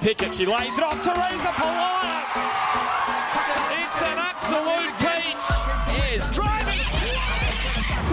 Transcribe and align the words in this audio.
Pickett. 0.00 0.34
She 0.34 0.46
lays 0.46 0.78
it 0.78 0.84
off. 0.84 1.02
To 1.02 1.10
Teresa 1.10 1.52
Polias. 1.60 2.32
It's 3.76 4.00
an 4.00 4.16
absolute 4.16 4.96
peach. 4.96 5.36
Ayres 5.92 6.28
driving. 6.28 6.80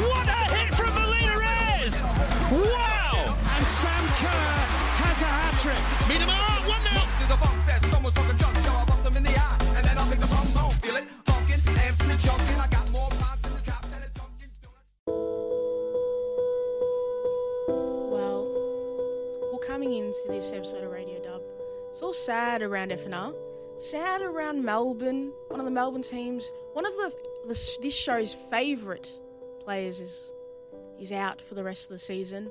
What 0.03 0.27
a 0.27 0.41
hit 0.51 0.73
from 0.75 0.93
Melina 0.93 1.39
Ayres. 1.39 2.01
Wow. 2.51 3.35
And 3.55 3.67
Sam 3.67 4.03
Kerr 4.19 4.51
has 4.99 5.21
a 5.21 5.31
hat 5.31 5.55
trick. 5.63 5.79
Minamar, 6.11 6.67
1 6.67 6.81
0. 6.91 7.07
Well, 18.09 18.43
well, 19.51 19.59
coming 19.65 19.93
into 19.93 20.19
this 20.27 20.51
episode 20.51 20.83
of 20.83 20.91
Radio 22.07 22.13
Dub, 22.13 22.19
it's 22.19 22.19
all 22.19 22.25
sad 22.25 22.61
around 22.61 22.91
FNR. 22.91 23.35
Sad 23.77 24.21
around 24.21 24.63
Melbourne. 24.63 25.31
One 25.49 25.59
of 25.59 25.65
the 25.65 25.71
Melbourne 25.71 26.01
teams, 26.01 26.51
one 26.73 26.85
of 26.85 26.93
the, 26.93 27.13
the 27.47 27.77
this 27.81 27.95
show's 27.95 28.33
favourite 28.33 29.09
players 29.59 29.99
is 29.99 30.33
is 30.99 31.11
out 31.11 31.41
for 31.41 31.55
the 31.55 31.63
rest 31.63 31.85
of 31.85 31.89
the 31.89 31.99
season. 31.99 32.49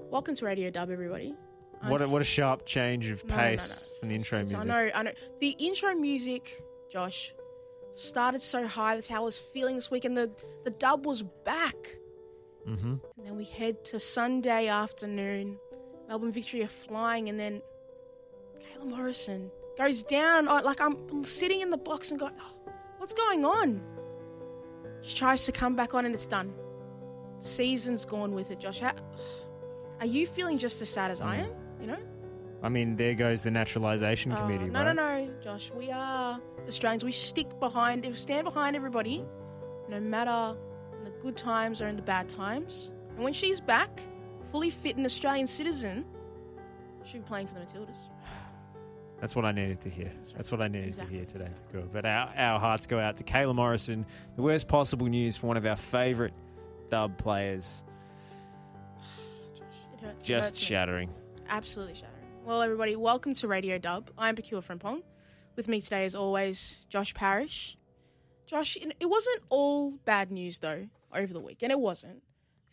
Welcome 0.00 0.34
to 0.34 0.44
Radio 0.44 0.70
Dub, 0.70 0.90
everybody. 0.90 1.34
I'm- 1.82 1.90
What 1.90 2.02
a, 2.02 2.08
what 2.08 2.20
a 2.20 2.24
sharp 2.24 2.66
change 2.66 3.08
of 3.08 3.24
No, 3.24 3.36
no, 3.36 3.42
pace 3.42 3.90
no. 3.92 3.98
from 4.00 4.08
the 4.08 4.14
intro 4.16 4.38
music. 4.40 4.58
I 4.58 4.64
know, 4.64 4.90
I 4.94 5.02
know. 5.02 5.12
The 5.40 5.50
intro 5.58 5.94
music, 5.94 6.62
Josh, 6.90 7.32
started 7.92 8.42
so 8.42 8.66
high. 8.66 8.94
That's 8.96 9.08
how 9.08 9.22
I 9.22 9.24
was 9.24 9.38
feeling 9.38 9.74
this 9.76 9.90
week, 9.90 10.04
and 10.04 10.16
the 10.16 10.30
the 10.64 10.70
dub 10.70 11.06
was 11.06 11.22
back. 11.44 11.76
hmm 12.66 12.96
And 13.16 13.24
then 13.26 13.36
we 13.36 13.44
head 13.44 13.84
to 13.86 13.98
Sunday 13.98 14.68
afternoon. 14.68 15.58
Melbourne 16.08 16.32
Victory 16.32 16.62
are 16.62 16.66
flying, 16.66 17.28
and 17.30 17.38
then 17.40 17.62
Morrison 18.84 19.50
goes 19.78 20.02
down. 20.02 20.46
Like 20.46 20.80
I'm 20.80 21.24
sitting 21.24 21.60
in 21.60 21.70
the 21.70 21.76
box 21.78 22.10
and 22.10 22.20
going, 22.20 22.34
oh, 22.40 22.72
"What's 22.98 23.14
going 23.14 23.44
on?" 23.44 23.80
She 25.02 25.16
tries 25.16 25.44
to 25.46 25.52
come 25.52 25.76
back 25.76 25.94
on, 25.94 26.06
and 26.06 26.14
it's 26.14 26.26
done. 26.26 26.52
Season's 27.38 28.04
gone 28.06 28.32
with 28.32 28.50
it, 28.50 28.60
Josh. 28.60 28.80
How, 28.80 28.92
are 30.00 30.06
you 30.06 30.26
feeling 30.26 30.56
just 30.58 30.80
as 30.80 30.88
sad 30.88 31.10
as 31.10 31.20
I 31.20 31.36
am? 31.36 31.50
You 31.80 31.86
know? 31.88 31.98
I 32.62 32.70
mean, 32.70 32.96
there 32.96 33.12
goes 33.14 33.42
the 33.42 33.50
naturalisation 33.50 34.32
Uh, 34.32 34.40
committee, 34.40 34.64
no, 34.70 34.82
right? 34.82 34.94
no, 34.96 35.24
no, 35.26 35.30
Josh. 35.42 35.70
We 35.76 35.90
are 35.90 36.40
Australians. 36.66 37.04
We 37.04 37.12
stick 37.12 37.60
behind, 37.60 38.06
we 38.06 38.14
stand 38.14 38.44
behind 38.44 38.74
everybody, 38.76 39.22
no 39.90 40.00
matter 40.00 40.56
in 40.98 41.04
the 41.04 41.10
good 41.20 41.36
times 41.36 41.82
or 41.82 41.88
in 41.88 41.96
the 41.96 42.02
bad 42.02 42.30
times. 42.30 42.92
And 43.16 43.22
when 43.22 43.34
she's 43.34 43.60
back, 43.60 44.00
fully 44.50 44.70
fit 44.70 44.96
and 44.96 45.04
Australian 45.04 45.46
citizen, 45.46 46.06
she'll 47.04 47.20
be 47.20 47.26
playing 47.26 47.48
for 47.48 47.54
the 47.54 47.60
Matildas. 47.60 48.08
That's 49.24 49.34
what 49.34 49.46
I 49.46 49.52
needed 49.52 49.80
to 49.80 49.88
hear. 49.88 50.12
That's 50.36 50.52
what 50.52 50.60
I 50.60 50.68
needed 50.68 50.88
Exactly, 50.88 51.12
to 51.12 51.16
hear 51.16 51.24
today. 51.24 51.44
exactly. 51.44 51.80
Good. 51.80 51.92
But 51.94 52.04
our, 52.04 52.30
our 52.36 52.60
hearts 52.60 52.86
go 52.86 52.98
out 52.98 53.16
to 53.16 53.24
Kayla 53.24 53.54
Morrison. 53.54 54.04
The 54.36 54.42
worst 54.42 54.68
possible 54.68 55.06
news 55.06 55.34
for 55.34 55.46
one 55.46 55.56
of 55.56 55.64
our 55.64 55.76
favourite 55.76 56.34
dub 56.90 57.16
players. 57.16 57.82
It 59.94 60.00
hurts. 60.04 60.24
Just 60.26 60.48
hurts 60.50 60.60
me. 60.60 60.66
shattering. 60.66 61.10
Absolutely 61.48 61.94
shattering. 61.94 62.26
Well, 62.44 62.60
everybody, 62.60 62.96
welcome 62.96 63.32
to 63.32 63.48
Radio 63.48 63.78
Dub. 63.78 64.10
I'm 64.18 64.36
Pekua 64.36 64.62
Frimpong. 64.62 65.00
With 65.56 65.68
me 65.68 65.80
today, 65.80 66.04
as 66.04 66.14
always, 66.14 66.84
Josh 66.90 67.14
Parrish. 67.14 67.78
Josh, 68.44 68.76
it 68.76 68.94
it 69.00 69.06
wasn't 69.06 69.40
all 69.48 69.92
bad 70.04 70.32
news, 70.32 70.58
though, 70.58 70.86
over 71.14 71.32
the 71.32 71.40
weekend. 71.40 71.72
It 71.72 71.80
wasn't. 71.80 72.22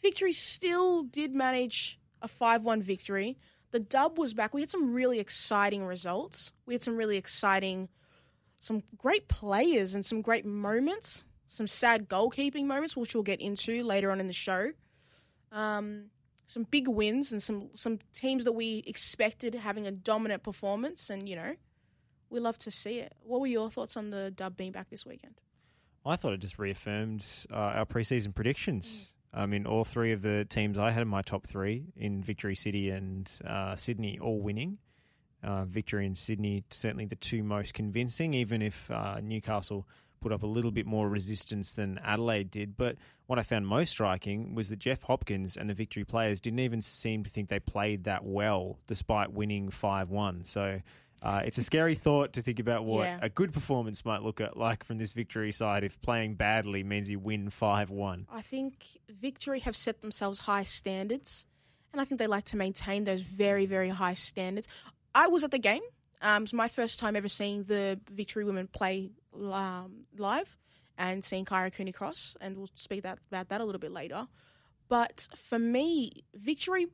Victory 0.02 0.34
still 0.34 1.04
did 1.04 1.34
manage 1.34 1.98
a 2.22 2.28
5 2.28 2.66
1 2.66 2.82
victory. 2.82 3.38
The 3.72 3.80
dub 3.80 4.18
was 4.18 4.34
back. 4.34 4.54
We 4.54 4.62
had 4.62 4.70
some 4.70 4.94
really 4.94 5.20
exciting 5.20 5.86
results. 5.86 6.54
We 6.66 6.74
had 6.74 6.84
some 6.84 6.98
really 6.98 7.18
exciting, 7.18 7.90
some 8.60 8.84
great 8.98 9.28
players 9.28 9.96
and 9.96 10.06
some 10.06 10.22
great 10.22 10.46
moments, 10.46 11.24
some 11.48 11.68
sad 11.68 12.10
goalkeeping 12.10 12.66
moments, 12.66 12.96
which 12.98 13.16
we'll 13.16 13.24
get 13.24 13.42
into 13.42 13.84
later 13.84 14.12
on 14.12 14.20
in 14.20 14.28
the 14.28 14.34
show. 14.34 14.72
Um, 15.52 16.12
some 16.48 16.68
big 16.70 16.88
wins 16.90 17.32
and 17.32 17.42
some 17.42 17.70
some 17.74 18.00
teams 18.14 18.44
that 18.44 18.52
we 18.52 18.84
expected 18.86 19.56
having 19.56 19.88
a 19.88 19.92
dominant 19.92 20.44
performance, 20.44 21.10
and 21.10 21.28
you 21.28 21.36
know, 21.38 21.56
we 22.30 22.40
love 22.40 22.58
to 22.60 22.72
see 22.72 23.00
it. 23.00 23.14
What 23.24 23.40
were 23.40 23.48
your 23.48 23.70
thoughts 23.70 23.96
on 23.96 24.10
the 24.10 24.32
dub 24.32 24.58
being 24.58 24.74
back 24.74 24.90
this 24.90 25.06
weekend? 25.06 25.36
I 26.06 26.18
thought 26.18 26.34
it 26.34 26.40
just 26.40 26.60
reaffirmed 26.60 27.26
uh, 27.52 27.56
our 27.56 27.86
preseason 27.86 28.34
predictions. 28.36 29.14
I 29.34 29.46
mean, 29.46 29.66
all 29.66 29.84
three 29.84 30.12
of 30.12 30.22
the 30.22 30.46
teams 30.46 30.78
I 30.78 30.92
had 30.92 31.02
in 31.02 31.08
my 31.08 31.22
top 31.22 31.48
three 31.48 31.86
in 31.96 32.22
Victory 32.22 32.56
City 32.56 32.90
and 32.90 33.32
uh, 33.46 33.76
Sydney 33.76 34.20
all 34.20 34.42
winning. 34.42 34.78
Uh, 35.44 35.66
Victory 35.66 36.06
and 36.06 36.18
Sydney 36.18 36.64
certainly 36.70 37.06
the 37.06 37.16
two 37.16 37.42
most 37.44 37.74
convincing, 37.74 38.34
even 38.34 38.62
if 38.62 38.92
uh, 38.92 39.20
Newcastle 39.22 39.88
put 40.22 40.32
up 40.32 40.44
a 40.44 40.48
little 40.48 40.70
bit 40.70 40.86
more 40.86 41.10
resistance 41.10 41.74
than 41.74 42.00
Adelaide 42.04 42.52
did. 42.52 42.78
But 42.78 42.98
what 43.26 43.40
I 43.40 43.44
found 43.44 43.66
most 43.66 43.90
striking 43.90 44.54
was 44.54 44.70
that 44.70 44.80
Jeff 44.80 45.02
Hopkins 45.04 45.58
and 45.58 45.70
the 45.70 45.74
Victory 45.74 46.04
players 46.04 46.40
didn't 46.40 46.60
even 46.60 46.82
seem 46.82 47.24
to 47.24 47.30
think 47.30 47.50
they 47.50 47.60
played 47.60 48.04
that 48.04 48.24
well, 48.24 48.78
despite 48.88 49.32
winning 49.32 49.70
5 49.70 50.10
1. 50.10 50.44
So. 50.44 50.82
Uh, 51.24 51.42
it's 51.46 51.58
a 51.58 51.64
scary 51.64 51.94
thought 51.94 52.34
to 52.34 52.42
think 52.42 52.60
about 52.60 52.84
what 52.84 53.04
Yeah. 53.04 53.20
a 53.22 53.30
good 53.30 53.54
performance 53.54 54.04
might 54.04 54.24
look 54.24 54.42
at 54.42 54.58
like 54.58 54.84
from 54.84 54.98
this 54.98 55.14
victory 55.14 55.52
side 55.52 55.84
if 55.84 56.02
playing 56.02 56.36
badly 56.36 56.84
means 56.84 57.10
you 57.10 57.20
win 57.20 57.50
5-1. 57.50 58.26
I 58.32 58.42
think 58.42 58.86
Victory 59.08 59.60
have 59.60 59.76
set 59.76 60.02
themselves 60.02 60.40
high 60.40 60.64
standards, 60.64 61.46
and 61.92 62.02
I 62.02 62.06
think 62.06 62.18
they 62.20 62.28
like 62.28 62.46
to 62.46 62.58
maintain 62.58 63.04
those 63.04 63.22
very, 63.22 63.66
very 63.68 63.90
high 63.90 64.16
standards. 64.16 64.68
I 65.14 65.28
was 65.28 65.44
at 65.44 65.52
the 65.52 65.60
game. 65.60 65.84
Um, 66.24 66.42
it 66.44 66.46
was 66.46 66.54
my 66.54 66.68
first 66.68 66.98
time 67.00 67.16
ever 67.16 67.28
seeing 67.28 67.64
the 67.64 68.00
Victory 68.10 68.44
women 68.44 68.68
play 68.68 69.12
um, 69.36 70.06
live 70.18 70.56
and 70.98 71.24
seeing 71.24 71.46
Kyra 71.46 71.72
Cooney 71.74 71.92
Cross, 71.92 72.36
and 72.42 72.58
we'll 72.58 72.70
speak 72.76 73.04
that, 73.04 73.20
about 73.30 73.50
that 73.50 73.62
a 73.62 73.66
little 73.66 73.80
bit 73.80 73.92
later. 73.92 74.28
But 74.88 75.28
for 75.36 75.58
me, 75.60 76.12
Victory, 76.36 76.88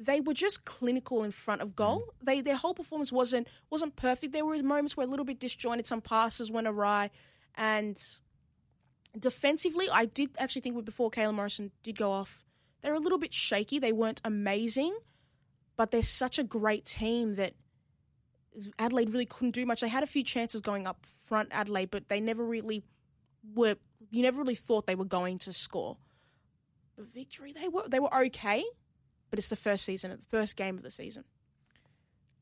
they 0.00 0.20
were 0.20 0.32
just 0.32 0.64
clinical 0.64 1.22
in 1.22 1.30
front 1.30 1.60
of 1.60 1.76
goal. 1.76 2.00
Mm. 2.00 2.24
They 2.24 2.40
their 2.40 2.56
whole 2.56 2.74
performance 2.74 3.12
wasn't 3.12 3.46
wasn't 3.68 3.96
perfect. 3.96 4.32
There 4.32 4.44
were 4.44 4.60
moments 4.62 4.96
where 4.96 5.06
a 5.06 5.10
little 5.10 5.26
bit 5.26 5.38
disjointed, 5.38 5.86
some 5.86 6.00
passes 6.00 6.50
went 6.50 6.66
awry, 6.66 7.10
and 7.54 8.02
defensively, 9.18 9.88
I 9.92 10.06
did 10.06 10.30
actually 10.38 10.62
think 10.62 10.84
before 10.84 11.10
Kayla 11.10 11.34
Morrison 11.34 11.70
did 11.82 11.98
go 11.98 12.10
off, 12.10 12.44
they 12.80 12.90
were 12.90 12.96
a 12.96 13.00
little 13.00 13.18
bit 13.18 13.34
shaky. 13.34 13.78
They 13.78 13.92
weren't 13.92 14.20
amazing, 14.24 14.96
but 15.76 15.90
they're 15.90 16.02
such 16.02 16.38
a 16.38 16.44
great 16.44 16.86
team 16.86 17.34
that 17.36 17.52
Adelaide 18.78 19.10
really 19.10 19.26
couldn't 19.26 19.52
do 19.52 19.66
much. 19.66 19.82
They 19.82 19.88
had 19.88 20.02
a 20.02 20.06
few 20.06 20.24
chances 20.24 20.60
going 20.60 20.86
up 20.86 21.04
front, 21.04 21.48
Adelaide, 21.52 21.90
but 21.90 22.08
they 22.08 22.20
never 22.20 22.44
really 22.44 22.82
were. 23.54 23.76
You 24.10 24.22
never 24.22 24.40
really 24.40 24.54
thought 24.54 24.86
they 24.86 24.94
were 24.94 25.04
going 25.04 25.38
to 25.40 25.52
score. 25.52 25.98
But 26.96 27.12
victory, 27.12 27.52
they 27.52 27.68
were 27.68 27.86
they 27.88 28.00
were 28.00 28.14
okay, 28.26 28.64
but 29.30 29.38
it's 29.38 29.48
the 29.48 29.56
first 29.56 29.84
season, 29.84 30.10
the 30.10 30.18
first 30.18 30.56
game 30.56 30.76
of 30.76 30.82
the 30.82 30.90
season. 30.90 31.24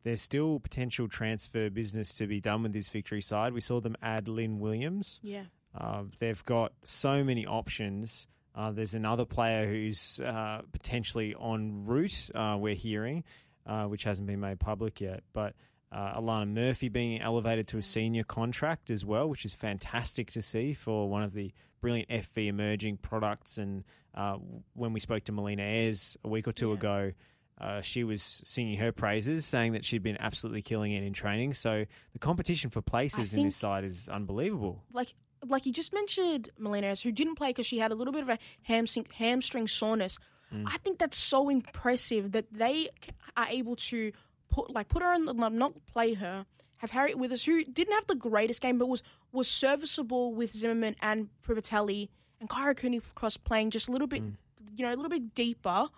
There's 0.05 0.23
still 0.23 0.59
potential 0.61 1.09
transfer 1.09 1.69
business 1.71 2.15
to 2.15 2.27
be 2.27 2.41
done 2.41 2.63
with 2.63 2.73
this 2.73 2.89
victory 2.89 3.21
side. 3.21 3.53
We 3.53 3.61
saw 3.61 3.81
them 3.81 3.97
add 4.03 4.29
Lynn 4.29 4.59
Williams. 4.61 5.21
Yeah, 5.23 5.45
Uh, 5.75 6.05
they've 6.19 6.43
got 6.45 6.73
so 6.85 7.23
many 7.25 7.47
options. 7.47 8.27
Uh, 8.55 8.71
there's 8.73 8.95
another 8.95 9.25
player 9.25 9.67
who's 9.69 10.19
uh, 10.21 10.63
potentially 10.73 11.35
en 11.41 11.85
route, 11.85 12.31
uh, 12.35 12.57
we're 12.59 12.75
hearing, 12.75 13.23
uh, 13.67 13.85
which 13.85 14.05
hasn't 14.05 14.27
been 14.27 14.41
made 14.41 14.59
public 14.59 15.01
yet. 15.01 15.23
But 15.33 15.55
uh, 15.93 16.21
Alana 16.21 16.49
Murphy 16.49 16.89
being 16.89 17.21
elevated 17.21 17.67
to 17.69 17.79
a 17.79 17.83
senior 17.83 18.25
contract 18.25 18.91
as 18.91 19.05
well, 19.05 19.29
which 19.29 19.45
is 19.45 19.55
fantastic 19.55 20.31
to 20.33 20.43
see 20.43 20.75
for 20.75 21.09
one 21.09 21.23
of 21.23 21.33
the 21.33 21.53
brilliant 21.81 22.09
FV 22.11 22.49
emerging 22.49 22.99
products. 22.99 23.57
And 23.59 23.85
uh, 24.15 24.37
when 24.75 24.93
we 24.93 25.01
spoke 25.01 25.25
to 25.25 25.33
Melina 25.33 25.63
Ayres 25.63 26.17
a 26.25 26.29
week 26.29 26.47
or 26.49 26.53
two 26.53 26.69
Yeah. 26.69 26.75
ago, 26.75 27.13
uh, 27.61 27.81
she 27.81 28.05
was 28.05 28.23
singing 28.23 28.79
her 28.79 28.93
praises, 28.93 29.45
saying 29.45 29.73
that 29.73 29.85
she'd 29.85 30.03
been 30.03 30.17
absolutely 30.21 30.63
killing 30.63 30.93
it 30.93 31.03
in 31.03 31.13
training. 31.13 31.55
So 31.55 31.87
the 32.13 32.19
competition 32.19 32.71
for 32.71 32.81
places 32.83 33.35
in 33.35 33.43
this 33.45 33.57
side 33.57 33.85
is 33.85 34.09
unbelievable. 34.09 34.85
like 34.93 35.15
like 35.47 35.67
you 35.67 35.73
just 35.73 35.93
mentioned, 35.95 36.51
Melina, 36.59 36.95
who 37.03 37.13
didn't 37.13 37.37
play 37.37 37.51
because 37.51 37.65
she 37.67 37.79
had 37.79 37.93
a 37.93 37.95
little 37.95 38.13
bit 38.13 38.23
of 38.23 38.29
a 38.29 38.39
hamstring 38.63 39.07
hamstring 39.15 39.69
soreness. 39.69 40.19
I 40.67 40.79
think 40.79 40.99
that's 40.99 41.19
so 41.19 41.49
impressive 41.51 42.33
that 42.33 42.53
they 42.53 42.89
are 43.37 43.47
able 43.51 43.77
to 43.77 44.13
put 44.51 44.71
like 44.73 44.89
put 44.89 45.03
her 45.03 45.13
on 45.13 45.25
the 45.25 45.33
not 45.33 45.75
play 45.87 46.15
her. 46.15 46.47
Have 46.79 46.93
Harriet 46.93 47.19
Withers, 47.19 47.45
who 47.45 47.65
didn't 47.65 47.95
have 47.95 48.07
the 48.07 48.15
greatest 48.15 48.61
game, 48.61 48.79
but 48.79 48.87
was 48.89 49.03
was 49.33 49.49
serviceable 49.49 50.33
with 50.33 50.55
Zimmerman 50.55 50.97
and 51.01 51.29
Privitelli 51.47 52.09
and 52.41 52.49
Kyra 52.49 52.77
Cooney 52.77 53.01
Cross 53.15 53.39
playing 53.39 53.71
just 53.71 53.89
a 53.89 53.93
little 53.93 54.07
bit, 54.07 54.23
mm. 54.23 54.35
you 54.77 54.85
know, 54.85 54.93
a 54.93 54.97
little 54.97 55.11
bit 55.11 55.35
deeper. 55.35 55.89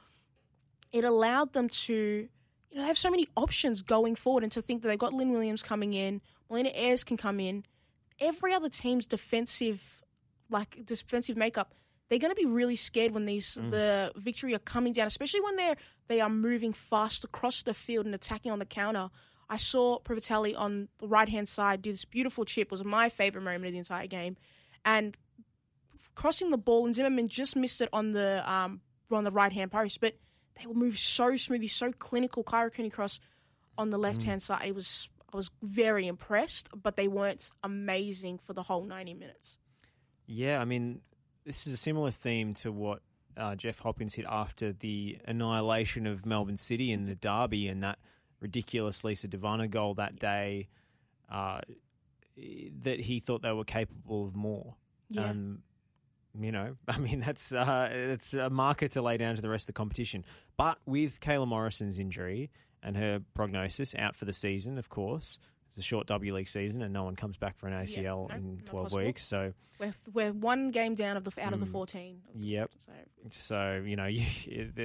It 0.92 1.04
allowed 1.04 1.52
them 1.52 1.68
to, 1.68 2.28
you 2.70 2.78
know, 2.78 2.84
have 2.84 2.98
so 2.98 3.10
many 3.10 3.28
options 3.36 3.82
going 3.82 4.14
forward, 4.14 4.42
and 4.42 4.52
to 4.52 4.62
think 4.62 4.82
that 4.82 4.88
they've 4.88 4.98
got 4.98 5.12
Lynn 5.12 5.32
Williams 5.32 5.62
coming 5.62 5.92
in, 5.94 6.20
Melina 6.48 6.70
Ayres 6.74 7.04
can 7.04 7.16
come 7.16 7.38
in. 7.40 7.64
Every 8.18 8.52
other 8.52 8.68
team's 8.68 9.06
defensive, 9.06 10.02
like 10.50 10.84
defensive 10.84 11.36
makeup, 11.36 11.74
they're 12.10 12.18
going 12.18 12.34
to 12.34 12.36
be 12.40 12.44
really 12.44 12.76
scared 12.76 13.12
when 13.12 13.24
these 13.24 13.54
the 13.54 14.12
victory 14.16 14.54
are 14.54 14.58
coming 14.58 14.92
down, 14.92 15.06
especially 15.06 15.40
when 15.40 15.56
they're 15.56 15.76
they 16.08 16.20
are 16.20 16.28
moving 16.28 16.72
fast 16.72 17.24
across 17.24 17.62
the 17.62 17.72
field 17.72 18.04
and 18.04 18.14
attacking 18.14 18.50
on 18.52 18.58
the 18.58 18.66
counter. 18.66 19.08
I 19.48 19.56
saw 19.56 19.98
Privitelli 20.00 20.54
on 20.56 20.88
the 20.98 21.08
right 21.08 21.28
hand 21.28 21.48
side 21.48 21.82
do 21.82 21.90
this 21.90 22.04
beautiful 22.04 22.44
chip. 22.44 22.66
It 22.66 22.72
was 22.72 22.84
my 22.84 23.08
favorite 23.08 23.42
moment 23.42 23.66
of 23.66 23.72
the 23.72 23.78
entire 23.78 24.08
game, 24.08 24.36
and 24.84 25.16
crossing 26.14 26.50
the 26.50 26.58
ball, 26.58 26.84
and 26.84 26.94
Zimmerman 26.94 27.28
just 27.28 27.56
missed 27.56 27.80
it 27.80 27.88
on 27.92 28.12
the 28.12 28.42
um, 28.50 28.80
on 29.10 29.24
the 29.24 29.30
right 29.30 29.52
hand 29.52 29.70
post, 29.70 30.00
but 30.00 30.14
they 30.58 30.66
will 30.66 30.74
move 30.74 30.98
so 30.98 31.36
smoothly, 31.36 31.68
so 31.68 31.92
clinical. 31.92 32.42
Kyra 32.42 32.72
Cooney 32.72 32.90
Cross 32.90 33.20
on 33.78 33.90
the 33.90 33.98
left 33.98 34.24
hand 34.24 34.42
side. 34.42 34.66
It 34.66 34.74
was 34.74 35.08
I 35.32 35.36
was 35.36 35.50
very 35.62 36.08
impressed, 36.08 36.68
but 36.74 36.96
they 36.96 37.06
weren't 37.08 37.50
amazing 37.62 38.38
for 38.38 38.52
the 38.52 38.64
whole 38.64 38.84
ninety 38.84 39.14
minutes. 39.14 39.58
Yeah, 40.26 40.60
I 40.60 40.64
mean, 40.64 41.00
this 41.44 41.66
is 41.66 41.72
a 41.72 41.76
similar 41.76 42.10
theme 42.10 42.54
to 42.54 42.72
what 42.72 43.00
uh, 43.36 43.54
Jeff 43.54 43.78
Hopkins 43.78 44.14
hit 44.14 44.26
after 44.28 44.72
the 44.72 45.18
annihilation 45.24 46.06
of 46.06 46.26
Melbourne 46.26 46.56
City 46.56 46.92
in 46.92 47.06
the 47.06 47.14
derby 47.14 47.68
and 47.68 47.82
that 47.82 47.98
ridiculous 48.40 49.04
Lisa 49.04 49.28
De 49.28 49.36
Vanna 49.36 49.68
goal 49.68 49.94
that 49.94 50.16
day. 50.18 50.68
Uh, 51.30 51.60
that 52.82 53.00
he 53.00 53.20
thought 53.20 53.42
they 53.42 53.52
were 53.52 53.64
capable 53.64 54.26
of 54.26 54.34
more. 54.34 54.74
Yeah. 55.10 55.30
Um, 55.30 55.62
you 56.38 56.52
know, 56.52 56.76
I 56.88 56.98
mean, 56.98 57.20
that's 57.20 57.52
uh, 57.52 57.88
it's 57.90 58.34
a 58.34 58.50
marker 58.50 58.88
to 58.88 59.02
lay 59.02 59.16
down 59.16 59.36
to 59.36 59.42
the 59.42 59.48
rest 59.48 59.64
of 59.64 59.74
the 59.74 59.78
competition. 59.78 60.24
But 60.56 60.78
with 60.86 61.20
Kayla 61.20 61.46
Morrison's 61.46 61.98
injury 61.98 62.50
and 62.82 62.96
her 62.96 63.20
prognosis 63.34 63.94
out 63.94 64.16
for 64.16 64.24
the 64.24 64.32
season, 64.32 64.78
of 64.78 64.88
course, 64.88 65.38
it's 65.70 65.78
a 65.78 65.82
short 65.82 66.06
W 66.08 66.34
League 66.34 66.48
season, 66.48 66.82
and 66.82 66.92
no 66.92 67.04
one 67.04 67.16
comes 67.16 67.36
back 67.36 67.56
for 67.58 67.66
an 67.68 67.72
ACL 67.72 68.28
no, 68.28 68.34
in 68.34 68.62
twelve 68.66 68.92
weeks. 68.92 69.22
So, 69.24 69.52
We're, 69.78 69.94
we're 70.12 70.32
one 70.32 70.70
game 70.72 70.94
down 70.94 71.16
of 71.16 71.24
the 71.24 71.32
out 71.42 71.52
of 71.54 71.60
the 71.60 71.66
Mm. 71.66 71.72
fourteen. 71.72 72.22
yep. 72.38 72.70
So 72.84 72.92
So 73.30 73.82
you 73.86 73.96
know, 73.96 74.06
you, 74.06 74.26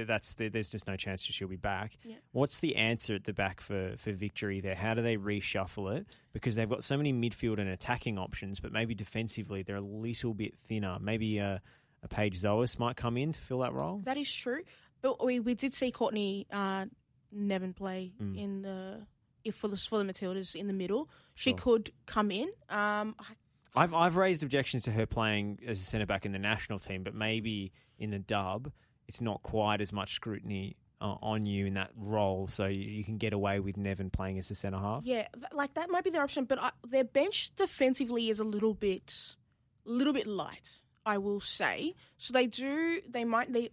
that's 0.06 0.34
there's 0.34 0.68
just 0.70 0.86
no 0.86 0.96
chance 0.96 1.22
she'll 1.22 1.48
be 1.48 1.56
back. 1.56 1.98
Yeah. 2.04 2.16
What's 2.32 2.60
the 2.60 2.76
answer 2.76 3.14
at 3.14 3.24
the 3.24 3.32
back 3.32 3.60
for 3.60 3.94
for 3.98 4.12
victory 4.12 4.60
there? 4.60 4.74
How 4.74 4.94
do 4.94 5.02
they 5.02 5.16
reshuffle 5.16 5.96
it? 5.98 6.06
Because 6.32 6.54
they've 6.54 6.68
got 6.68 6.84
so 6.84 6.96
many 6.96 7.12
midfield 7.12 7.58
and 7.58 7.68
attacking 7.68 8.18
options, 8.18 8.60
but 8.60 8.72
maybe 8.72 8.94
defensively 8.94 9.62
they're 9.62 9.76
a 9.76 9.80
little 9.80 10.34
bit 10.34 10.54
thinner. 10.56 10.98
Maybe 11.00 11.40
uh, 11.40 11.58
a 12.02 12.08
Paige 12.08 12.38
Zois 12.40 12.78
might 12.78 12.96
come 12.96 13.16
in 13.16 13.32
to 13.32 13.40
fill 13.40 13.58
that 13.60 13.72
role. 13.72 14.00
that 14.04 14.16
is 14.16 14.32
true, 14.32 14.62
but 15.02 15.24
we, 15.24 15.40
we 15.40 15.54
did 15.54 15.72
see 15.72 15.90
Courtney 15.90 16.46
uh, 16.52 16.84
Nevin 17.32 17.72
play 17.74 18.12
Mm. 18.22 18.38
in 18.38 18.62
the 18.62 19.06
if 19.46 19.54
for 19.54 19.68
the 19.68 19.76
for 19.76 19.98
the 19.98 20.04
Matildas 20.04 20.54
in 20.54 20.66
the 20.66 20.72
middle. 20.72 21.08
She 21.34 21.50
Sure. 21.50 21.58
could 21.58 21.90
come 22.06 22.30
in. 22.30 22.48
Um, 22.68 23.14
I- 23.18 23.36
I've 23.74 23.92
I've 23.94 24.16
raised 24.16 24.42
objections 24.42 24.84
to 24.84 24.92
her 24.92 25.06
playing 25.06 25.58
as 25.66 25.80
a 25.80 25.84
centre 25.84 26.06
back 26.06 26.24
in 26.24 26.32
the 26.32 26.38
national 26.38 26.78
team, 26.78 27.02
but 27.04 27.14
maybe 27.14 27.72
in 27.98 28.10
the 28.10 28.18
dub, 28.18 28.72
it's 29.06 29.20
not 29.20 29.42
quite 29.42 29.80
as 29.80 29.92
much 29.92 30.14
scrutiny 30.14 30.76
uh, 31.00 31.16
on 31.20 31.44
you 31.44 31.66
in 31.66 31.74
that 31.74 31.90
role, 31.94 32.46
so 32.46 32.64
you, 32.66 32.80
you 32.80 33.04
can 33.04 33.18
get 33.18 33.34
away 33.34 33.60
with 33.60 33.76
Nevin 33.76 34.08
playing 34.08 34.38
as 34.38 34.50
a 34.50 34.54
centre 34.54 34.78
half. 34.78 35.04
Yeah, 35.04 35.26
th- 35.34 35.52
like 35.52 35.74
that 35.74 35.90
might 35.90 36.04
be 36.04 36.10
their 36.10 36.22
option, 36.22 36.46
but 36.46 36.58
I, 36.58 36.70
their 36.88 37.04
bench 37.04 37.54
defensively 37.54 38.30
is 38.30 38.40
a 38.40 38.44
little 38.44 38.72
bit, 38.72 39.36
little 39.84 40.14
bit 40.14 40.26
light. 40.26 40.80
I 41.04 41.18
will 41.18 41.38
say. 41.40 41.94
So 42.16 42.32
they 42.32 42.46
do. 42.46 43.00
They 43.08 43.24
might. 43.24 43.52
They 43.52 43.70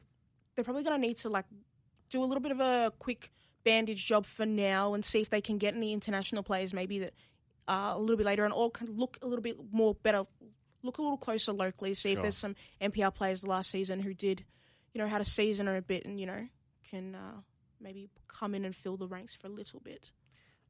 they're 0.55 0.65
probably 0.65 0.83
going 0.83 1.01
to 1.01 1.07
need 1.07 1.17
to 1.17 1.29
like 1.29 1.45
do 2.09 2.21
a 2.21 2.25
little 2.25 2.41
bit 2.41 2.51
of 2.51 2.59
a 2.59 2.91
quick 2.99 3.31
bandage 3.63 4.05
job 4.05 4.25
for 4.25 4.45
now 4.45 4.93
and 4.93 5.03
see 5.03 5.21
if 5.21 5.29
they 5.29 5.41
can 5.41 5.57
get 5.57 5.75
any 5.75 5.93
international 5.93 6.43
players 6.43 6.73
maybe 6.73 6.99
that 6.99 7.13
uh, 7.67 7.93
a 7.95 7.99
little 7.99 8.17
bit 8.17 8.25
later 8.25 8.43
and 8.43 8.53
all 8.53 8.69
can 8.69 8.87
look 8.87 9.17
a 9.21 9.27
little 9.27 9.41
bit 9.41 9.57
more 9.71 9.95
better, 9.95 10.23
look 10.81 10.97
a 10.97 11.01
little 11.01 11.17
closer 11.17 11.53
locally. 11.53 11.93
See 11.93 12.11
if 12.11 12.21
there's 12.21 12.37
some 12.37 12.55
NPL 12.81 13.13
players 13.15 13.41
the 13.41 13.49
last 13.49 13.69
season 13.71 14.01
who 14.01 14.13
did, 14.13 14.43
you 14.93 14.99
know, 14.99 15.07
had 15.07 15.21
a 15.21 15.25
season 15.25 15.67
or 15.67 15.77
a 15.77 15.81
bit 15.81 16.05
and 16.05 16.19
you 16.19 16.25
know 16.25 16.47
can 16.89 17.15
uh, 17.15 17.41
maybe 17.79 18.09
come 18.27 18.53
in 18.53 18.65
and 18.65 18.75
fill 18.75 18.97
the 18.97 19.07
ranks 19.07 19.35
for 19.35 19.47
a 19.47 19.49
little 19.49 19.79
bit. 19.79 20.11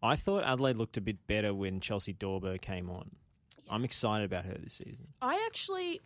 I 0.01 0.15
thought 0.15 0.43
Adelaide 0.43 0.77
looked 0.77 0.97
a 0.97 1.01
bit 1.01 1.25
better 1.27 1.53
when 1.53 1.79
Chelsie 1.79 2.17
Dawber 2.17 2.57
came 2.57 2.89
on. 2.89 3.11
I'm 3.69 3.85
excited 3.85 4.25
about 4.25 4.45
her 4.45 4.57
this 4.61 4.73
season. 4.73 5.07
I 5.21 5.41
actually, 5.47 6.01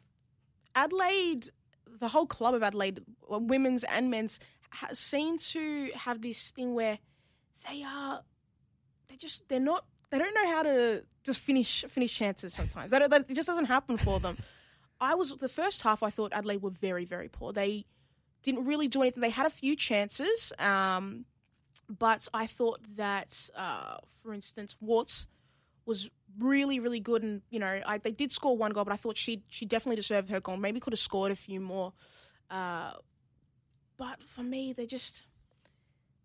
Adelaide, 0.75 1.49
the 1.99 2.07
whole 2.07 2.27
club 2.27 2.53
of 2.53 2.61
Adelaide, 2.61 3.01
uh, 3.31 3.39
women's 3.39 3.83
and 3.83 4.11
men's, 4.11 4.39
seem 4.93 5.37
to 5.37 5.91
have 5.95 6.21
this 6.21 6.51
thing 6.51 6.73
where 6.73 6.99
they 7.69 7.83
are, 7.83 8.21
they 9.07 9.15
just, 9.15 9.47
they're 9.49 9.59
not, 9.59 9.85
they 10.09 10.17
don't 10.17 10.33
know 10.33 10.47
how 10.47 10.63
to 10.63 11.03
just 11.23 11.39
finish 11.39 11.83
finish 11.89 12.15
chances 12.15 12.53
sometimes. 12.53 12.91
That, 12.91 13.09
that, 13.09 13.29
it 13.29 13.33
just 13.33 13.47
doesn't 13.47 13.65
happen 13.65 13.97
for 13.97 14.19
them. 14.19 14.37
I 15.01 15.15
was, 15.15 15.35
the 15.37 15.49
first 15.49 15.81
half, 15.83 16.01
I 16.01 16.09
thought 16.09 16.33
Adelaide 16.33 16.61
were 16.61 16.71
very, 16.71 17.05
very 17.05 17.29
poor. 17.29 17.53
They 17.53 17.85
didn't 18.41 18.65
really 18.65 18.87
do 18.87 19.01
anything. 19.01 19.21
They 19.21 19.29
had 19.29 19.45
a 19.45 19.51
few 19.51 19.75
chances, 19.75 20.53
um, 20.57 21.25
but 21.89 22.27
I 22.33 22.47
thought 22.47 22.79
that, 22.95 23.49
uh, 23.55 23.97
for 24.23 24.33
instance, 24.33 24.75
Worts 24.81 25.27
was 25.85 26.09
really, 26.39 26.79
really 26.79 26.99
good, 26.99 27.23
and 27.23 27.41
you 27.49 27.59
know, 27.59 27.81
I, 27.85 27.97
they 27.97 28.11
did 28.11 28.31
score 28.31 28.57
one 28.57 28.71
goal, 28.71 28.83
but 28.83 28.93
I 28.93 28.97
thought 28.97 29.17
she 29.17 29.43
she 29.47 29.65
definitely 29.65 29.95
deserved 29.95 30.29
her 30.29 30.39
goal. 30.39 30.57
Maybe 30.57 30.79
could 30.79 30.93
have 30.93 30.99
scored 30.99 31.31
a 31.31 31.35
few 31.35 31.59
more, 31.59 31.93
uh, 32.49 32.93
but 33.97 34.21
for 34.21 34.43
me, 34.43 34.73
they 34.73 34.85
just 34.85 35.25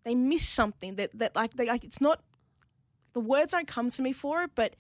they 0.05 0.15
miss 0.15 0.47
something 0.49 0.97
that 0.97 1.11
that 1.19 1.35
like 1.35 1.55
they 1.55 1.67
like 1.67 1.85
it's 1.85 2.01
not 2.01 2.21
the 3.13 3.21
words 3.21 3.53
don't 3.53 3.67
come 3.67 3.91
to 3.91 4.03
me 4.03 4.13
for 4.13 4.43
it, 4.43 4.51
but 4.55 4.77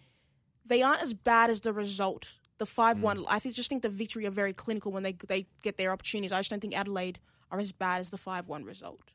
they 0.65 0.83
aren't 0.83 1.03
as 1.03 1.15
bad 1.15 1.50
as 1.50 1.61
the 1.62 1.73
result. 1.73 2.39
The 2.59 2.67
five 2.67 3.00
one, 3.00 3.25
I 3.29 3.39
think, 3.41 3.56
just 3.56 3.69
think 3.69 3.83
the 3.83 3.89
victory 3.89 4.25
are 4.27 4.31
very 4.31 4.53
clinical 4.53 4.93
when 4.93 5.03
they 5.03 5.17
they 5.27 5.47
get 5.62 5.77
their 5.79 5.91
opportunities. 5.91 6.33
I 6.33 6.39
just 6.39 6.50
don't 6.50 6.61
think 6.61 6.77
Adelaide 6.77 7.19
are 7.50 7.59
as 7.59 7.73
bad 7.73 8.00
as 8.00 8.11
the 8.11 8.19
five 8.19 8.49
one 8.49 8.65
result. 8.65 9.12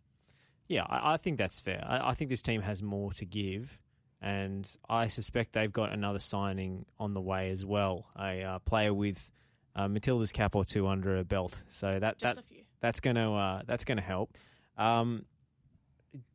Yeah, 0.68 0.83
I, 0.89 1.13
I 1.13 1.18
think 1.18 1.38
that's 1.38 1.59
fair. 1.59 1.83
I, 1.88 2.09
I 2.09 2.13
think 2.13 2.30
this 2.30 2.41
team 2.41 2.62
has 2.62 2.83
more 2.83 3.13
to 3.13 3.25
give, 3.25 3.80
and 4.21 4.69
I 4.89 5.07
suspect 5.07 5.53
they've 5.53 5.71
got 5.71 5.94
another 5.94 6.19
signing 6.19 6.85
on 7.00 7.13
the 7.13 7.21
way 7.21 7.51
as 7.51 7.65
well. 7.65 8.07
A 8.19 8.44
uh, 8.44 8.59
player 8.59 8.94
with 8.94 9.31
uh, 9.75 9.88
Matilda's 9.88 10.33
cap 10.33 10.56
or 10.56 10.65
two 10.65 10.88
under 10.88 11.15
her 11.15 11.23
belt. 11.23 11.63
So 11.69 12.00
that 12.00 12.18
Just 12.18 12.35
that 12.35 12.44
a 12.44 12.47
few. 12.47 12.63
That's 12.79 13.00
gonna 13.00 13.33
uh, 13.33 13.62
that's 13.65 13.85
gonna 13.85 14.01
help. 14.01 14.38
Um, 14.77 15.25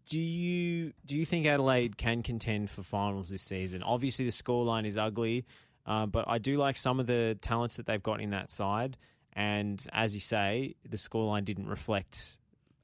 do 0.09 0.19
you 0.21 0.93
do 1.07 1.17
you 1.17 1.25
think 1.25 1.47
Adelaide 1.47 1.97
can 1.97 2.23
contend 2.23 2.71
for 2.71 2.83
finals 2.83 3.29
this 3.31 3.43
season? 3.43 3.83
Obviously, 3.83 4.25
the 4.25 4.33
scoreline 4.33 4.87
is 4.87 4.99
ugly, 4.99 5.45
uh, 5.87 6.07
but 6.07 6.27
I 6.29 6.39
do 6.39 6.57
like 6.57 6.77
some 6.77 7.01
of 7.01 7.07
the 7.07 7.39
talents 7.41 7.77
that 7.77 7.87
they've 7.87 8.03
got 8.03 8.21
in 8.21 8.31
that 8.31 8.51
side. 8.51 8.97
And 9.35 9.85
as 9.93 10.15
you 10.15 10.21
say, 10.21 10.75
the 10.87 10.99
scoreline 10.99 11.45
didn't 11.45 11.67
reflect 11.69 12.37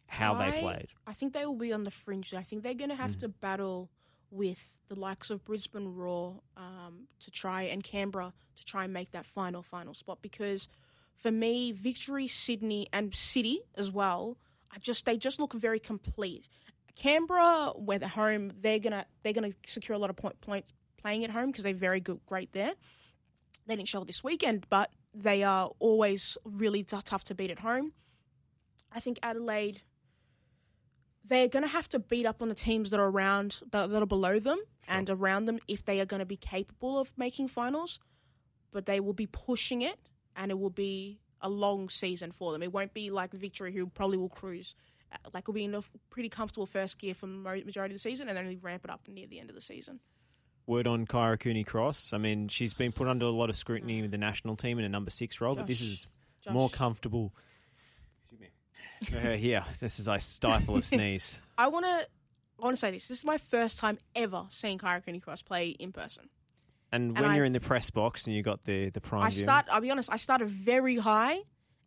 how 0.06 0.34
they 0.34 0.60
played. 0.60 0.88
I 1.06 1.12
think 1.12 1.34
they 1.34 1.44
will 1.44 1.56
be 1.56 1.72
on 1.74 1.82
the 1.82 1.90
fringe. 1.90 2.32
I 2.32 2.42
think 2.42 2.62
they're 2.62 2.72
going 2.72 2.88
to 2.88 2.96
have 2.96 3.16
Mm. 3.16 3.20
to 3.20 3.28
battle 3.28 3.90
with 4.30 4.72
the 4.88 4.94
likes 4.98 5.28
of 5.28 5.44
Brisbane 5.44 5.94
Roar 5.94 6.40
um, 6.56 7.08
to 7.20 7.30
try 7.30 7.62
and 7.64 7.84
Canberra 7.84 8.32
to 8.56 8.64
try 8.64 8.84
and 8.84 8.92
make 8.94 9.10
that 9.10 9.26
final 9.26 9.62
final 9.62 9.92
spot. 9.92 10.22
Because 10.22 10.68
for 11.18 11.30
me, 11.30 11.72
Victory, 11.72 12.28
Sydney, 12.28 12.86
and 12.92 13.14
City 13.14 13.60
as 13.76 13.90
well, 13.90 14.36
I 14.72 14.78
just 14.78 15.04
they 15.04 15.16
just 15.16 15.40
look 15.40 15.52
very 15.52 15.80
complete. 15.80 16.48
Canberra, 16.94 17.72
when 17.76 18.00
they're 18.00 18.08
home, 18.08 18.52
they're 18.60 18.78
gonna 18.78 19.06
they're 19.22 19.32
gonna 19.32 19.52
secure 19.66 19.94
a 19.94 19.98
lot 19.98 20.10
of 20.10 20.16
point, 20.16 20.40
points 20.40 20.72
playing 21.00 21.24
at 21.24 21.30
home 21.30 21.50
because 21.50 21.64
they're 21.64 21.74
very 21.74 22.00
good, 22.00 22.20
great 22.26 22.52
there. 22.52 22.72
They 23.66 23.76
didn't 23.76 23.88
show 23.88 24.04
this 24.04 24.24
weekend, 24.24 24.66
but 24.70 24.90
they 25.14 25.42
are 25.42 25.70
always 25.78 26.38
really 26.44 26.82
t- 26.82 26.96
tough 27.04 27.24
to 27.24 27.34
beat 27.34 27.50
at 27.50 27.60
home. 27.60 27.92
I 28.92 29.00
think 29.00 29.18
Adelaide 29.22 29.82
they're 31.24 31.48
going 31.48 31.62
to 31.62 31.68
have 31.68 31.88
to 31.90 31.98
beat 31.98 32.24
up 32.24 32.40
on 32.40 32.48
the 32.48 32.54
teams 32.54 32.90
that 32.90 32.98
are 32.98 33.08
around 33.08 33.60
that, 33.70 33.90
that 33.90 34.02
are 34.02 34.06
below 34.06 34.38
them 34.38 34.58
and 34.86 35.10
around 35.10 35.44
them 35.44 35.58
if 35.68 35.84
they 35.84 36.00
are 36.00 36.06
going 36.06 36.20
to 36.20 36.26
be 36.26 36.38
capable 36.38 36.98
of 36.98 37.12
making 37.18 37.48
finals 37.48 38.00
but 38.72 38.86
they 38.86 38.98
will 38.98 39.12
be 39.12 39.26
pushing 39.26 39.82
it 39.82 39.98
and 40.38 40.50
it 40.50 40.58
will 40.58 40.70
be 40.70 41.20
a 41.42 41.48
long 41.50 41.90
season 41.90 42.32
for 42.32 42.52
them 42.52 42.62
it 42.62 42.72
won't 42.72 42.94
be 42.94 43.10
like 43.10 43.32
victory 43.32 43.72
who 43.72 43.86
probably 43.86 44.16
will 44.16 44.30
cruise 44.30 44.74
Uh, 45.12 45.16
like 45.34 45.46
will 45.46 45.54
be 45.54 45.64
in 45.64 45.74
a 45.74 45.82
pretty 46.10 46.28
comfortable 46.28 46.66
first 46.66 46.98
gear 46.98 47.14
for 47.14 47.26
the 47.26 47.32
majority 47.32 47.92
of 47.92 47.96
the 47.96 47.98
season 47.98 48.28
and 48.28 48.36
then 48.36 48.44
only 48.44 48.56
ramp 48.56 48.84
it 48.84 48.90
up 48.90 49.06
near 49.08 49.26
the 49.26 49.38
end 49.38 49.50
of 49.50 49.54
the 49.54 49.60
season 49.60 50.00
Word 50.66 50.86
on 50.86 51.06
Kyra 51.06 51.40
Cooney 51.40 51.64
Cross. 51.64 52.12
I 52.12 52.18
mean, 52.18 52.48
she's 52.48 52.74
been 52.74 52.92
put 52.92 53.08
under 53.08 53.24
a 53.24 53.30
lot 53.30 53.48
of 53.48 53.56
scrutiny 53.56 54.02
with 54.02 54.10
the 54.10 54.18
national 54.18 54.54
team 54.54 54.78
in 54.78 54.84
a 54.84 54.88
number 54.90 55.10
six 55.10 55.40
role, 55.40 55.54
but 55.54 55.66
this 55.66 55.80
is 55.80 56.06
Josh. 56.44 56.52
more 56.52 56.68
comfortable. 56.68 57.32
Excuse 58.20 58.40
me. 58.42 59.06
For 59.06 59.18
her 59.18 59.34
here, 59.36 59.64
this 59.80 59.98
is 59.98 60.08
I 60.08 60.18
stifle 60.18 60.76
a 60.76 60.82
sneeze. 60.82 61.40
I 61.56 61.68
want 61.68 61.86
to 61.86 62.06
I 62.60 62.64
want 62.64 62.76
to 62.76 62.80
say 62.80 62.90
this 62.90 63.08
this 63.08 63.16
is 63.16 63.24
my 63.24 63.38
first 63.38 63.78
time 63.78 63.98
ever 64.14 64.44
seeing 64.50 64.76
Kyra 64.76 65.02
Cooney 65.02 65.20
Cross 65.20 65.40
play 65.40 65.68
in 65.70 65.90
person 65.90 66.28
And, 66.90 67.10
And 67.10 67.20
when 67.20 67.30
I- 67.30 67.36
you're 67.36 67.44
in 67.44 67.52
the 67.52 67.60
press 67.60 67.90
box 67.90 68.26
and 68.26 68.34
you 68.34 68.42
got 68.42 68.64
the 68.64 68.90
the 68.90 69.00
prime 69.00 69.22
I 69.22 69.30
start. 69.30 69.66
I'll 69.70 69.80
be 69.80 69.90
honest. 69.90 70.10
I 70.10 70.16
started 70.16 70.48
very 70.48 70.96
high, 70.96 71.42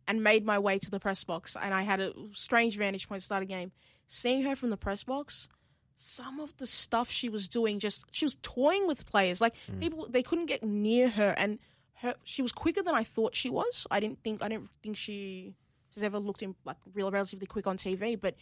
and 0.06 0.22
made 0.22 0.44
my 0.44 0.58
way 0.58 0.78
to 0.78 0.90
the 0.90 1.00
press 1.00 1.24
box. 1.24 1.56
And 1.60 1.72
I 1.74 1.82
had 1.82 2.00
a 2.00 2.12
strange 2.32 2.76
vantage 2.76 3.08
point 3.08 3.20
to 3.20 3.24
start 3.24 3.42
a 3.42 3.46
game. 3.46 3.72
Seeing 4.08 4.42
her 4.42 4.54
from 4.54 4.70
the 4.70 4.76
press 4.76 5.04
box, 5.04 5.48
some 5.96 6.40
of 6.40 6.56
the 6.58 6.66
stuff 6.66 7.10
she 7.10 7.28
was 7.28 7.48
doing, 7.48 7.78
just 7.78 8.04
she 8.12 8.24
was 8.24 8.36
toying 8.42 8.86
with 8.86 9.06
players. 9.06 9.40
Like 9.40 9.54
mm. 9.70 9.80
people, 9.80 10.06
they 10.08 10.22
couldn't 10.22 10.46
get 10.46 10.62
near 10.62 11.08
her, 11.08 11.34
and 11.36 11.58
her 11.94 12.14
she 12.24 12.42
was 12.42 12.52
quicker 12.52 12.82
than 12.82 12.94
I 12.94 13.04
thought 13.04 13.34
she 13.34 13.50
was. 13.50 13.86
I 13.90 14.00
didn't 14.00 14.22
think. 14.22 14.42
I 14.42 14.48
didn't 14.48 14.68
think 14.82 14.96
she 14.96 15.54
has 15.94 16.02
ever 16.02 16.18
looked 16.18 16.42
in 16.42 16.54
like 16.64 16.78
real 16.94 17.10
relatively 17.10 17.46
quick 17.46 17.66
on 17.66 17.76
TV, 17.76 18.20
but 18.20 18.34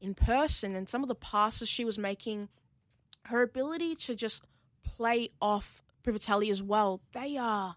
in 0.00 0.14
person, 0.14 0.76
and 0.76 0.88
some 0.88 1.02
of 1.02 1.08
the 1.08 1.14
passes 1.14 1.68
she 1.68 1.84
was 1.84 1.98
making 1.98 2.48
her 3.24 3.42
ability 3.42 3.94
to 3.96 4.14
just 4.14 4.44
play 4.82 5.28
off 5.40 5.82
Privitelli 6.08 6.50
as 6.50 6.62
well. 6.62 7.00
They 7.12 7.36
are. 7.36 7.76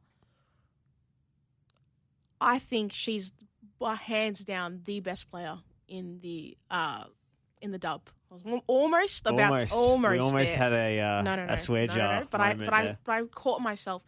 I 2.39 2.59
think 2.59 2.91
she's 2.93 3.33
uh, 3.81 3.95
hands 3.95 4.45
down 4.45 4.81
the 4.85 4.99
best 5.01 5.29
player 5.29 5.59
in 5.87 6.19
the 6.21 6.57
uh, 6.69 7.05
in 7.61 7.71
the 7.71 7.77
dub. 7.77 8.09
Almost 8.65 9.27
about 9.27 9.51
almost, 9.51 9.73
almost, 9.73 10.11
we 10.11 10.19
almost 10.19 10.53
there. 10.53 10.57
had 10.57 10.73
a 10.73 10.99
uh, 10.99 11.21
no, 11.21 11.35
no, 11.35 11.45
no, 11.47 11.53
a 11.53 11.57
swear 11.57 11.87
no, 11.87 11.93
jar. 11.93 12.13
no, 12.13 12.19
no. 12.21 12.27
But 12.31 12.41
I 12.41 12.53
but 12.53 12.73
I 12.73 12.97
but 13.03 13.11
I 13.11 13.23
caught 13.23 13.61
myself. 13.61 14.03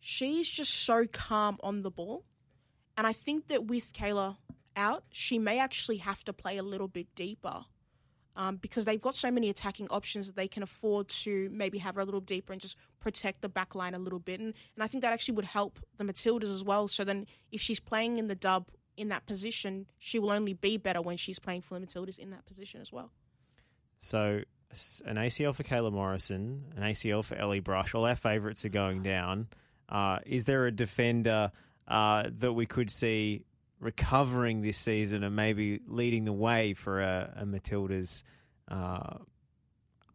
She's 0.00 0.48
just 0.48 0.72
so 0.84 1.06
calm 1.10 1.56
on 1.62 1.82
the 1.82 1.90
ball, 1.90 2.24
and 2.96 3.06
I 3.06 3.12
think 3.12 3.48
that 3.48 3.66
with 3.66 3.92
Kayla 3.92 4.36
out, 4.76 5.04
she 5.10 5.38
may 5.38 5.58
actually 5.58 5.96
have 5.96 6.22
to 6.24 6.32
play 6.32 6.58
a 6.58 6.62
little 6.62 6.88
bit 6.88 7.14
deeper. 7.14 7.64
Um, 8.38 8.54
because 8.54 8.84
they've 8.84 9.00
got 9.00 9.16
so 9.16 9.32
many 9.32 9.50
attacking 9.50 9.88
options 9.88 10.28
that 10.28 10.36
they 10.36 10.46
can 10.46 10.62
afford 10.62 11.08
to 11.08 11.50
maybe 11.52 11.78
have 11.78 11.96
her 11.96 12.00
a 12.00 12.04
little 12.04 12.20
deeper 12.20 12.52
and 12.52 12.62
just 12.62 12.76
protect 13.00 13.42
the 13.42 13.48
back 13.48 13.74
line 13.74 13.94
a 13.94 13.98
little 13.98 14.20
bit. 14.20 14.38
And, 14.38 14.54
and 14.76 14.82
I 14.82 14.86
think 14.86 15.02
that 15.02 15.12
actually 15.12 15.34
would 15.34 15.44
help 15.44 15.80
the 15.96 16.04
Matildas 16.04 16.44
as 16.44 16.62
well. 16.62 16.86
So 16.86 17.02
then 17.02 17.26
if 17.50 17.60
she's 17.60 17.80
playing 17.80 18.18
in 18.18 18.28
the 18.28 18.36
dub 18.36 18.68
in 18.96 19.08
that 19.08 19.26
position, 19.26 19.86
she 19.98 20.20
will 20.20 20.30
only 20.30 20.52
be 20.52 20.76
better 20.76 21.02
when 21.02 21.16
she's 21.16 21.40
playing 21.40 21.62
for 21.62 21.76
the 21.76 21.84
Matildas 21.84 22.16
in 22.16 22.30
that 22.30 22.46
position 22.46 22.80
as 22.80 22.92
well. 22.92 23.10
So 23.98 24.42
an 25.04 25.16
ACL 25.16 25.54
for 25.54 25.62
Kayla 25.62 25.92
Morrison, 25.92 26.64
an 26.76 26.82
ACL 26.82 27.24
for 27.24 27.34
Ellie 27.34 27.60
Brush. 27.60 27.94
All 27.94 28.04
our 28.04 28.16
favourites 28.16 28.64
are 28.64 28.70
going 28.70 29.02
down. 29.02 29.48
Uh, 29.88 30.18
is 30.26 30.44
there 30.44 30.66
a 30.66 30.72
defender 30.72 31.50
uh, 31.88 32.24
that 32.38 32.52
we 32.52 32.66
could 32.66 32.90
see 32.90 33.44
recovering 33.80 34.62
this 34.62 34.78
season 34.78 35.22
and 35.24 35.34
maybe 35.34 35.80
leading 35.86 36.24
the 36.24 36.32
way 36.32 36.74
for 36.74 37.00
a, 37.00 37.32
a 37.36 37.46
Matilda's, 37.46 38.24
uh, 38.68 39.18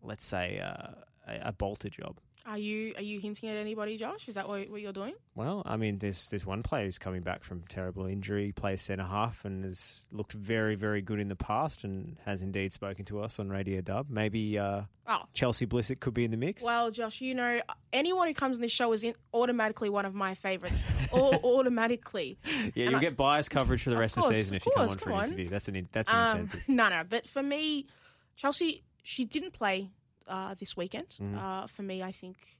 let's 0.01 0.25
say, 0.25 0.59
uh, 0.59 0.93
a, 1.27 1.49
a 1.49 1.53
bolter 1.53 1.89
job? 1.89 2.19
Are 2.45 2.57
you 2.57 2.93
are 2.97 3.01
you 3.01 3.21
hinting 3.21 3.47
at 3.49 3.55
anybody, 3.55 3.95
Josh? 3.95 4.27
Is 4.27 4.35
that 4.35 4.49
what, 4.49 4.69
what 4.69 4.81
you're 4.81 4.91
doing? 4.91 5.13
Well, 5.33 5.63
I 5.65 5.77
mean, 5.77 5.99
there's 5.99 6.27
there's 6.27 6.45
one 6.45 6.61
player 6.61 6.83
who's 6.83 6.97
coming 6.97 7.21
back 7.21 7.41
from 7.41 7.63
terrible 7.69 8.05
injury, 8.05 8.51
plays 8.51 8.81
centre 8.81 9.05
half, 9.05 9.45
and 9.45 9.63
has 9.63 10.07
looked 10.11 10.33
very 10.33 10.75
very 10.75 11.01
good 11.01 11.19
in 11.21 11.29
the 11.29 11.37
past, 11.37 11.85
and 11.85 12.17
has 12.25 12.43
indeed 12.43 12.73
spoken 12.73 13.05
to 13.05 13.21
us 13.21 13.39
on 13.39 13.49
Radio 13.49 13.79
Dub. 13.79 14.07
Maybe 14.09 14.59
uh, 14.59 14.81
Oh, 15.07 15.23
Chelsea 15.33 15.65
Blissett 15.65 16.01
could 16.01 16.13
be 16.13 16.25
in 16.25 16.31
the 16.31 16.37
mix. 16.37 16.61
Well, 16.63 16.91
Josh, 16.91 17.21
you 17.21 17.33
know, 17.33 17.61
anyone 17.93 18.27
who 18.27 18.33
comes 18.33 18.57
on 18.57 18.61
this 18.61 18.71
show 18.71 18.91
is 18.91 19.03
in 19.05 19.15
automatically 19.33 19.89
one 19.89 20.05
of 20.05 20.13
my 20.13 20.33
favorites. 20.35 20.83
Au- 21.13 21.33
automatically. 21.43 22.37
yeah, 22.43 22.59
and 22.65 22.73
you'll 22.91 22.95
I- 22.97 22.99
get 22.99 23.15
bias 23.15 23.47
coverage 23.47 23.83
for 23.83 23.89
the 23.91 23.95
Of 23.95 23.99
rest 24.01 24.15
course, 24.15 24.27
of 24.27 24.33
the 24.33 24.41
season 24.41 24.55
of 24.57 24.61
if 24.61 24.65
you 24.65 24.71
come 24.75 24.87
course, 24.87 24.91
on 24.91 24.97
for 24.97 25.09
an 25.11 25.15
on. 25.15 25.23
interview. 25.25 25.49
That's 25.49 25.67
an 25.69 25.87
that's 25.93 26.11
an 26.11 26.17
Um, 26.19 26.39
incentive. 26.41 26.63
no, 26.69 26.89
no. 26.89 27.03
But 27.09 27.25
for 27.25 27.41
me, 27.41 27.87
Chelsea, 28.35 28.83
she 29.01 29.23
didn't 29.25 29.53
play 29.53 29.91
uh, 30.27 30.53
this 30.55 30.75
weekend. 30.77 31.09
Mhm. 31.19 31.37
Uh, 31.37 31.67
for 31.67 31.83
me, 31.83 32.01
I 32.01 32.11
think 32.11 32.57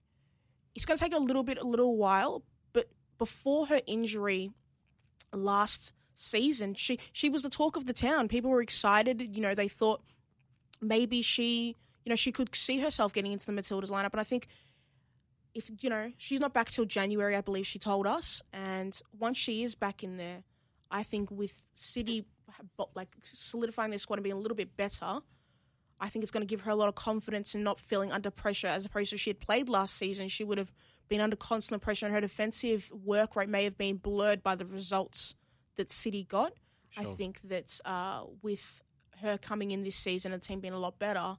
it's 0.76 0.86
going 0.86 0.98
to 0.98 1.04
take 1.04 1.14
a 1.14 1.20
little 1.20 1.44
bit, 1.44 1.58
a 1.58 1.64
little 1.68 1.98
while. 1.98 2.44
But 2.74 2.90
before 3.18 3.68
her 3.68 3.82
injury 3.88 4.52
last 5.32 5.94
season, 6.16 6.74
she 6.76 7.00
she 7.12 7.30
was 7.30 7.44
the 7.44 7.50
talk 7.50 7.76
of 7.76 7.86
the 7.86 7.94
town. 7.94 8.28
People 8.28 8.52
were 8.52 8.62
excited. 8.62 9.36
You 9.36 9.42
know, 9.42 9.56
they 9.56 9.68
thought 9.68 10.02
maybe 10.82 11.22
she, 11.22 11.76
you 12.06 12.10
know, 12.10 12.16
she 12.16 12.32
could 12.32 12.54
see 12.56 12.80
herself 12.80 13.14
getting 13.14 13.32
into 13.32 13.46
the 13.46 13.52
Matildas 13.54 13.90
lineup. 13.90 14.12
And 14.12 14.20
I 14.20 14.24
think 14.24 14.48
if 15.54 15.72
you 15.82 15.90
know 15.90 16.12
she's 16.18 16.40
not 16.40 16.54
back 16.54 16.70
till 16.70 16.86
January, 16.86 17.36
I 17.36 17.42
believe 17.42 17.66
she 17.68 17.80
told 17.80 18.08
us. 18.08 18.42
And 18.52 19.00
once 19.18 19.38
she 19.38 19.64
is 19.64 19.76
back 19.76 20.04
in 20.04 20.18
there, 20.18 20.44
I 20.92 21.04
think 21.04 21.30
with 21.32 21.66
City 21.74 22.26
like 22.96 23.16
solidifying 23.32 23.90
their 23.90 23.98
squad 24.00 24.18
and 24.18 24.24
being 24.24 24.36
a 24.36 24.40
little 24.40 24.56
bit 24.58 24.76
better, 24.78 25.20
I 26.04 26.10
think 26.10 26.22
it's 26.22 26.34
going 26.34 26.42
to 26.42 26.48
give 26.48 26.62
her 26.62 26.72
a 26.72 26.76
lot 26.76 26.90
of 26.90 26.96
confidence 26.96 27.56
and 27.56 27.64
not 27.64 27.80
feeling 27.80 28.12
under 28.12 28.30
pressure. 28.30 28.68
As 28.68 28.86
opposed 28.86 29.12
to 29.12 29.18
she 29.18 29.30
had 29.30 29.40
played 29.40 29.70
last 29.70 29.96
season, 29.96 30.28
she 30.28 30.44
would 30.44 30.58
have 30.58 30.74
been 31.08 31.22
under 31.22 31.38
constant 31.38 31.82
pressure, 31.82 32.06
and 32.06 32.14
her 32.14 32.20
defensive 32.20 32.92
work 32.92 33.38
rate 33.38 33.48
may 33.48 33.64
have 33.64 33.78
been 33.78 33.96
blurred 33.96 34.44
by 34.44 34.54
the 34.54 34.66
results 34.66 35.34
that 35.78 35.90
City 35.90 36.26
got. 36.26 36.52
I 36.98 37.04
think 37.16 37.40
that 37.46 37.80
uh, 37.86 38.26
with 38.42 38.82
her 39.22 39.38
coming 39.38 39.72
in 39.72 39.84
this 39.84 39.96
season 39.96 40.34
and 40.34 40.42
the 40.42 40.46
team 40.46 40.60
being 40.60 40.74
a 40.74 40.78
lot 40.80 41.00
better, 41.00 41.38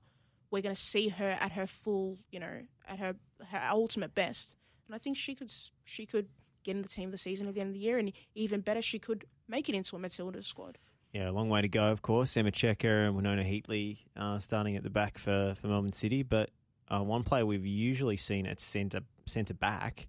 we're 0.50 0.62
going 0.62 0.75
to 0.75 0.80
see 0.80 1.09
her 1.09 1.37
at 1.38 1.52
her 1.52 1.66
full, 1.66 2.18
you 2.30 2.40
know, 2.40 2.62
at 2.88 2.99
her 2.99 3.16
her 3.50 3.68
ultimate 3.71 4.14
best. 4.14 4.56
And 4.87 4.94
I 4.94 4.99
think 4.99 5.18
she 5.18 5.35
could 5.35 5.52
she 5.85 6.06
could 6.06 6.28
get 6.64 6.75
in 6.75 6.80
the 6.80 6.88
team 6.88 7.09
of 7.09 7.12
the 7.12 7.18
season 7.18 7.49
at 7.49 7.54
the 7.54 7.61
end 7.61 7.68
of 7.68 7.75
the 7.75 7.80
year, 7.80 7.99
and 7.99 8.12
even 8.35 8.62
better, 8.62 8.80
she 8.80 8.99
could 8.99 9.26
make 9.47 9.68
it 9.68 9.75
into 9.75 9.94
a 9.94 9.99
Matilda 9.99 10.42
squad. 10.42 10.78
Yeah, 11.14 11.30
a 11.30 11.33
long 11.33 11.49
way 11.49 11.62
to 11.62 11.68
go, 11.68 11.85
of 11.92 12.02
course. 12.02 12.37
Emma 12.37 12.50
Checker 12.50 13.04
and 13.04 13.16
Winonah 13.16 13.44
Heatley 13.49 13.99
uh, 14.16 14.40
starting 14.40 14.75
at 14.76 14.83
the 14.83 14.90
back 14.90 15.16
for, 15.16 15.54
for 15.61 15.68
Melbourne 15.68 15.92
City, 15.92 16.25
but 16.25 16.50
uh, 16.88 17.02
one 17.02 17.23
player 17.23 17.47
we've 17.47 17.64
usually 17.64 18.16
seen 18.16 18.47
at 18.47 18.61
centre 18.61 19.00
centre 19.25 19.54
back 19.54 20.06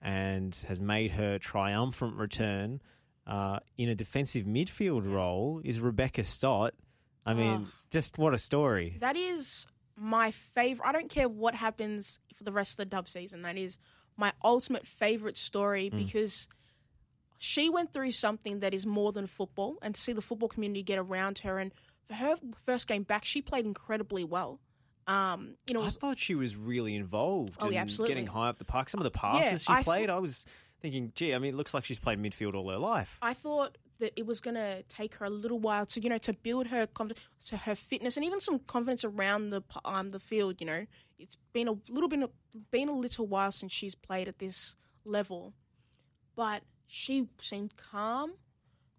and 0.00 0.54
has 0.68 0.80
made 0.80 1.10
her 1.10 1.38
triumphant 1.38 2.14
return 2.14 2.80
uh, 3.26 3.58
in 3.76 3.88
a 3.88 3.94
defensive 3.96 4.46
midfield 4.46 5.12
role 5.12 5.60
is 5.64 5.80
Rebecca 5.80 6.22
Stott. 6.24 6.72
I 7.26 7.34
mean, 7.34 7.62
Oh. 7.66 7.68
just 7.90 8.16
what 8.16 8.32
a 8.32 8.38
story. 8.38 8.96
That 9.00 9.16
is 9.16 9.66
my 9.96 10.30
favorite. 10.30 10.86
I 10.86 10.92
don't 10.92 11.10
care 11.10 11.28
what 11.28 11.54
happens 11.56 12.20
for 12.34 12.44
the 12.44 12.52
rest 12.52 12.74
of 12.74 12.76
the 12.78 12.84
dub 12.86 13.08
season. 13.08 13.42
That 13.42 13.56
is 13.56 13.76
my 14.16 14.32
ultimate 14.44 14.86
favorite 14.86 15.36
story 15.36 15.88
because 15.90 16.46
she 17.38 17.68
went 17.68 17.92
through 17.92 18.12
something 18.12 18.60
that 18.60 18.72
is 18.74 18.86
more 18.86 19.12
than 19.12 19.26
football, 19.26 19.78
and 19.82 19.94
to 19.94 20.00
see 20.00 20.12
the 20.12 20.22
football 20.22 20.48
community 20.48 20.82
get 20.82 20.98
around 20.98 21.38
her. 21.40 21.58
And 21.58 21.72
for 22.06 22.14
her 22.14 22.36
first 22.66 22.86
game 22.88 23.02
back, 23.02 23.24
she 23.24 23.42
played 23.42 23.64
incredibly 23.66 24.24
well. 24.24 24.60
Um, 25.06 25.56
you 25.66 25.74
know, 25.74 25.82
I 25.82 25.90
thought 25.90 26.18
she 26.18 26.34
was 26.34 26.56
really 26.56 26.94
involved 26.96 27.56
Oh, 27.60 27.66
in 27.66 27.74
yeah, 27.74 27.82
absolutely. 27.82 28.14
getting 28.14 28.26
high 28.26 28.48
up 28.48 28.58
the 28.58 28.64
park. 28.64 28.88
Some 28.88 29.00
of 29.00 29.04
the 29.04 29.10
passes 29.10 29.64
she 29.64 29.72
I 29.72 29.82
played, 29.82 30.06
thought- 30.08 30.16
I 30.16 30.18
was 30.20 30.46
thinking, 30.80 31.12
gee, 31.14 31.34
I 31.34 31.38
mean, 31.38 31.52
it 31.54 31.56
looks 31.56 31.74
like 31.74 31.84
she's 31.84 31.98
played 31.98 32.18
midfield 32.18 32.54
all 32.54 32.68
her 32.70 32.78
life. 32.78 33.18
I 33.20 33.34
thought 33.34 33.76
that 34.00 34.12
it 34.16 34.26
was 34.26 34.40
going 34.40 34.54
to 34.56 34.82
take 34.84 35.14
her 35.16 35.26
a 35.26 35.30
little 35.30 35.58
while 35.58 35.86
to, 35.86 36.00
you 36.00 36.08
know, 36.08 36.18
to 36.18 36.32
build 36.32 36.66
her 36.68 36.86
confidence, 36.86 37.24
to 37.46 37.56
her 37.58 37.74
fitness 37.74 38.16
and 38.16 38.24
even 38.24 38.40
some 38.40 38.58
confidence 38.60 39.04
around 39.04 39.50
the 39.50 39.62
um 39.84 40.08
the 40.10 40.18
field. 40.20 40.56
You 40.60 40.66
know, 40.66 40.86
it's 41.18 41.36
been 41.52 41.68
a 41.68 41.74
little 41.88 42.08
bit 42.08 42.28
been 42.70 42.88
a 42.88 42.92
little 42.96 43.26
while 43.26 43.52
since 43.52 43.72
she's 43.72 43.94
played 43.94 44.26
at 44.26 44.38
this 44.40 44.74
level, 45.04 45.52
but 46.34 46.62
she 46.86 47.28
seemed 47.38 47.76
calm. 47.76 48.32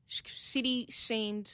City 0.08 0.88
seemed 0.90 1.52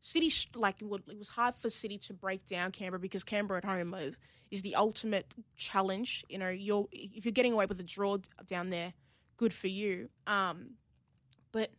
City 0.00 0.32
like 0.56 0.82
it 0.82 1.18
was 1.18 1.28
hard 1.28 1.54
for 1.60 1.70
City 1.70 1.96
to 1.98 2.12
break 2.12 2.44
down 2.46 2.72
Canberra 2.72 2.98
because 2.98 3.22
Canberra 3.22 3.58
at 3.58 3.64
home 3.64 3.94
is, 3.94 4.18
is 4.50 4.62
the 4.62 4.74
ultimate 4.74 5.32
challenge. 5.56 6.24
You 6.28 6.38
know, 6.38 6.48
you're 6.48 6.88
if 6.90 7.24
you're 7.24 7.32
getting 7.32 7.52
away 7.52 7.66
with 7.66 7.78
a 7.78 7.84
draw 7.84 8.18
down 8.48 8.70
there, 8.70 8.94
good 9.36 9.54
for 9.54 9.68
you. 9.68 10.08
Um, 10.26 10.72
but 11.52 11.70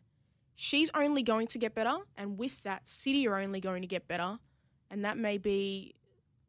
she's 0.54 0.90
only 0.94 1.22
going 1.22 1.48
to 1.48 1.58
get 1.58 1.74
better, 1.74 1.96
and 2.16 2.38
with 2.38 2.62
that, 2.62 2.88
City 2.88 3.28
are 3.28 3.38
only 3.38 3.60
going 3.60 3.82
to 3.82 3.88
get 3.88 4.08
better, 4.08 4.38
and 4.90 5.04
that 5.04 5.18
may 5.18 5.36
be 5.36 5.94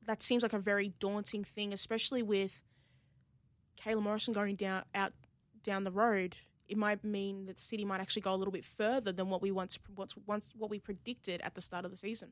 that 0.08 0.24
seems 0.24 0.44
like 0.44 0.54
a 0.54 0.60
very 0.60 0.94
daunting 1.00 1.44
thing, 1.44 1.74
especially 1.74 2.24
with 2.24 2.62
Kayla 3.84 4.02
Morrison 4.02 4.34
going 4.34 4.56
down 4.56 4.84
out 4.94 5.12
down 5.62 5.84
the 5.84 5.92
road. 5.92 6.38
It 6.68 6.78
might 6.78 7.04
mean 7.04 7.46
that 7.46 7.60
City 7.60 7.86
might 7.86 8.00
actually 8.00 8.24
go 8.24 8.34
a 8.34 8.38
little 8.38 8.52
bit 8.52 8.66
further 8.66 9.12
than 9.12 9.30
what 9.30 9.42
we 9.42 9.52
once 9.52 9.78
what's 9.96 10.16
once 10.26 10.52
what 10.58 10.70
we 10.70 10.80
predicted 10.80 11.42
at 11.42 11.54
the 11.56 11.62
start 11.62 11.86
of 11.86 11.92
the 11.92 11.98
season. 11.98 12.32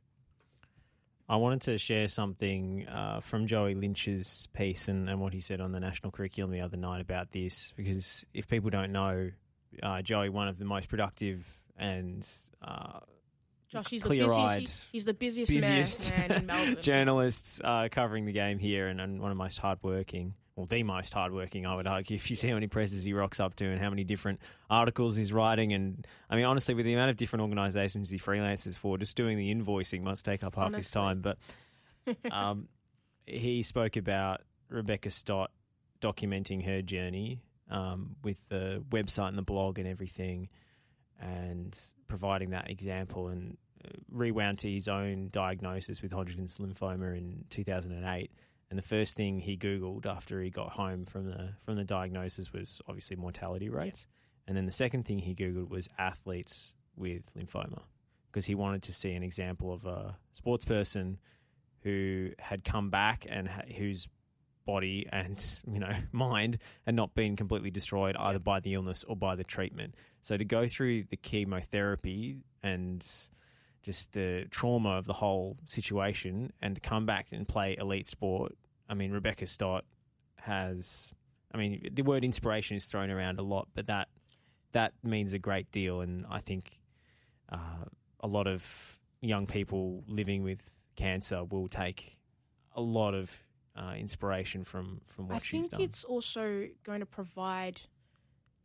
I 1.30 1.38
wanted 1.38 1.62
to 1.62 1.78
share 1.78 2.08
something 2.10 2.86
uh, 2.88 3.22
from 3.22 3.48
Joey 3.48 3.75
Lynch's 3.75 4.48
piece 4.54 4.90
and, 4.90 5.10
and 5.10 5.22
what 5.22 5.34
he 5.34 5.40
said 5.40 5.62
on 5.62 5.72
the 5.72 5.80
national 5.80 6.12
curriculum 6.12 6.52
the 6.52 6.60
other 6.60 6.75
night 6.75 7.00
about 7.00 7.32
this, 7.32 7.74
because 7.78 8.25
if 8.34 8.48
people 8.48 8.70
don't 8.70 8.92
know, 8.92 9.32
uh, 9.82 10.02
Joey, 10.02 10.30
one 10.30 10.50
of 10.50 10.60
the 10.60 10.66
most 10.66 10.90
productive 10.90 11.48
and 11.78 12.28
uh, 12.62 13.00
Josh, 13.70 13.90
he's 13.90 14.04
the 14.04 14.10
busiest. 14.10 14.86
He's 14.92 15.06
the 15.06 15.13
busiest, 15.13 15.52
busiest 15.52 16.12
man, 16.12 16.28
man 16.28 16.40
in 16.40 16.46
Melbourne. 16.46 16.78
journalists 16.82 17.62
uh, 17.63 17.88
covering 17.90 18.25
the 18.25 18.32
game 18.34 18.60
here 18.60 18.88
and, 18.88 19.02
and 19.02 19.20
one 19.20 19.32
of 19.32 19.38
the 19.38 19.44
most 19.44 19.58
hardworking, 19.58 20.36
well, 20.55 20.67
the 20.67 20.83
most 20.83 21.13
hardworking, 21.13 21.65
I 21.65 21.75
would 21.75 21.88
argue, 21.88 22.15
if 22.17 22.29
you 22.29 22.36
see 22.36 22.48
how 22.48 22.55
many 22.55 22.67
presses 22.67 23.03
he 23.03 23.13
rocks 23.13 23.39
up 23.39 23.55
to 23.55 23.65
and 23.65 23.81
how 23.81 23.89
many 23.89 24.03
different 24.03 24.39
articles 24.69 25.15
he's 25.15 25.33
writing. 25.33 25.74
And 25.74 26.05
I 26.29 26.36
mean, 26.36 26.45
honestly, 26.45 26.74
with 26.74 26.86
the 26.86 26.93
amount 26.93 27.12
of 27.12 27.17
different 27.17 27.41
organisations 27.41 28.10
he 28.10 28.17
freelances 28.17 28.77
for, 28.77 28.98
just 28.98 29.17
doing 29.17 29.38
the 29.38 29.53
invoicing 29.53 30.01
must 30.01 30.25
take 30.25 30.43
up 30.43 30.55
half 30.55 30.74
his 30.74 30.89
time. 30.89 31.22
But 31.22 31.38
um, 32.31 32.67
he 33.25 33.63
spoke 33.63 33.95
about 33.95 34.41
Rebecca 34.69 35.12
Stott 35.12 35.51
documenting 36.01 36.65
her 36.65 36.81
journey 36.81 37.39
um, 37.72 38.15
with 38.24 38.41
the 38.50 38.83
website 38.91 39.29
and 39.29 39.38
the 39.38 39.43
blog 39.43 39.79
and 39.79 39.88
everything, 39.88 40.50
and 41.19 41.77
providing 42.07 42.51
that 42.51 42.69
example 42.69 43.29
and 43.29 43.57
uh, 43.83 43.89
rewound 44.12 44.60
to 44.60 44.72
his 44.72 44.88
own 44.88 45.29
diagnosis 45.31 46.01
with 46.01 46.12
Hodgkin's 46.12 46.57
lymphoma 46.57 47.17
in 47.17 47.45
2008. 47.50 48.29
And 48.74 48.77
the 48.80 48.88
first 48.88 49.15
thing 49.15 49.38
he 49.38 49.56
googled 49.56 50.08
after 50.08 50.42
he 50.42 50.50
got 50.50 50.72
home 50.72 51.06
from 51.06 51.27
the 51.27 51.50
from 51.63 51.75
the 51.75 51.84
diagnosis 51.84 52.51
was 52.51 52.82
obviously 52.88 53.15
mortality 53.15 53.70
rates, 53.70 54.08
and 54.48 54.58
then 54.58 54.65
the 54.65 54.72
second 54.72 55.06
thing 55.06 55.20
he 55.20 55.36
googled 55.36 55.70
was 55.70 55.88
athletes 56.00 56.74
with 56.96 57.32
lymphoma 57.38 57.84
because 58.32 58.48
he 58.48 58.56
wanted 58.56 58.82
to 58.82 58.92
see 58.92 59.12
an 59.12 59.22
example 59.22 59.72
of 59.72 59.86
a 59.86 60.18
sports 60.32 60.65
person 60.65 61.20
who 61.84 62.32
had 62.39 62.63
come 62.63 62.89
back 62.89 63.27
and 63.30 63.48
ha- 63.48 63.62
whose 63.77 64.08
body 64.65 65.06
and 65.12 65.62
you 65.72 65.77
know 65.77 65.94
mind 66.12 66.58
had 66.88 66.96
not 66.96 67.13
been 67.13 67.36
completely 67.36 67.70
destroyed 67.70 68.15
either 68.18 68.39
by 68.39 68.60
the 68.60 68.74
illness 68.74 69.06
or 69.08 69.15
by 69.15 69.36
the 69.36 69.44
treatment. 69.44 69.94
So 70.22 70.36
to 70.36 70.46
go 70.46 70.65
through 70.65 71.03
the 71.12 71.18
chemotherapy 71.18 72.39
and 72.63 73.06
just 73.84 74.13
the 74.13 74.46
trauma 74.50 74.98
of 74.98 75.06
the 75.06 75.13
whole 75.13 75.58
situation 75.65 76.51
and 76.62 76.74
to 76.74 76.82
come 76.82 77.06
back 77.06 77.27
and 77.32 77.48
play 77.48 77.75
elite 77.80 78.08
sport. 78.08 78.56
I 78.90 78.94
mean, 78.94 79.12
Rebecca 79.12 79.48
Stott 79.48 79.86
has. 80.38 81.12
I 81.54 81.58
mean, 81.58 81.88
the 81.92 82.02
word 82.02 82.24
inspiration 82.24 82.75
is 82.78 82.86
thrown 82.86 83.10
around 83.12 83.40
a 83.40 83.44
lot, 83.44 83.68
but 83.75 83.86
that 83.86 84.08
that 84.74 84.94
means 85.04 85.34
a 85.34 85.40
great 85.40 85.72
deal, 85.72 86.02
and 86.02 86.25
I 86.30 86.40
think 86.40 86.80
uh, 87.52 87.86
a 88.20 88.28
lot 88.28 88.48
of 88.48 88.98
young 89.22 89.46
people 89.46 90.04
living 90.08 90.44
with 90.44 90.75
cancer 90.96 91.44
will 91.44 91.68
take 91.68 92.18
a 92.75 92.82
lot 92.82 93.13
of 93.13 93.32
uh, 93.75 93.94
inspiration 93.98 94.63
from 94.63 95.02
from 95.08 95.28
what 95.28 95.36
I 95.36 95.40
she's 95.40 95.68
done. 95.70 95.78
I 95.78 95.82
think 95.82 95.90
it's 95.90 96.04
also 96.04 96.68
going 96.84 97.00
to 97.00 97.06
provide 97.06 97.82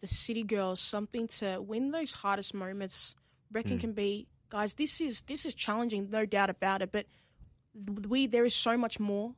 the 0.00 0.06
city 0.06 0.42
girls 0.42 0.80
something 0.80 1.26
to 1.26 1.60
win 1.60 1.90
those 1.90 2.12
hardest 2.12 2.54
moments. 2.54 3.14
Reckon 3.50 3.78
Mm. 3.78 3.80
can 3.80 3.92
be 3.92 4.28
guys. 4.48 4.74
This 4.74 5.00
is 5.00 5.22
this 5.22 5.44
is 5.46 5.54
challenging, 5.54 6.08
no 6.10 6.24
doubt 6.26 6.50
about 6.50 6.82
it. 6.82 6.90
But 6.92 7.06
we 8.06 8.26
there 8.26 8.44
is 8.44 8.54
so 8.54 8.76
much 8.76 8.98
more 8.98 9.34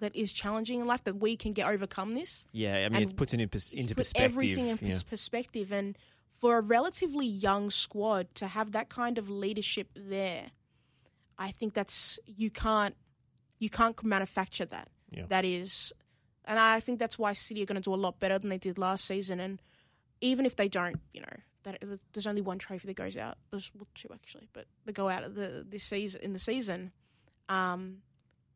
that 0.00 0.14
is 0.16 0.32
challenging 0.32 0.80
in 0.80 0.86
life 0.86 1.04
that 1.04 1.16
we 1.16 1.36
can 1.36 1.52
get 1.52 1.66
overcome 1.68 2.14
this. 2.14 2.46
yeah, 2.52 2.74
I 2.86 2.88
mean, 2.88 3.02
it 3.02 3.16
puts 3.16 3.34
it 3.34 3.40
in 3.40 3.48
pers- 3.48 3.72
into 3.72 3.94
perspective. 3.94 4.32
everything 4.32 4.68
in 4.68 4.78
yeah. 4.82 4.98
perspective 5.08 5.72
and 5.72 5.96
for 6.40 6.58
a 6.58 6.60
relatively 6.60 7.26
young 7.26 7.68
squad 7.70 8.32
to 8.36 8.46
have 8.46 8.72
that 8.72 8.88
kind 8.88 9.18
of 9.18 9.28
leadership 9.28 9.88
there 9.96 10.46
i 11.38 11.50
think 11.50 11.74
that's 11.74 12.18
you 12.26 12.48
can't 12.50 12.94
you 13.58 13.68
can't 13.68 14.02
manufacture 14.04 14.64
that 14.66 14.88
Yeah. 15.10 15.24
that 15.28 15.44
is 15.44 15.92
and 16.44 16.58
i 16.58 16.78
think 16.80 16.98
that's 17.00 17.18
why 17.18 17.32
city 17.32 17.62
are 17.62 17.66
going 17.66 17.80
to 17.82 17.88
do 17.90 17.94
a 17.94 17.96
lot 18.06 18.20
better 18.20 18.38
than 18.38 18.50
they 18.50 18.58
did 18.58 18.78
last 18.78 19.04
season 19.04 19.40
and 19.40 19.60
even 20.20 20.46
if 20.46 20.54
they 20.56 20.68
don't 20.68 21.00
you 21.12 21.20
know 21.22 21.36
that, 21.64 21.82
there's 22.12 22.26
only 22.26 22.40
one 22.40 22.58
trophy 22.58 22.86
that 22.86 22.94
goes 22.96 23.16
out 23.16 23.36
there's 23.50 23.72
well, 23.74 23.88
two 23.94 24.08
actually 24.14 24.48
but 24.52 24.66
they 24.86 24.92
go 24.92 25.08
out 25.08 25.24
of 25.24 25.34
the 25.34 25.66
this 25.68 25.82
season 25.82 26.20
in 26.22 26.32
the 26.32 26.38
season 26.38 26.92
um 27.48 27.98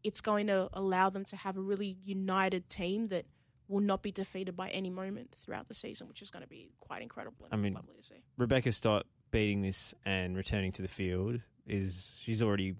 it's 0.05 0.21
going 0.21 0.47
to 0.49 0.69
allow 0.73 1.11
them 1.11 1.25
to 1.27 1.37
have 1.37 1.57
a 1.57 1.61
really 1.61 1.97
united 2.05 2.69
team 2.69 3.09
that 3.09 3.27
will 3.69 3.81
not 3.81 4.03
be 4.03 4.13
defeated 4.13 4.57
by 4.57 4.69
any 4.71 4.91
moment 4.91 5.35
throughout 5.37 5.69
the 5.69 5.75
season, 5.75 6.09
which 6.09 6.21
is 6.23 6.31
going 6.31 6.43
to 6.43 6.49
be 6.49 6.71
quite 6.81 7.03
incredible. 7.03 7.47
And 7.51 7.55
I 7.55 7.57
mean, 7.57 7.75
lovely 7.75 7.95
to 7.97 8.03
see. 8.03 8.23
Rebecca 8.37 8.73
Stott 8.73 9.07
beating 9.31 9.63
this 9.63 9.95
and 10.05 10.37
returning 10.37 10.73
to 10.73 10.83
the 10.83 10.89
field 10.89 11.41
is 11.67 12.19
she's 12.23 12.43
already 12.43 12.75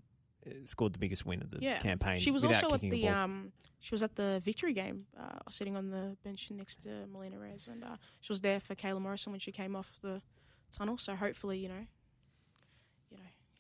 uh, 0.47 0.51
scored 0.65 0.93
the 0.93 0.99
biggest 0.99 1.25
win 1.25 1.41
of 1.43 1.51
the 1.51 1.59
Yeah, 1.61 1.79
campaign. 1.79 2.19
She 2.19 2.31
was 2.31 2.45
also 2.45 2.75
at 2.75 2.81
the 2.81 3.09
um, 3.09 3.53
she 3.81 3.95
was 3.95 4.03
at 4.03 4.17
the 4.17 4.41
victory 4.45 4.73
game, 4.75 5.07
uh, 5.19 5.39
sitting 5.49 5.77
on 5.77 5.91
the 5.91 6.17
bench 6.25 6.51
next 6.51 6.83
to 6.83 7.07
Melina 7.13 7.37
Ayres, 7.41 7.69
and 7.69 7.83
uh, 7.85 7.97
she 8.21 8.33
was 8.33 8.41
there 8.41 8.61
for 8.61 8.75
Kayla 8.75 9.01
Morrison 9.01 9.33
when 9.33 9.41
she 9.41 9.53
came 9.53 9.75
off 9.75 9.99
the 10.03 10.21
tunnel. 10.71 10.99
So 10.99 11.15
hopefully, 11.15 11.59
you 11.59 11.69
know, 11.69 11.87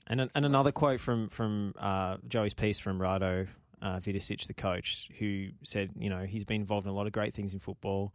And 0.06 0.20
an- 0.20 0.30
and 0.34 0.44
another 0.44 0.72
quote 0.72 1.00
from 1.00 1.28
from 1.28 1.74
uh, 1.78 2.16
Joey's 2.28 2.54
piece 2.54 2.78
from 2.78 2.98
Rado 2.98 3.46
uh, 3.80 3.96
Vidosic, 4.00 4.46
the 4.46 4.54
coach, 4.54 5.08
who 5.18 5.48
said, 5.62 5.90
you 5.98 6.10
know, 6.10 6.24
he's 6.24 6.44
been 6.44 6.60
involved 6.60 6.86
in 6.86 6.90
a 6.92 6.94
lot 6.94 7.06
of 7.06 7.12
great 7.12 7.34
things 7.34 7.52
in 7.54 7.60
football. 7.60 8.12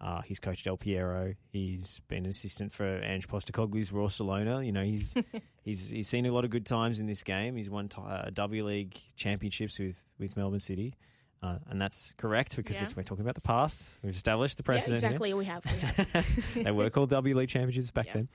Uh, 0.00 0.22
he's 0.22 0.38
coached 0.38 0.64
Del 0.64 0.78
Piero. 0.78 1.34
He's 1.52 2.00
been 2.08 2.24
an 2.24 2.30
assistant 2.30 2.72
for 2.72 2.86
Ange 2.86 3.28
Postecoglou's 3.28 3.90
Roarcelona. 3.90 4.64
You 4.64 4.72
know, 4.72 4.82
he's 4.82 5.14
he's 5.62 5.90
he's 5.90 6.08
seen 6.08 6.24
a 6.26 6.32
lot 6.32 6.44
of 6.44 6.50
good 6.50 6.64
times 6.66 7.00
in 7.00 7.06
this 7.06 7.22
game. 7.22 7.56
He's 7.56 7.68
won 7.68 7.88
t- 7.88 8.00
uh, 8.02 8.30
W 8.32 8.64
League 8.64 8.98
championships 9.16 9.78
with 9.78 10.02
with 10.18 10.36
Melbourne 10.36 10.60
City. 10.60 10.94
Uh, 11.42 11.56
and 11.70 11.80
that's 11.80 12.12
correct 12.18 12.54
because 12.56 12.76
Yeah. 12.76 12.82
it's, 12.84 12.94
we're 12.96 13.02
talking 13.02 13.22
about 13.24 13.34
the 13.34 13.40
past. 13.40 13.88
We've 14.02 14.14
established 14.14 14.58
the 14.58 14.62
precedent. 14.62 15.00
yeah, 15.00 15.08
exactly. 15.08 15.32
We 15.32 15.46
have, 15.46 15.64
we 15.64 15.70
have. 15.80 16.54
they 16.54 16.70
were 16.70 16.90
called 16.90 17.08
W 17.10 17.34
League 17.36 17.48
championships 17.48 17.90
back 17.90 18.06
Yeah. 18.08 18.12
then. 18.14 18.28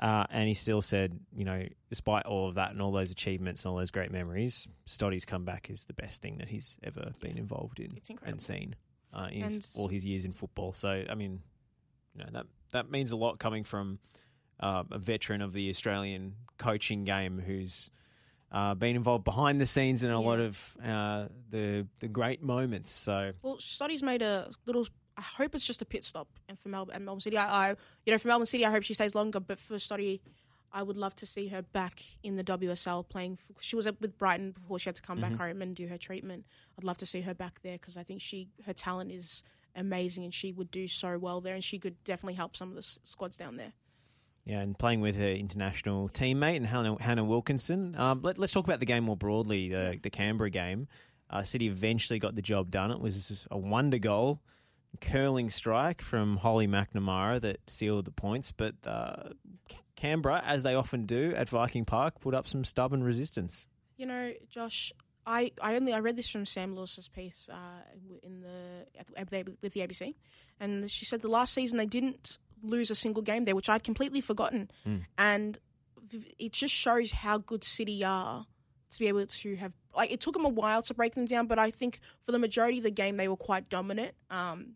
Uh, 0.00 0.24
and 0.30 0.48
he 0.48 0.54
still 0.54 0.80
said, 0.80 1.20
you 1.36 1.44
know, 1.44 1.62
despite 1.90 2.24
all 2.24 2.48
of 2.48 2.54
that 2.54 2.70
and 2.70 2.80
all 2.80 2.90
those 2.90 3.10
achievements 3.10 3.64
and 3.64 3.70
all 3.70 3.76
those 3.76 3.90
great 3.90 4.10
memories, 4.10 4.66
Stoddy's 4.86 5.26
comeback 5.26 5.68
is 5.68 5.84
the 5.84 5.92
best 5.92 6.22
thing 6.22 6.38
that 6.38 6.48
he's 6.48 6.78
ever 6.82 7.12
been 7.20 7.36
involved 7.36 7.78
in 7.80 7.92
It's 7.98 8.08
incredible. 8.08 8.32
and 8.32 8.42
seen 8.42 8.76
uh, 9.12 9.28
in 9.30 9.42
his, 9.42 9.74
all 9.76 9.88
his 9.88 10.06
years 10.06 10.24
in 10.24 10.32
football. 10.32 10.72
So, 10.72 11.04
I 11.10 11.14
mean, 11.14 11.42
you 12.16 12.24
know, 12.24 12.30
that 12.32 12.46
that 12.72 12.90
means 12.90 13.10
a 13.10 13.16
lot 13.16 13.38
coming 13.38 13.62
from 13.62 13.98
uh, 14.58 14.84
a 14.90 14.98
veteran 14.98 15.42
of 15.42 15.52
the 15.52 15.68
Australian 15.68 16.34
coaching 16.56 17.04
game 17.04 17.38
who's 17.38 17.90
uh, 18.52 18.74
been 18.74 18.96
involved 18.96 19.24
behind 19.24 19.60
the 19.60 19.66
scenes 19.66 20.02
in 20.02 20.10
a 20.10 20.18
Yeah. 20.20 20.26
lot 20.28 20.40
of 20.40 20.76
uh, 20.82 21.26
the 21.50 21.86
the 21.98 22.08
great 22.08 22.42
moments. 22.42 22.90
So, 22.90 23.32
Well, 23.42 23.58
Stoddy's 23.58 24.02
made 24.02 24.22
a 24.22 24.50
little. 24.64 24.86
I 25.20 25.22
hope 25.22 25.54
it's 25.54 25.66
just 25.66 25.82
a 25.82 25.84
pit 25.84 26.02
stop, 26.02 26.28
and 26.48 26.58
for 26.58 26.70
Melbourne, 26.70 26.96
and 26.96 27.04
Melbourne 27.04 27.20
City, 27.20 27.36
I, 27.36 27.70
I, 27.72 27.76
you 28.06 28.12
know, 28.12 28.16
for 28.16 28.28
Melbourne 28.28 28.46
City, 28.46 28.64
I 28.64 28.70
hope 28.70 28.82
she 28.84 28.94
stays 28.94 29.14
longer. 29.14 29.38
But 29.38 29.58
for 29.60 29.74
Stoddy, 29.74 30.20
I 30.72 30.82
would 30.82 30.96
love 30.96 31.14
to 31.16 31.26
see 31.26 31.48
her 31.48 31.60
back 31.60 32.02
in 32.22 32.36
the 32.36 32.44
WSL 32.44 33.06
playing. 33.06 33.36
For, 33.36 33.52
she 33.60 33.76
was 33.76 33.86
with 34.00 34.16
Brighton 34.16 34.52
before 34.52 34.78
she 34.78 34.88
had 34.88 34.94
to 34.96 35.02
come 35.02 35.20
back 35.20 35.36
home 35.36 35.60
and 35.60 35.76
do 35.76 35.88
her 35.88 35.98
treatment. 35.98 36.46
I'd 36.78 36.84
love 36.84 36.96
to 36.98 37.06
see 37.06 37.20
her 37.20 37.34
back 37.34 37.60
there 37.62 37.74
because 37.74 37.98
I 37.98 38.02
think 38.02 38.22
she 38.22 38.48
her 38.64 38.72
talent 38.72 39.12
is 39.12 39.42
amazing, 39.76 40.24
and 40.24 40.32
she 40.32 40.52
would 40.52 40.70
do 40.70 40.88
so 40.88 41.18
well 41.18 41.42
there, 41.42 41.54
and 41.54 41.62
she 41.62 41.78
could 41.78 42.02
definitely 42.04 42.34
help 42.34 42.56
some 42.56 42.68
of 42.70 42.74
the 42.74 42.80
s- 42.80 42.98
squads 43.02 43.36
down 43.36 43.56
there. 43.56 43.74
Yeah, 44.46 44.60
and 44.60 44.76
playing 44.78 45.02
with 45.02 45.16
her 45.16 45.28
international 45.28 46.08
teammate 46.08 46.56
and 46.56 46.66
Hannah, 46.66 46.96
Hannah 47.00 47.24
Wilkinson. 47.24 47.94
Um, 47.96 48.22
let, 48.22 48.38
us 48.38 48.52
talk 48.52 48.64
about 48.64 48.80
the 48.80 48.86
game 48.86 49.04
more 49.04 49.16
broadly. 49.16 49.68
The, 49.68 49.98
the 50.02 50.10
Canberra 50.10 50.50
game. 50.50 50.88
Uh, 51.28 51.44
City 51.44 51.68
eventually 51.68 52.18
got 52.18 52.34
the 52.34 52.42
job 52.42 52.70
done. 52.70 52.90
It 52.90 53.00
was 53.00 53.46
a 53.50 53.58
wonder 53.58 53.98
goal, 53.98 54.40
curling 55.00 55.50
strike 55.50 56.02
from 56.02 56.36
Holly 56.38 56.66
McNamara 56.66 57.40
that 57.40 57.58
sealed 57.68 58.04
the 58.04 58.10
points. 58.10 58.52
But 58.52 58.74
uh, 58.86 59.30
Canberra, 59.96 60.42
as 60.44 60.62
they 60.62 60.74
often 60.74 61.06
do 61.06 61.32
at 61.36 61.48
Viking 61.48 61.84
Park, 61.84 62.20
put 62.20 62.34
up 62.34 62.46
some 62.48 62.64
stubborn 62.64 63.02
resistance. 63.02 63.66
You 63.96 64.06
know, 64.06 64.32
Josh, 64.48 64.92
I, 65.26 65.52
I 65.62 65.76
only 65.76 65.92
I 65.92 65.98
read 66.00 66.16
this 66.16 66.28
from 66.28 66.46
Sam 66.46 66.74
Lewis's 66.74 67.08
piece 67.08 67.48
uh, 67.52 67.82
in 68.22 68.40
the 68.40 68.86
with 69.62 69.72
the 69.74 69.80
ABC, 69.80 70.14
and 70.58 70.90
she 70.90 71.04
said 71.04 71.20
the 71.22 71.28
last 71.28 71.52
season 71.52 71.76
they 71.78 71.86
didn't 71.86 72.38
lose 72.62 72.90
a 72.90 72.94
single 72.94 73.22
game 73.22 73.44
there, 73.44 73.54
which 73.54 73.68
I'd 73.68 73.84
completely 73.84 74.20
forgotten, 74.20 74.70
Mm. 74.86 75.02
and 75.18 75.58
it 76.38 76.52
just 76.52 76.74
shows 76.74 77.12
how 77.12 77.38
good 77.38 77.62
City 77.62 78.02
are 78.04 78.46
to 78.90 78.98
be 78.98 79.06
able 79.06 79.24
to 79.24 79.56
have 79.56 79.74
like 79.94 80.10
it 80.10 80.20
took 80.20 80.32
them 80.34 80.44
a 80.44 80.48
while 80.48 80.82
to 80.82 80.94
break 80.94 81.14
them 81.14 81.26
down, 81.26 81.46
but 81.46 81.58
I 81.58 81.70
think 81.70 82.00
for 82.24 82.32
the 82.32 82.38
majority 82.38 82.78
of 82.78 82.84
the 82.84 82.90
game 82.90 83.16
they 83.16 83.28
were 83.28 83.36
quite 83.36 83.68
dominant. 83.68 84.14
Um, 84.30 84.72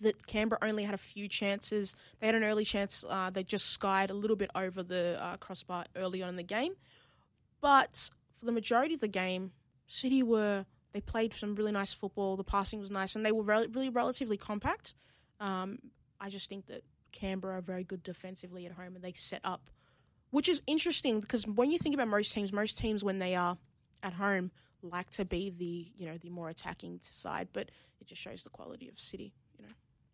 that 0.00 0.26
Canberra 0.26 0.58
only 0.62 0.84
had 0.84 0.94
a 0.94 0.98
few 0.98 1.28
chances. 1.28 1.96
They 2.20 2.26
had 2.26 2.34
an 2.34 2.44
early 2.44 2.64
chance. 2.64 3.04
Uh, 3.08 3.30
they 3.30 3.42
just 3.42 3.70
skied 3.70 4.10
a 4.10 4.14
little 4.14 4.36
bit 4.36 4.50
over 4.54 4.82
the 4.82 5.18
uh, 5.20 5.36
crossbar 5.36 5.84
early 5.94 6.22
on 6.22 6.28
in 6.30 6.36
the 6.36 6.42
game. 6.42 6.74
But 7.60 8.10
for 8.38 8.46
the 8.46 8.52
majority 8.52 8.94
of 8.94 9.00
the 9.00 9.08
game, 9.08 9.52
City 9.86 10.22
were 10.22 10.64
they 10.92 11.00
played 11.00 11.34
some 11.34 11.54
really 11.54 11.72
nice 11.72 11.92
football. 11.92 12.36
The 12.36 12.44
passing 12.44 12.80
was 12.80 12.90
nice, 12.90 13.16
and 13.16 13.24
they 13.24 13.32
were 13.32 13.42
rel- 13.42 13.68
really 13.68 13.90
relatively 13.90 14.36
compact. 14.36 14.94
Um, 15.40 15.78
I 16.20 16.30
just 16.30 16.48
think 16.48 16.66
that 16.66 16.82
Canberra 17.12 17.58
are 17.58 17.62
very 17.62 17.84
good 17.84 18.02
defensively 18.02 18.66
at 18.66 18.72
home, 18.72 18.94
and 18.94 19.04
they 19.04 19.12
set 19.12 19.40
up, 19.44 19.68
which 20.30 20.48
is 20.48 20.62
interesting 20.66 21.20
because 21.20 21.46
when 21.46 21.70
you 21.70 21.78
think 21.78 21.94
about 21.94 22.08
most 22.08 22.32
teams, 22.32 22.52
most 22.52 22.78
teams 22.78 23.04
when 23.04 23.18
they 23.18 23.34
are 23.34 23.58
at 24.02 24.14
home 24.14 24.50
like 24.82 25.10
to 25.10 25.24
be 25.24 25.50
the 25.50 25.86
you 25.96 26.06
know 26.06 26.18
the 26.18 26.30
more 26.30 26.48
attacking 26.48 27.00
side, 27.02 27.48
but 27.52 27.70
it 28.00 28.06
just 28.06 28.20
shows 28.20 28.42
the 28.42 28.50
quality 28.50 28.88
of 28.88 28.98
City. 28.98 29.32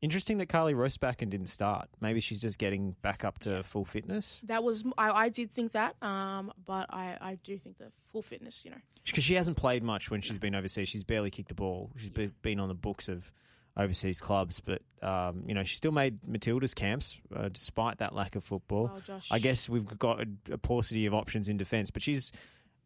Interesting 0.02 0.38
that 0.38 0.48
Karly 0.48 0.74
Roestbakken 0.74 1.30
didn't 1.30 1.46
start. 1.46 1.88
Maybe 2.00 2.18
she's 2.18 2.40
just 2.40 2.58
getting 2.58 2.96
back 3.02 3.24
up 3.24 3.38
to 3.40 3.62
full 3.62 3.84
fitness 3.84 4.42
that 4.46 4.64
was 4.64 4.82
I, 4.98 5.10
I 5.10 5.28
did 5.28 5.52
think 5.52 5.72
that, 5.72 5.94
um, 6.02 6.52
but 6.66 6.86
I, 6.90 7.16
I 7.20 7.34
do 7.36 7.56
think 7.56 7.78
the 7.78 7.92
full 8.10 8.20
fitness. 8.20 8.64
You 8.64 8.72
know, 8.72 8.78
because 9.04 9.22
she 9.22 9.34
hasn't 9.34 9.56
played 9.56 9.84
much 9.84 10.10
when 10.10 10.20
she's 10.20 10.40
been 10.40 10.56
overseas. 10.56 10.88
She's 10.88 11.04
barely 11.04 11.30
kicked 11.30 11.52
a 11.52 11.54
ball. 11.54 11.92
She's 11.96 12.10
be, 12.10 12.32
been 12.42 12.58
on 12.58 12.66
the 12.68 12.74
books 12.74 13.08
of 13.08 13.32
overseas 13.76 14.20
clubs, 14.20 14.60
but 14.60 14.82
um, 15.02 15.44
you 15.46 15.54
know 15.54 15.62
she 15.62 15.76
still 15.76 15.92
made 15.92 16.18
Matilda's 16.26 16.74
camps 16.74 17.20
uh, 17.34 17.48
despite 17.48 17.98
that 17.98 18.12
lack 18.12 18.34
of 18.34 18.42
football. 18.42 18.90
oh 18.92 19.00
Josh, 19.00 19.28
I 19.30 19.38
guess 19.38 19.68
we've 19.68 19.86
got 19.98 20.20
a, 20.20 20.26
a 20.54 20.58
paucity 20.58 21.06
of 21.06 21.14
options 21.14 21.48
in 21.48 21.56
defence, 21.56 21.92
but 21.92 22.02
she's 22.02 22.32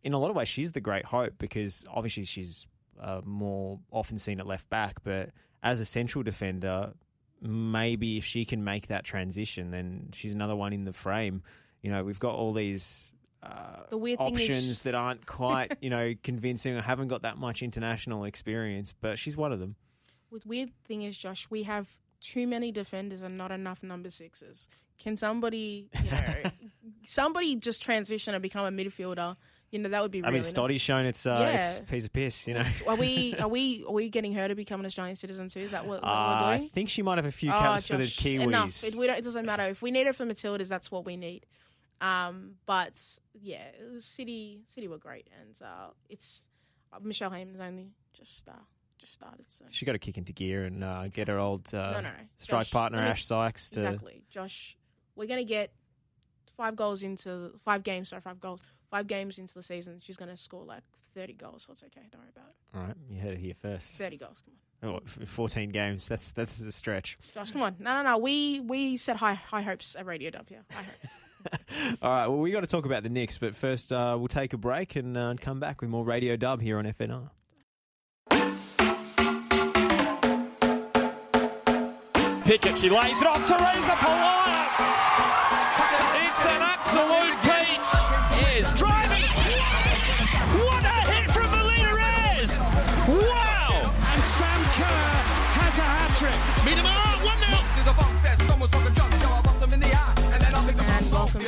in 0.04 0.12
a 0.12 0.18
lot 0.18 0.28
of 0.28 0.36
ways 0.36 0.48
she's 0.48 0.72
the 0.72 0.82
great 0.82 1.06
hope 1.06 1.32
because 1.38 1.84
obviously 1.90 2.24
she's 2.26 2.66
uh, 3.00 3.22
more 3.24 3.80
often 3.90 4.18
seen 4.18 4.38
at 4.38 4.46
left 4.46 4.68
back, 4.68 5.02
but 5.02 5.30
as 5.62 5.80
a 5.80 5.84
central 5.84 6.22
defender, 6.22 6.92
maybe 7.46 8.16
if 8.18 8.24
she 8.24 8.44
can 8.44 8.64
make 8.64 8.88
that 8.88 9.04
transition, 9.04 9.70
then 9.70 10.08
she's 10.12 10.34
another 10.34 10.56
one 10.56 10.72
in 10.72 10.84
the 10.84 10.92
frame. 10.92 11.42
You 11.82 11.90
know, 11.90 12.04
we've 12.04 12.18
got 12.20 12.34
all 12.34 12.52
these. 12.52 13.10
Uh, 13.42 13.82
The 13.90 13.98
weird 13.98 14.18
options 14.20 14.82
that 14.82 14.94
aren't 14.94 15.26
quite, 15.26 15.76
you 15.80 15.90
know, 15.90 16.14
convincing 16.22 16.76
or 16.76 16.82
haven't 16.82 17.08
got 17.08 17.22
that 17.22 17.36
much 17.38 17.62
international 17.62 18.24
experience, 18.24 18.92
but 19.00 19.18
she's 19.18 19.36
one 19.36 19.52
of 19.52 19.60
them. 19.60 19.76
with 20.30 20.44
weird 20.46 20.70
thing 20.84 21.02
is, 21.02 21.16
Josh, 21.16 21.46
we 21.50 21.62
have 21.64 21.86
too 22.20 22.46
many 22.46 22.72
defenders 22.72 23.22
and 23.22 23.36
not 23.38 23.52
enough 23.52 23.82
number 23.82 24.10
sixes. 24.10 24.68
Can 24.98 25.16
somebody, 25.16 25.88
you 26.02 26.10
know, 26.10 26.50
somebody 27.06 27.54
just 27.56 27.82
transition 27.82 28.34
and 28.34 28.42
become 28.42 28.64
a 28.64 28.70
midfielder? 28.70 29.36
You 29.76 29.82
know 29.82 29.88
that 29.90 30.02
would 30.02 30.10
be. 30.10 30.18
I 30.22 30.26
really 30.28 30.34
mean, 30.38 30.42
Stoddy's 30.42 30.80
shown 30.80 31.04
it's 31.06 31.26
uh, 31.26 31.52
it's 31.54 31.78
a 31.80 31.82
piece 31.84 32.04
of 32.06 32.12
piss. 32.12 32.46
You 32.48 32.54
know. 32.54 32.66
Are 32.86 32.96
we? 32.96 33.34
Are 33.40 33.48
we? 33.48 33.84
Are 33.86 33.92
we 33.92 34.08
getting 34.08 34.32
her 34.34 34.48
to 34.48 34.54
become 34.54 34.80
an 34.80 34.86
Australian 34.86 35.16
citizen 35.16 35.48
too? 35.48 35.60
Is 35.60 35.70
that 35.72 35.86
what, 35.86 36.02
what 36.02 36.08
Uh, 36.08 36.28
we're 36.32 36.38
doing? 36.40 36.50
I 36.52 36.56
doing? 36.58 36.68
think 36.70 36.88
she 36.88 37.02
might 37.02 37.16
have 37.18 37.26
a 37.26 37.32
few 37.32 37.50
Oh, 37.50 37.58
caps 37.58 37.86
for 37.86 37.96
the 37.96 38.04
Josh, 38.04 38.16
Kiwis. 38.24 38.42
Enough. 38.42 38.84
It, 38.84 38.94
we 38.96 39.06
don't, 39.06 39.18
it 39.18 39.24
doesn't 39.24 39.46
matter 39.46 39.64
if 39.68 39.82
we 39.82 39.90
need 39.90 40.06
her 40.06 40.12
for 40.12 40.24
Matildas. 40.26 40.68
That's 40.68 40.90
what 40.90 41.04
we 41.04 41.16
need. 41.16 41.46
Um, 42.00 42.56
but 42.66 43.02
yeah, 43.40 43.62
City 44.00 44.62
City 44.66 44.88
were 44.88 44.98
great, 44.98 45.28
and 45.40 45.56
uh, 45.62 45.88
it's 46.08 46.42
uh, 46.92 46.98
Michelle 47.02 47.30
Heyman's 47.30 47.60
only 47.60 47.90
just 48.12 48.48
uh, 48.48 48.52
just 48.98 49.12
started. 49.14 49.44
So 49.48 49.64
She 49.70 49.84
got 49.86 49.92
to 49.92 49.98
kick 49.98 50.18
into 50.18 50.32
gear 50.32 50.64
and 50.64 50.82
uh, 50.84 51.08
get 51.08 51.28
her 51.28 51.38
old 51.38 51.72
uh, 51.74 51.92
no, 51.92 52.00
no, 52.00 52.00
no. 52.02 52.10
strike 52.36 52.66
Josh, 52.66 52.70
partner 52.72 52.98
Ash 52.98 53.24
Sykes 53.24 53.70
to. 53.70 53.80
Exactly, 53.86 54.22
Josh. 54.30 54.76
We're 55.14 55.26
gonna 55.26 55.44
get 55.44 55.70
five 56.56 56.76
goals 56.76 57.02
into 57.02 57.52
five 57.64 57.82
games. 57.82 58.10
Sorry, 58.10 58.20
five 58.22 58.40
goals. 58.40 58.62
Five 58.90 59.06
games 59.06 59.38
into 59.38 59.54
the 59.54 59.62
season, 59.62 59.98
she's 60.02 60.16
gonna 60.16 60.36
score 60.36 60.64
like 60.64 60.82
thirty 61.14 61.32
goals. 61.32 61.64
So 61.64 61.72
it's 61.72 61.82
okay. 61.84 62.02
Don't 62.12 62.20
worry 62.20 62.30
about 62.34 62.48
it. 62.48 62.78
All 62.78 62.82
right, 62.84 62.96
you 63.10 63.20
heard 63.20 63.32
it 63.34 63.40
here 63.40 63.54
first. 63.54 63.96
Thirty 63.98 64.16
goals. 64.16 64.42
Come 64.82 64.90
on, 64.94 65.00
Oh, 65.20 65.26
Fourteen 65.26 65.70
games. 65.70 66.06
That's 66.08 66.30
that's 66.32 66.60
a 66.60 66.70
stretch. 66.70 67.18
Josh. 67.34 67.50
Come 67.50 67.62
on. 67.62 67.76
No, 67.78 67.94
no, 68.02 68.02
no. 68.10 68.18
We 68.18 68.60
we 68.60 68.96
set 68.96 69.16
high 69.16 69.34
high 69.34 69.62
hopes 69.62 69.96
at 69.98 70.06
Radio 70.06 70.30
Dub. 70.30 70.46
Yeah, 70.50 70.58
high 70.70 70.82
hopes. 70.84 71.14
All 72.02 72.10
right. 72.10 72.26
Well, 72.28 72.38
we 72.38 72.50
got 72.50 72.60
to 72.60 72.66
talk 72.66 72.84
about 72.86 73.02
the 73.02 73.08
Nix, 73.08 73.38
but 73.38 73.54
first 73.54 73.92
uh, 73.92 74.16
we'll 74.18 74.28
take 74.28 74.52
a 74.52 74.56
break 74.58 74.96
and 74.96 75.16
uh, 75.16 75.34
come 75.40 75.60
back 75.60 75.80
with 75.80 75.90
more 75.90 76.04
Radio 76.04 76.36
Dub 76.36 76.60
here 76.60 76.78
on 76.78 76.84
FNR. 76.86 77.30
Pickett, 82.44 82.78
she 82.78 82.88
lays 82.90 83.20
it 83.20 83.26
off. 83.26 83.44
Teresa 83.46 83.96
Polias. 83.98 84.76
It's 86.22 86.46
an 86.46 86.62
absolute 86.62 87.45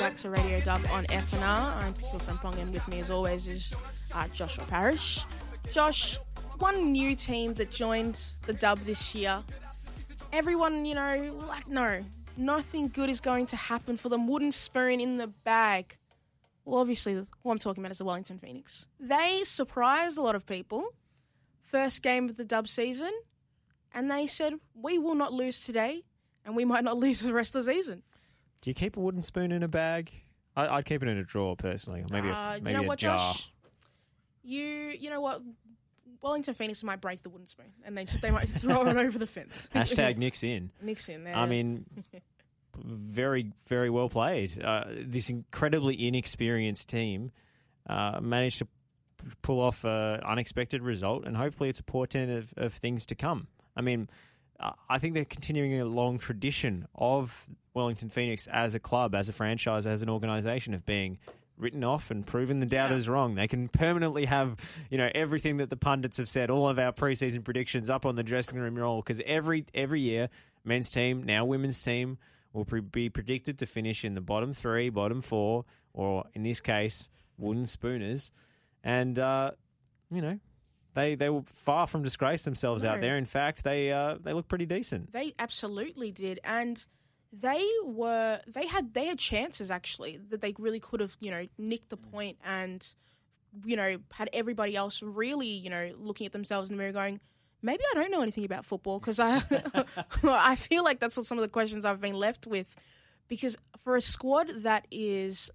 back 0.09 0.17
to 0.17 0.31
Radio 0.31 0.59
Dub 0.61 0.81
on 0.91 1.05
FNR. 1.05 1.77
I'm 1.77 1.93
Pekua 1.93 2.19
Frimpong, 2.23 2.59
and 2.59 2.73
with 2.73 2.89
me, 2.89 2.99
as 2.99 3.11
always, 3.11 3.47
is 3.47 3.75
uh, 4.15 4.27
Joshua 4.29 4.65
Parrish. 4.65 5.27
Josh, 5.71 6.19
one 6.61 6.93
new 6.93 7.15
team 7.15 7.53
that 7.55 7.71
joined 7.71 8.19
the 8.47 8.55
Dub 8.55 8.79
this 8.79 9.15
year. 9.15 9.43
Everyone, 10.33 10.87
you 10.87 10.95
know, 10.95 11.45
like, 11.47 11.69
no, 11.69 12.03
nothing 12.39 12.89
good 12.89 13.11
is 13.11 13.21
going 13.21 13.45
to 13.47 13.57
happen 13.57 13.99
for 13.99 14.09
them. 14.09 14.27
Wooden 14.27 14.51
spoon 14.51 14.99
in 14.99 15.19
the 15.19 15.27
bag. 15.27 15.99
Well, 16.65 16.81
obviously, 16.81 17.27
what 17.43 17.53
I'm 17.53 17.59
talking 17.59 17.83
about 17.83 17.91
is 17.91 17.99
the 17.99 18.07
Wellington 18.07 18.39
Phoenix. 18.39 18.87
They 18.99 19.43
surprised 19.45 20.17
a 20.17 20.23
lot 20.23 20.35
of 20.35 20.47
people. 20.47 20.89
First 21.61 22.03
game 22.03 22.31
of 22.31 22.37
the 22.37 22.45
Dub 22.45 22.67
season, 22.67 23.13
and 23.93 24.11
they 24.11 24.27
said, 24.27 24.55
We 24.75 24.99
will 24.99 25.17
not 25.17 25.35
lose 25.35 25.61
today, 25.61 26.05
and 26.47 26.57
we 26.57 26.65
might 26.65 26.83
not 26.83 26.97
lose 27.05 27.21
for 27.21 27.27
the 27.27 27.35
rest 27.35 27.55
of 27.55 27.67
the 27.67 27.75
season. 27.75 28.05
Do 28.61 28.71
you 28.71 28.75
keep 28.75 28.97
a 28.97 29.01
wooden 29.01 29.23
spoon 29.23 29.53
in 29.53 29.63
a 29.63 29.69
bag? 29.69 30.11
I, 30.57 30.67
I'd 30.69 30.85
keep 30.85 31.03
it 31.03 31.09
in 31.09 31.17
a 31.19 31.23
drawer 31.25 31.57
personally, 31.57 32.01
or 32.01 32.07
maybe 32.11 32.29
Uh, 32.29 32.35
a, 32.55 32.57
you 32.57 32.63
maybe 32.63 32.77
know 32.79 32.83
a 32.85 32.87
what, 32.87 32.99
jar. 32.99 33.17
Josh? 33.19 33.53
You 34.43 34.65
you 34.99 35.11
know 35.11 35.21
what? 35.21 35.43
Wellington 36.23 36.55
Phoenix 36.55 36.83
might 36.83 37.01
break 37.01 37.23
the 37.23 37.29
wooden 37.31 37.47
spoon, 37.47 37.73
and 37.85 37.97
they 37.97 38.05
they 38.21 38.31
might 38.31 38.49
throw 38.61 38.87
it 38.89 38.97
over 38.97 39.19
the 39.19 39.27
fence. 39.27 39.69
Hashtag 39.75 40.17
Nick's 40.17 40.43
in. 40.43 40.71
Nick's 40.83 41.09
in 41.09 41.23
there. 41.25 41.37
I 41.37 41.47
mean, 41.47 41.85
very, 42.77 43.53
very 43.67 43.91
well 43.91 44.09
played. 44.09 44.61
Uh, 44.63 44.85
this 45.05 45.31
incredibly 45.31 46.07
inexperienced 46.09 46.89
team 46.89 47.31
uh, 47.89 48.19
managed 48.21 48.59
to 48.59 48.65
p- 48.65 48.71
pull 49.43 49.61
off 49.61 49.85
an 49.85 50.21
unexpected 50.21 50.83
result, 50.83 51.25
and 51.25 51.37
hopefully 51.37 51.69
it's 51.69 51.81
a 51.81 51.85
portent 51.85 52.31
of, 52.31 52.53
of 52.57 52.73
things 52.75 53.07
to 53.07 53.15
come. 53.15 53.47
I 53.77 53.81
mean, 53.83 54.09
I 54.61 54.99
think 54.99 55.15
they're 55.15 55.25
continuing 55.25 55.81
a 55.81 55.85
long 55.85 56.19
tradition 56.19 56.89
of 56.95 57.47
Wellington 57.75 58.11
Phoenix 58.11 58.49
as 58.49 58.75
a 58.75 58.81
club, 58.81 59.15
as 59.15 59.29
a 59.29 59.33
franchise, 59.33 59.87
as 59.87 60.03
an 60.03 60.11
organisation 60.11 60.75
of 60.75 60.85
being 60.85 61.19
written 61.57 61.85
off 61.85 62.11
and 62.11 62.27
proven 62.27 62.61
the 62.61 62.67
doubters 62.67 63.09
wrong. 63.09 63.35
They 63.35 63.49
can 63.49 63.69
permanently 63.69 64.25
have, 64.27 64.57
you 64.91 64.99
know, 64.99 65.09
everything 65.15 65.59
that 65.59 65.71
the 65.71 65.77
pundits 65.77 66.17
have 66.17 66.29
said, 66.29 66.51
all 66.51 66.69
of 66.69 66.79
our 66.79 66.93
preseason 66.93 67.45
predictions 67.45 67.91
up 67.91 68.07
on 68.07 68.15
the 68.15 68.23
dressing 68.23 68.59
room 68.59 68.77
roll 68.77 69.01
because 69.01 69.21
every 69.27 69.65
every 69.75 70.01
year, 70.01 70.29
men's 70.65 70.91
team, 70.91 71.23
now 71.25 71.45
women's 71.45 71.83
team, 71.83 72.19
will 72.53 72.65
pre- 72.65 72.81
be 72.81 73.09
predicted 73.09 73.59
to 73.59 73.67
finish 73.67 74.05
in 74.05 74.15
the 74.15 74.21
bottom 74.21 74.53
three, 74.53 74.89
bottom 74.89 75.21
four, 75.21 75.65
or 75.93 76.25
in 76.35 76.43
this 76.43 76.61
case, 76.61 77.09
wooden 77.37 77.67
spooners, 77.67 78.31
and 78.83 79.19
uh, 79.19 79.53
you 80.11 80.23
know. 80.23 80.39
They, 80.99 81.15
they 81.15 81.31
were 81.31 81.43
far 81.47 81.87
from 81.87 82.03
disgrace 82.03 82.43
themselves 82.43 82.85
out 82.85 83.01
there. 83.01 83.17
In 83.17 83.25
fact, 83.25 83.63
they 83.63 83.93
uh, 83.93 84.17
they 84.21 84.33
look 84.33 84.49
pretty 84.49 84.67
decent. 84.67 85.13
they 85.13 85.33
absolutely 85.39 86.11
did, 86.11 86.41
and 86.43 86.85
they 87.33 87.65
were 87.85 88.41
they 88.49 88.67
had 88.67 88.95
they 88.95 89.07
had 89.07 89.19
chances 89.19 89.71
actually 89.71 90.19
that 90.31 90.41
they 90.41 90.55
really 90.59 90.81
could 90.81 90.99
have 90.99 91.17
you 91.21 91.31
know 91.31 91.47
nicked 91.57 91.91
the 91.91 91.97
point 91.97 92.37
and 92.45 92.95
you 93.65 93.77
know 93.77 93.99
had 94.13 94.29
everybody 94.33 94.75
else 94.75 95.03
really 95.03 95.47
you 95.47 95.71
know 95.71 95.93
looking 95.99 96.27
at 96.27 96.33
themselves 96.33 96.69
in 96.69 96.77
the 96.77 96.83
mirror 96.83 96.93
going. 96.93 97.21
Maybe 97.63 97.83
I 97.93 97.95
don't 97.95 98.11
know 98.11 98.23
anything 98.23 98.45
about 98.45 98.65
football 98.65 98.99
because 98.99 99.21
I, 99.21 99.41
I 100.25 100.57
feel 100.57 100.83
like 100.83 100.99
that's 100.99 101.17
what 101.17 101.27
some 101.27 101.39
of 101.39 101.43
the 101.43 101.49
questions 101.49 101.85
I've 101.85 102.01
been 102.01 102.15
left 102.15 102.47
with. 102.47 102.67
Because 103.29 103.57
for 103.79 103.97
a 103.97 104.01
squad 104.01 104.49
that 104.63 104.87
is 104.93 105.51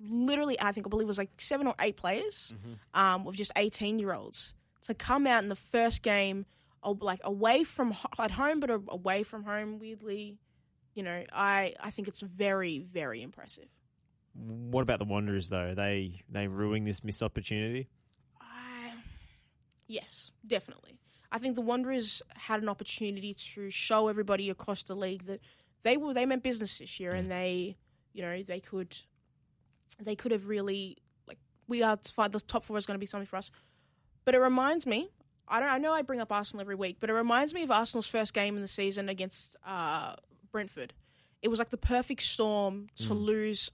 literally, 0.00 0.60
I 0.60 0.72
think 0.72 0.86
I 0.86 0.90
believe 0.90 1.04
it 1.04 1.08
was 1.08 1.18
like 1.18 1.30
seven 1.38 1.68
or 1.68 1.74
eight 1.80 1.96
players, 1.96 2.52
um, 2.92 3.26
of 3.26 3.36
just 3.36 3.52
eighteen 3.56 3.98
year 3.98 4.12
olds 4.12 4.54
to 4.86 4.94
come 4.94 5.26
out 5.26 5.42
in 5.42 5.48
the 5.48 5.56
first 5.56 6.02
game, 6.02 6.46
like 6.82 7.20
away 7.24 7.64
from 7.64 7.94
at 8.18 8.32
home, 8.32 8.60
but 8.60 8.70
away 8.70 9.22
from 9.22 9.44
home. 9.44 9.78
Weirdly, 9.78 10.38
you 10.94 11.02
know, 11.02 11.24
I 11.32 11.74
I 11.80 11.90
think 11.90 12.08
it's 12.08 12.20
very 12.20 12.78
very 12.78 13.22
impressive. 13.22 13.68
What 14.34 14.82
about 14.82 14.98
the 14.98 15.04
Wanderers 15.04 15.48
though? 15.48 15.74
They 15.74 16.22
they 16.28 16.48
ruining 16.48 16.84
this 16.84 17.04
missed 17.04 17.22
opportunity. 17.22 17.88
I, 18.40 18.92
yes, 19.86 20.30
definitely. 20.46 20.98
I 21.30 21.38
think 21.38 21.54
the 21.56 21.62
Wanderers 21.62 22.22
had 22.34 22.62
an 22.62 22.68
opportunity 22.68 23.34
to 23.34 23.70
show 23.70 24.08
everybody 24.08 24.50
across 24.50 24.82
the 24.82 24.94
league 24.94 25.26
that 25.26 25.40
they 25.82 25.96
were 25.96 26.14
they 26.14 26.26
meant 26.26 26.42
business 26.42 26.78
this 26.78 27.00
year, 27.00 27.12
and 27.12 27.30
they, 27.30 27.76
you 28.12 28.22
know, 28.22 28.42
they 28.42 28.60
could, 28.60 28.96
they 30.00 30.14
could 30.16 30.32
have 30.32 30.48
really 30.48 30.98
like 31.26 31.38
we 31.68 31.82
are 31.82 31.96
the 31.96 32.42
top 32.46 32.64
four 32.64 32.76
is 32.76 32.86
going 32.86 32.96
to 32.96 33.00
be 33.00 33.06
something 33.06 33.26
for 33.26 33.36
us. 33.36 33.50
But 34.24 34.34
it 34.34 34.38
reminds 34.38 34.86
me, 34.86 35.10
I 35.46 35.60
don't, 35.60 35.68
I 35.68 35.78
know 35.78 35.92
I 35.92 36.02
bring 36.02 36.20
up 36.20 36.32
Arsenal 36.32 36.60
every 36.60 36.74
week, 36.74 36.96
but 37.00 37.10
it 37.10 37.12
reminds 37.12 37.52
me 37.54 37.62
of 37.62 37.70
Arsenal's 37.70 38.06
first 38.06 38.32
game 38.32 38.56
in 38.56 38.62
the 38.62 38.68
season 38.68 39.08
against 39.08 39.56
uh, 39.66 40.14
Brentford. 40.50 40.94
It 41.42 41.48
was 41.48 41.58
like 41.58 41.70
the 41.70 41.76
perfect 41.76 42.22
storm 42.22 42.88
to 42.96 43.12
lose 43.12 43.70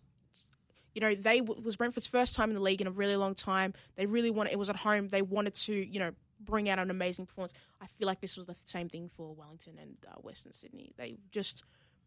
you 0.94 1.00
know, 1.00 1.14
they 1.14 1.38
it 1.38 1.64
was 1.64 1.76
Brentford's 1.76 2.06
first 2.06 2.34
time 2.34 2.50
in 2.50 2.56
the 2.56 2.62
league 2.62 2.80
in 2.80 2.86
a 2.86 2.90
really 2.90 3.16
long 3.16 3.34
time. 3.34 3.74
They 3.96 4.06
really 4.06 4.30
wanted 4.30 4.52
it 4.52 4.58
was 4.58 4.70
at 4.70 4.76
home. 4.76 5.08
They 5.08 5.22
wanted 5.22 5.54
to, 5.54 5.72
you 5.72 6.00
know, 6.00 6.10
bring 6.40 6.68
out 6.68 6.78
an 6.78 6.90
amazing 6.90 7.26
performance. 7.26 7.52
I 7.80 7.86
feel 7.86 8.06
like 8.06 8.20
this 8.20 8.36
was 8.36 8.46
the 8.46 8.56
same 8.66 8.88
thing 8.88 9.10
for 9.14 9.34
Wellington 9.34 9.78
and 9.80 9.96
uh, 10.08 10.14
Western 10.20 10.52
Sydney. 10.52 10.92
They 10.96 11.18
just 11.30 11.62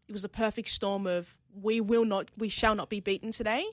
it 0.08 0.12
was 0.12 0.24
a 0.24 0.28
perfect 0.28 0.68
storm 0.68 1.06
of 1.06 1.34
we 1.60 1.80
will 1.80 2.04
not, 2.04 2.30
we 2.36 2.48
shall 2.48 2.74
not 2.74 2.90
be 2.90 3.00
beaten 3.00 3.30
today, 3.30 3.64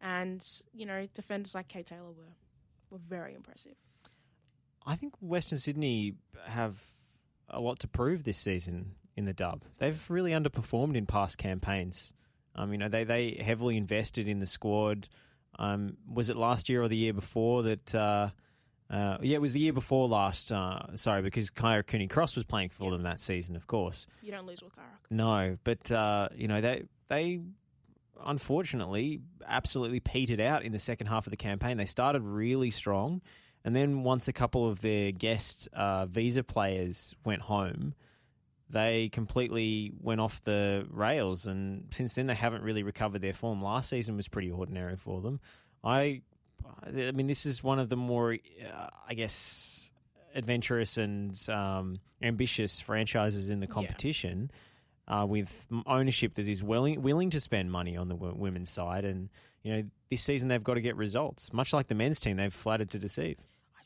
and 0.00 0.46
you 0.74 0.84
know, 0.84 1.06
defenders 1.14 1.54
like 1.54 1.68
Kate 1.68 1.86
Taylor 1.86 2.10
were 2.10 2.34
were 2.90 2.98
very 2.98 3.34
impressive. 3.34 3.76
I 4.86 4.96
think 4.96 5.14
Western 5.20 5.58
Sydney 5.58 6.14
have 6.46 6.80
a 7.48 7.60
lot 7.60 7.80
to 7.80 7.88
prove 7.88 8.24
this 8.24 8.38
season 8.38 8.92
in 9.16 9.24
the 9.24 9.32
dub. 9.32 9.62
They've 9.78 10.10
really 10.10 10.32
underperformed 10.32 10.96
in 10.96 11.06
past 11.06 11.38
campaigns. 11.38 12.12
Um, 12.54 12.72
you 12.72 12.78
know, 12.78 12.88
they 12.88 13.04
they 13.04 13.40
heavily 13.42 13.76
invested 13.76 14.28
in 14.28 14.40
the 14.40 14.46
squad. 14.46 15.08
Um, 15.58 15.96
was 16.10 16.30
it 16.30 16.36
last 16.36 16.68
year 16.68 16.82
or 16.82 16.88
the 16.88 16.96
year 16.96 17.12
before 17.12 17.62
that? 17.64 17.94
Uh, 17.94 18.30
uh, 18.90 19.18
yeah, 19.22 19.36
it 19.36 19.40
was 19.40 19.52
the 19.52 19.60
year 19.60 19.72
before 19.72 20.08
last. 20.08 20.50
Uh, 20.50 20.96
sorry, 20.96 21.22
because 21.22 21.50
Kyra 21.50 21.86
Cooney 21.86 22.08
Cross 22.08 22.34
was 22.36 22.44
playing 22.44 22.70
for 22.70 22.90
them 22.90 23.02
that 23.02 23.20
season, 23.20 23.54
of 23.54 23.66
course. 23.66 24.06
You 24.20 24.32
don't 24.32 24.46
lose 24.46 24.60
Wakarak. 24.60 25.10
No, 25.10 25.56
but 25.62 25.92
uh, 25.92 26.28
you 26.34 26.48
know 26.48 26.60
they 26.60 26.84
they 27.08 27.40
unfortunately 28.24 29.20
absolutely 29.46 30.00
petered 30.00 30.40
out 30.40 30.64
in 30.64 30.72
the 30.72 30.78
second 30.78 31.06
half 31.06 31.26
of 31.26 31.30
the 31.30 31.36
campaign. 31.36 31.76
They 31.76 31.86
started 31.86 32.22
really 32.22 32.70
strong, 32.70 33.22
and 33.64 33.76
then 33.76 34.02
once 34.02 34.28
a 34.28 34.32
couple 34.32 34.68
of 34.68 34.80
their 34.80 35.12
guest 35.12 35.68
uh, 35.72 36.06
visa 36.06 36.42
players 36.42 37.14
went 37.24 37.42
home, 37.42 37.94
they 38.70 39.08
completely 39.10 39.92
went 40.00 40.20
off 40.20 40.42
the 40.44 40.86
rails. 40.90 41.46
And 41.46 41.86
since 41.90 42.14
then, 42.14 42.26
they 42.26 42.34
haven't 42.34 42.62
really 42.62 42.82
recovered 42.82 43.20
their 43.20 43.32
form. 43.32 43.62
Last 43.62 43.90
season 43.90 44.16
was 44.16 44.28
pretty 44.28 44.50
ordinary 44.50 44.96
for 44.96 45.20
them. 45.20 45.40
I, 45.84 46.22
I 46.86 47.10
mean, 47.10 47.26
this 47.26 47.46
is 47.46 47.62
one 47.62 47.78
of 47.78 47.88
the 47.88 47.96
more, 47.96 48.32
uh, 48.34 48.86
I 49.08 49.14
guess, 49.14 49.90
adventurous 50.34 50.96
and 50.96 51.36
um, 51.48 52.00
ambitious 52.22 52.80
franchises 52.80 53.50
in 53.50 53.60
the 53.60 53.66
competition 53.66 54.50
uh, 55.08 55.26
with 55.26 55.66
ownership 55.86 56.34
that 56.34 56.46
is 56.46 56.62
willing 56.62 57.02
willing 57.02 57.30
to 57.30 57.40
spend 57.40 57.70
money 57.70 57.96
on 57.96 58.08
the 58.08 58.14
w- 58.14 58.34
women's 58.36 58.70
side, 58.70 59.04
and 59.04 59.28
you 59.64 59.72
know, 59.72 59.82
this 60.08 60.22
season 60.22 60.48
they've 60.48 60.62
got 60.62 60.74
to 60.74 60.80
get 60.80 60.96
results. 60.96 61.52
Much 61.52 61.72
like 61.72 61.88
the 61.88 61.96
men's 61.96 62.20
team, 62.20 62.36
they've 62.36 62.52
flattered 62.52 62.90
to 62.90 62.98
deceive. 62.98 63.36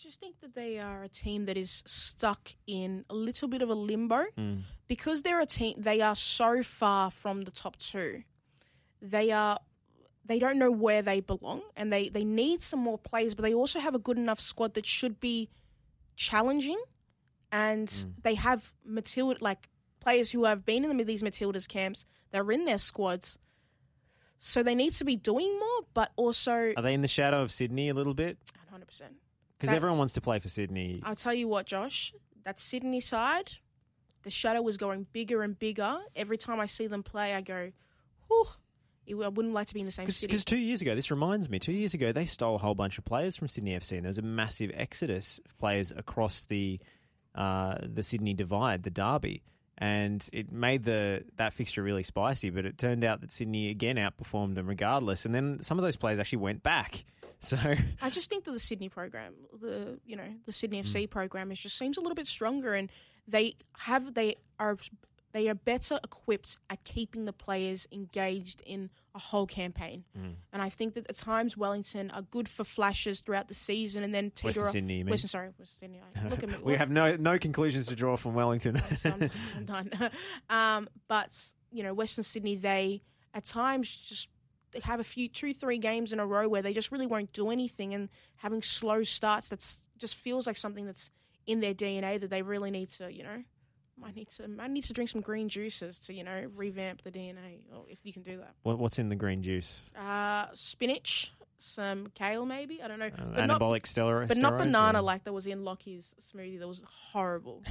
I 0.04 0.06
just 0.06 0.20
think 0.20 0.38
that 0.42 0.54
they 0.54 0.78
are 0.78 1.02
a 1.02 1.08
team 1.08 1.46
that 1.46 1.56
is 1.56 1.82
stuck 1.86 2.50
in 2.66 3.06
a 3.08 3.14
little 3.14 3.48
bit 3.48 3.62
of 3.62 3.70
a 3.70 3.74
limbo 3.74 4.26
Mm. 4.36 4.64
because 4.86 5.22
they're 5.22 5.40
a 5.40 5.46
team. 5.46 5.76
They 5.78 6.02
are 6.02 6.14
so 6.14 6.62
far 6.62 7.10
from 7.10 7.42
the 7.44 7.50
top 7.50 7.78
two. 7.78 8.24
They 9.00 9.30
are. 9.30 9.60
They 10.26 10.38
don't 10.38 10.58
know 10.58 10.70
where 10.70 11.00
they 11.00 11.20
belong, 11.20 11.62
and 11.74 11.90
they 11.90 12.10
they 12.10 12.22
need 12.24 12.60
some 12.62 12.80
more 12.80 12.98
players. 12.98 13.34
But 13.34 13.44
they 13.44 13.54
also 13.54 13.80
have 13.80 13.94
a 13.94 13.98
good 13.98 14.18
enough 14.18 14.40
squad 14.40 14.74
that 14.74 14.84
should 14.84 15.20
be 15.20 15.48
challenging, 16.16 16.82
and 17.50 17.88
they 18.22 18.34
have 18.34 18.74
Matilda 18.84 19.42
like 19.42 19.70
players 20.00 20.32
who 20.32 20.44
have 20.44 20.66
been 20.66 20.84
in 20.84 20.94
the, 20.94 21.04
these 21.04 21.22
Matildas 21.22 21.66
camps. 21.66 22.04
They're 22.30 22.52
in 22.52 22.66
their 22.66 22.78
squads, 22.78 23.38
so 24.36 24.62
they 24.62 24.74
need 24.74 24.92
to 24.94 25.04
be 25.06 25.16
doing 25.16 25.58
more. 25.58 25.80
But 25.94 26.12
also, 26.16 26.74
Are 26.76 26.82
they 26.82 26.92
in 26.92 27.00
the 27.00 27.08
shadow 27.08 27.40
of 27.40 27.52
Sydney 27.52 27.88
a 27.88 27.94
little 27.94 28.14
bit? 28.14 28.36
100. 28.68 29.14
Because 29.58 29.70
That- 29.70 29.76
everyone 29.76 29.98
wants 29.98 30.14
to 30.14 30.20
play 30.20 30.38
for 30.38 30.48
Sydney. 30.48 31.00
I'll 31.04 31.14
tell 31.16 31.34
you 31.34 31.48
what, 31.48 31.66
Josh, 31.66 32.12
that 32.44 32.58
Sydney 32.58 33.00
side, 33.00 33.52
the 34.22 34.30
shadow 34.30 34.62
was 34.62 34.76
going 34.76 35.06
bigger 35.12 35.42
and 35.42 35.58
bigger. 35.58 35.98
Every 36.16 36.36
time 36.38 36.60
I 36.60 36.66
see 36.66 36.86
them 36.86 37.02
play, 37.02 37.34
I 37.34 37.40
go, 37.40 37.72
whew, 38.28 38.46
I 39.22 39.28
wouldn't 39.28 39.54
like 39.54 39.66
to 39.68 39.74
be 39.74 39.80
in 39.80 39.86
the 39.86 39.92
same 39.92 40.10
city. 40.10 40.26
Because 40.28 40.44
two 40.44 40.58
years 40.58 40.80
ago, 40.80 40.94
this 40.94 41.10
reminds 41.10 41.50
me, 41.50 41.58
two 41.58 41.72
years 41.72 41.94
ago, 41.94 42.10
they 42.12 42.24
stole 42.26 42.54
a 42.54 42.58
whole 42.58 42.74
bunch 42.74 42.98
of 42.98 43.04
players 43.04 43.36
from 43.36 43.48
Sydney 43.48 43.72
FC, 43.76 43.92
and 43.96 44.04
there 44.04 44.08
was 44.10 44.18
a 44.18 44.22
massive 44.22 44.70
exodus 44.74 45.40
of 45.44 45.56
players 45.58 45.92
across 45.92 46.44
the 46.46 46.80
uh, 47.34 47.76
the 47.82 48.02
Sydney 48.04 48.32
divide, 48.32 48.84
the 48.84 48.90
derby, 48.90 49.42
and 49.76 50.26
it 50.32 50.52
made 50.52 50.84
the 50.84 51.24
that 51.36 51.52
fixture 51.52 51.82
really 51.82 52.04
spicy. 52.04 52.48
But 52.50 52.64
it 52.64 52.78
turned 52.78 53.02
out 53.04 53.20
that 53.22 53.32
Sydney 53.32 53.70
again 53.70 53.96
outperformed 53.96 54.54
them 54.54 54.66
regardless, 54.68 55.26
and 55.26 55.34
then 55.34 55.60
some 55.60 55.78
of 55.78 55.82
those 55.82 55.96
players 55.96 56.18
actually 56.18 56.38
went 56.38 56.62
back. 56.62 57.04
So 57.54 57.58
I 58.02 58.10
just 58.10 58.30
think 58.30 58.44
that 58.44 58.52
the 58.52 58.58
Sydney 58.58 58.88
program, 58.88 59.34
the 59.60 59.98
you 60.04 60.16
know 60.16 60.28
the 60.46 60.52
Sydney 60.52 60.82
FC 60.82 61.08
program, 61.08 61.50
is 61.52 61.60
just 61.60 61.76
seems 61.78 61.96
a 61.96 62.00
little 62.00 62.14
bit 62.16 62.26
stronger, 62.26 62.74
and 62.74 62.90
they 63.28 63.54
have 63.78 64.14
they 64.14 64.36
are 64.58 64.76
they 65.32 65.48
are 65.48 65.54
better 65.54 65.98
equipped 66.04 66.58
at 66.70 66.84
keeping 66.84 67.24
the 67.24 67.32
players 67.32 67.88
engaged 67.90 68.60
in 68.64 68.88
a 69.16 69.18
whole 69.18 69.46
campaign. 69.46 70.04
And 70.52 70.62
I 70.62 70.68
think 70.68 70.94
that 70.94 71.08
at 71.08 71.16
times 71.16 71.56
Wellington 71.56 72.10
are 72.12 72.22
good 72.22 72.48
for 72.48 72.62
flashes 72.64 73.20
throughout 73.20 73.48
the 73.48 73.54
season, 73.54 74.04
and 74.04 74.14
then 74.14 74.30
Western 74.42 74.66
Sydney, 74.66 74.98
you 74.98 75.04
mean? 75.04 75.10
Western, 75.10 75.28
sorry, 75.28 75.48
Western 75.58 75.90
Sydney. 75.90 76.00
Look 76.30 76.42
at 76.44 76.48
me. 76.50 76.56
we 76.62 76.72
look- 76.72 76.78
have 76.78 76.90
no 76.90 77.16
no 77.16 77.38
conclusions 77.38 77.88
to 77.88 77.96
draw 77.96 78.16
from 78.16 78.34
Wellington. 78.34 78.80
I'm, 79.04 79.30
I'm 79.56 79.64
done. 79.64 79.90
um, 80.48 80.88
but 81.08 81.36
you 81.72 81.82
know, 81.82 81.92
Western 81.94 82.22
Sydney, 82.22 82.54
they 82.56 83.02
at 83.34 83.44
times 83.44 83.88
just 83.94 84.28
have 84.82 85.00
a 85.00 85.04
few 85.04 85.28
two 85.28 85.54
three 85.54 85.78
games 85.78 86.12
in 86.12 86.20
a 86.20 86.26
row 86.26 86.48
where 86.48 86.62
they 86.62 86.72
just 86.72 86.90
really 86.90 87.06
won't 87.06 87.32
do 87.32 87.50
anything 87.50 87.94
and 87.94 88.08
having 88.36 88.62
slow 88.62 89.02
starts. 89.02 89.48
That's 89.48 89.86
just 89.98 90.16
feels 90.16 90.46
like 90.46 90.56
something 90.56 90.86
that's 90.86 91.10
in 91.46 91.60
their 91.60 91.74
DNA 91.74 92.20
that 92.20 92.30
they 92.30 92.42
really 92.42 92.70
need 92.70 92.88
to 92.90 93.12
you 93.12 93.22
know. 93.22 93.42
Might 93.96 94.16
need 94.16 94.28
to 94.30 94.48
might 94.48 94.70
need 94.70 94.84
to 94.84 94.92
drink 94.92 95.08
some 95.08 95.20
green 95.20 95.48
juices 95.48 96.00
to 96.00 96.12
you 96.12 96.24
know 96.24 96.46
revamp 96.56 97.02
the 97.02 97.12
DNA, 97.12 97.60
or 97.72 97.84
if 97.88 98.00
you 98.04 98.12
can 98.12 98.22
do 98.22 98.38
that. 98.38 98.54
what, 98.64 98.78
what's 98.78 98.98
in 98.98 99.08
the 99.08 99.14
green 99.14 99.40
juice? 99.40 99.82
Uh, 99.96 100.46
spinach, 100.52 101.32
some 101.58 102.08
kale, 102.14 102.44
maybe 102.44 102.82
I 102.82 102.88
don't 102.88 102.98
know, 102.98 103.06
Uh, 103.06 103.24
but 103.34 103.46
not 103.46 103.60
anabolic 103.60 103.82
steroids, 103.82 104.28
but 104.28 104.36
not 104.38 104.54
steroids, 104.54 104.58
banana 104.58 104.98
or- 104.98 105.02
like 105.02 105.24
that 105.24 105.32
was 105.32 105.46
in 105.46 105.64
Lockie's 105.64 106.14
smoothie. 106.20 106.58
That 106.58 106.68
was 106.68 106.82
horrible. 106.86 107.62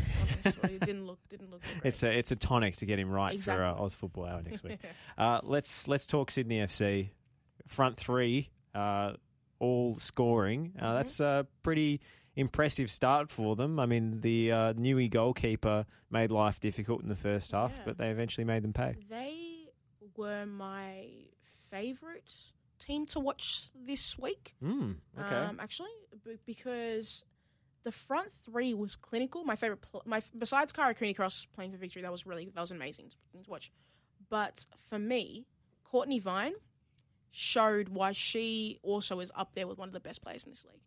Honestly, 0.44 0.76
it 0.76 0.80
didn't 0.86 1.06
look 1.06 1.20
didn't 1.30 1.52
look. 1.52 1.62
Great. 1.62 1.82
It's 1.86 2.04
a 2.04 2.12
it's 2.18 2.32
a 2.32 2.36
tonic 2.36 2.78
to 2.78 2.86
get 2.86 2.98
him 3.00 3.10
right 3.12 3.42
for 3.42 3.52
uh, 3.52 3.56
Exactly. 3.72 3.86
Oz 3.86 3.96
Football 3.96 4.26
Hour 4.26 4.42
next 4.42 4.64
week. 4.64 4.80
uh, 5.18 5.40
let's 5.44 5.88
let's 5.88 6.06
talk 6.06 6.32
Sydney 6.32 6.60
FC 6.60 7.10
front 7.68 7.98
three, 7.98 8.50
uh, 8.74 9.14
all 9.60 9.96
scoring. 9.98 10.74
Uh, 10.80 10.84
Mm-hmm. 10.86 10.96
That's 10.96 11.20
a 11.20 11.48
pretty 11.62 12.02
impressive 12.36 12.90
start 12.90 13.30
for 13.30 13.56
them. 13.56 13.80
I 13.80 13.86
mean, 13.86 14.22
the 14.22 14.52
uh, 14.52 14.74
Newey 14.74 15.10
goalkeeper 15.10 15.86
made 16.10 16.32
life 16.32 16.60
difficult 16.60 17.04
in 17.04 17.08
the 17.08 17.16
first 17.16 17.52
half, 17.52 17.72
Yeah. 17.76 17.82
but 17.86 17.98
they 18.00 18.10
eventually 18.10 18.44
made 18.46 18.64
them 18.64 18.74
pay. 18.74 18.96
They 19.10 19.70
were 20.18 20.46
my 20.48 21.10
favorite 21.70 22.34
team 22.84 23.06
to 23.08 23.20
watch 23.20 23.70
this 23.86 24.18
week. 24.18 24.56
Mm, 24.64 24.96
okay. 25.20 25.36
Um, 25.36 25.60
actually, 25.60 25.90
b- 26.26 26.38
because 26.46 27.24
the 27.84 27.92
front 27.92 28.32
three 28.32 28.74
was 28.74 28.96
clinical. 28.96 29.44
My 29.44 29.56
favorite, 29.56 29.82
pl- 29.82 30.04
my 30.06 30.22
besides 30.38 30.72
Kyra 30.74 30.96
Cooney 30.96 31.14
Cross 31.14 31.48
playing 31.54 31.72
for 31.72 31.78
victory, 31.78 32.02
that 32.02 32.12
was 32.12 32.26
really 32.26 32.46
that 32.54 32.62
was 32.62 32.72
amazing 32.72 33.10
to 33.10 33.50
watch. 33.50 33.72
But 34.30 34.66
for 34.90 35.00
me, 35.00 35.46
Cortnee 35.92 36.22
Vine 36.22 36.54
showed 37.32 37.90
why 37.90 38.12
she 38.12 38.80
also 38.84 39.20
is 39.20 39.32
up 39.36 39.56
there 39.56 39.68
with 39.68 39.78
one 39.78 39.90
of 39.90 39.94
the 39.94 40.00
best 40.00 40.22
players 40.22 40.46
in 40.46 40.52
this 40.52 40.66
league. 40.66 40.82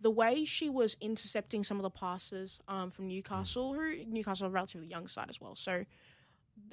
The 0.00 0.10
way 0.10 0.44
she 0.44 0.68
was 0.68 0.96
intercepting 1.00 1.62
some 1.62 1.78
of 1.78 1.82
the 1.82 1.90
passes 1.90 2.60
um, 2.68 2.90
from 2.90 3.06
Newcastle, 3.08 3.72
who 3.72 4.04
Newcastle 4.04 4.46
are 4.46 4.50
a 4.50 4.52
relatively 4.52 4.86
young 4.88 5.08
side 5.08 5.26
as 5.30 5.40
well, 5.40 5.54
so 5.56 5.84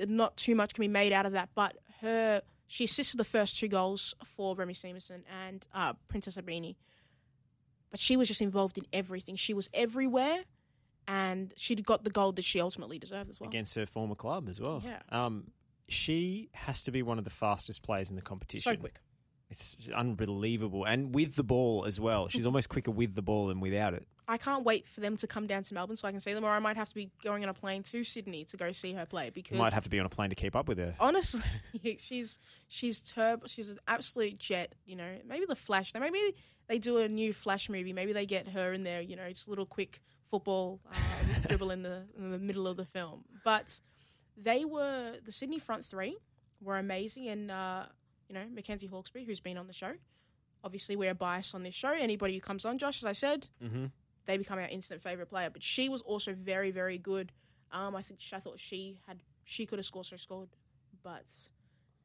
not 0.08 0.36
too 0.36 0.56
much 0.56 0.74
can 0.74 0.82
be 0.82 0.88
made 0.88 1.14
out 1.14 1.26
of 1.26 1.32
that. 1.34 1.50
But 1.56 1.78
her, 2.02 2.42
she 2.68 2.84
assisted 2.84 3.18
the 3.18 3.24
first 3.24 3.58
two 3.60 3.68
goals 3.68 4.16
for 4.24 4.56
Remy 4.56 4.74
Siemsen 4.74 5.24
and 5.46 5.68
uh, 5.74 5.94
Princess 6.08 6.38
Ibini. 6.38 6.76
But 7.92 8.00
she 8.00 8.18
was 8.18 8.28
just 8.28 8.42
involved 8.42 8.78
in 8.78 8.86
everything. 8.92 9.36
She 9.36 9.54
was 9.54 9.70
everywhere, 9.74 10.40
and 11.08 11.54
she 11.56 11.76
got 11.76 12.04
the 12.04 12.10
goal 12.10 12.32
that 12.32 12.44
she 12.44 12.60
ultimately 12.60 12.98
deserved 12.98 13.30
as 13.30 13.40
well. 13.40 13.50
Against 13.50 13.76
her 13.76 13.86
former 13.86 14.16
club 14.16 14.50
as 14.50 14.60
well. 14.60 14.82
Yeah. 14.84 15.00
Um, 15.10 15.52
she 15.88 16.50
has 16.54 16.82
to 16.84 16.92
be 16.92 17.04
one 17.04 17.20
of 17.20 17.24
the 17.24 17.30
fastest 17.30 17.84
players 17.84 18.10
in 18.10 18.16
the 18.16 18.22
competition. 18.22 18.74
so 18.74 18.78
quick. 18.78 19.00
It's 19.50 19.78
unbelievable. 19.94 20.86
And 20.86 21.14
with 21.14 21.36
the 21.36 21.44
ball 21.44 21.86
as 21.86 22.00
well. 22.00 22.28
She's 22.28 22.46
almost 22.48 22.70
quicker 22.70 22.90
with 22.90 23.14
the 23.14 23.22
ball 23.22 23.48
than 23.48 23.60
without 23.60 23.94
it. 23.94 24.08
I 24.28 24.38
can't 24.38 24.64
wait 24.64 24.88
for 24.88 25.02
them 25.02 25.18
to 25.18 25.28
come 25.28 25.48
down 25.48 25.64
to 25.64 25.74
Melbourne 25.74 25.96
so 25.98 26.08
I 26.08 26.12
can 26.12 26.20
see 26.20 26.34
them, 26.34 26.44
or 26.44 26.50
I 26.50 26.60
might 26.60 26.78
have 26.78 26.88
to 26.90 26.96
be 26.96 27.10
going 27.24 27.44
on 27.44 27.50
a 27.50 27.54
plane 27.54 27.84
to 27.84 28.04
Sydney 28.04 28.46
to 28.46 28.58
go 28.58 28.72
see 28.72 28.94
her 28.94 29.06
play 29.06 29.30
because 29.30 29.52
You 29.56 29.58
might 29.62 29.74
have 29.74 29.84
to 29.84 29.90
be 29.90 30.00
on 30.00 30.06
a 30.06 30.10
plane 30.10 30.30
to 30.30 30.36
keep 30.36 30.56
up 30.56 30.68
with 30.68 30.78
her. 30.78 30.96
honestly, 31.00 31.42
she's 32.00 32.40
she's 32.68 33.02
turbo. 33.02 33.48
She's 33.48 33.70
an 33.70 33.80
absolute 33.88 34.38
jet. 34.38 34.76
You 34.86 34.96
know, 34.96 35.18
maybe 35.28 35.46
the 35.46 35.56
Flash. 35.56 35.94
Maybe 35.94 36.36
they 36.68 36.80
do 36.80 36.98
a 37.00 37.08
new 37.10 37.34
Flash 37.34 37.70
movie. 37.70 37.92
Maybe 37.94 38.14
they 38.14 38.26
get 38.26 38.48
her 38.50 38.72
in 38.74 38.84
there. 38.84 39.02
You 39.02 39.16
know, 39.16 39.28
just 39.30 39.48
a 39.48 39.50
little 39.50 39.66
quick 39.66 40.02
football 40.32 40.80
um, 40.92 41.42
dribble 41.48 41.72
in 41.72 41.84
the 41.84 42.04
in 42.18 42.32
the 42.32 42.40
middle 42.40 42.68
of 42.68 42.78
the 42.78 42.86
film. 42.86 43.26
But 43.44 43.80
they 44.38 44.64
were 44.66 45.16
the 45.26 45.32
Sydney 45.32 45.60
front 45.60 45.86
three 45.86 46.18
were 46.62 46.78
amazing, 46.78 47.28
and 47.28 47.52
uh, 47.52 47.84
you 48.30 48.36
know 48.36 48.46
Mackenzie 48.54 48.88
Hawkesby, 48.88 49.26
who's 49.26 49.42
been 49.42 49.58
on 49.58 49.68
the 49.68 49.74
show. 49.74 49.92
Obviously, 50.64 50.96
we're 50.96 51.14
biased 51.14 51.54
on 51.56 51.64
this 51.64 51.74
show. 51.76 51.92
Anybody 51.92 52.36
who 52.36 52.40
comes 52.40 52.64
on, 52.64 52.78
Josh, 52.78 53.00
as 53.04 53.06
I 53.06 53.12
said, 53.12 53.48
Mm-hmm. 53.62 53.88
They 54.26 54.38
become 54.38 54.60
our 54.60 54.68
instant 54.68 55.02
favorite 55.02 55.30
player. 55.30 55.50
But 55.50 55.64
she 55.64 55.90
was 55.90 56.02
also 56.02 56.34
very, 56.34 56.72
very 56.72 56.98
good. 56.98 57.32
Um, 57.72 57.96
I 57.96 58.02
think 58.02 58.20
I 58.32 58.40
thought 58.40 58.60
she 58.60 59.00
had 59.08 59.24
she 59.46 59.66
could 59.66 59.80
have 59.80 59.86
scored, 59.86 60.06
so 60.06 60.16
scored. 60.16 60.50
But 61.04 61.26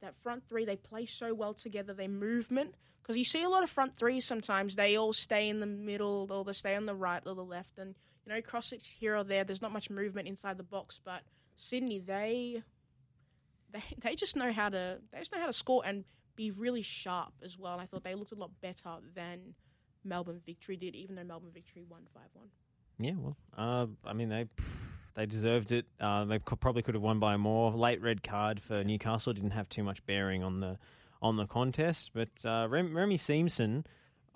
that 0.01 0.15
front 0.23 0.49
three, 0.49 0.65
they 0.65 0.77
play 0.77 1.07
so 1.07 1.35
well 1.35 1.55
together. 1.55 1.93
Their 1.95 2.09
movement, 2.09 2.75
because 3.03 3.17
you 3.17 3.25
see 3.25 3.43
a 3.43 3.49
lot 3.49 3.63
of 3.63 3.71
front 3.71 3.97
threes 3.97 4.25
sometimes, 4.25 4.77
they 4.77 4.97
all 4.97 5.13
stay 5.13 5.49
in 5.49 5.61
the 5.61 5.67
middle, 5.67 6.27
or 6.31 6.45
they 6.45 6.53
stay 6.53 6.75
on 6.75 6.87
the 6.87 6.95
right 6.95 7.23
or 7.27 7.35
the 7.35 7.45
left, 7.45 7.79
and 7.79 7.95
you 8.27 8.33
know 8.33 8.41
cross 8.41 8.73
it 8.73 8.83
here 8.83 9.17
or 9.17 9.25
there. 9.25 9.45
There's 9.45 9.63
not 9.63 9.73
much 9.73 9.91
movement 9.91 10.29
inside 10.29 10.57
the 10.57 10.65
box. 10.65 11.01
But 11.05 11.23
Sydney, 11.57 11.99
they 11.99 12.63
they 13.71 13.83
they 14.03 14.15
just 14.15 14.37
know 14.37 14.53
how 14.53 14.69
to 14.69 14.99
they 15.13 15.19
just 15.19 15.33
know 15.33 15.41
how 15.41 15.47
to 15.47 15.53
score 15.53 15.83
and 15.85 16.05
be 16.37 16.51
really 16.51 16.83
sharp 16.83 17.33
as 17.43 17.59
well. 17.59 17.75
And 17.75 17.83
I 17.83 17.87
thought 17.87 18.05
they 18.05 18.15
looked 18.15 18.33
a 18.33 18.37
lot 18.37 18.51
better 18.61 18.97
than 19.15 19.55
Melbourne 20.05 20.41
Victory 20.45 20.77
did, 20.77 20.95
even 20.95 21.17
though 21.17 21.25
Melbourne 21.25 21.51
Victory 21.53 21.83
won 21.89 22.03
five 22.15 22.29
one. 22.35 22.49
Yeah, 22.99 23.15
well, 23.17 23.37
uh, 23.57 23.87
I 24.09 24.13
mean 24.13 24.29
they 24.29 24.47
they 25.15 25.27
deserved 25.27 25.73
it. 25.73 25.87
Uh, 26.01 26.25
they 26.25 26.39
co- 26.39 26.57
probably 26.57 26.83
could 26.83 26.95
have 26.95 27.03
won 27.03 27.19
by 27.19 27.37
more. 27.37 27.73
Late 27.73 28.01
red 28.03 28.23
card 28.23 28.61
for 28.61 28.83
Newcastle 28.85 29.33
didn't 29.33 29.51
have 29.53 29.69
too 29.69 29.83
much 29.83 30.05
bearing 30.07 30.43
on 30.43 30.61
the 30.61 30.79
on 31.21 31.37
the 31.37 31.47
contest, 31.47 32.11
but 32.15 32.29
uh, 32.45 32.67
Rem- 32.71 32.97
Remy 32.97 33.19
Siemsen 33.19 33.85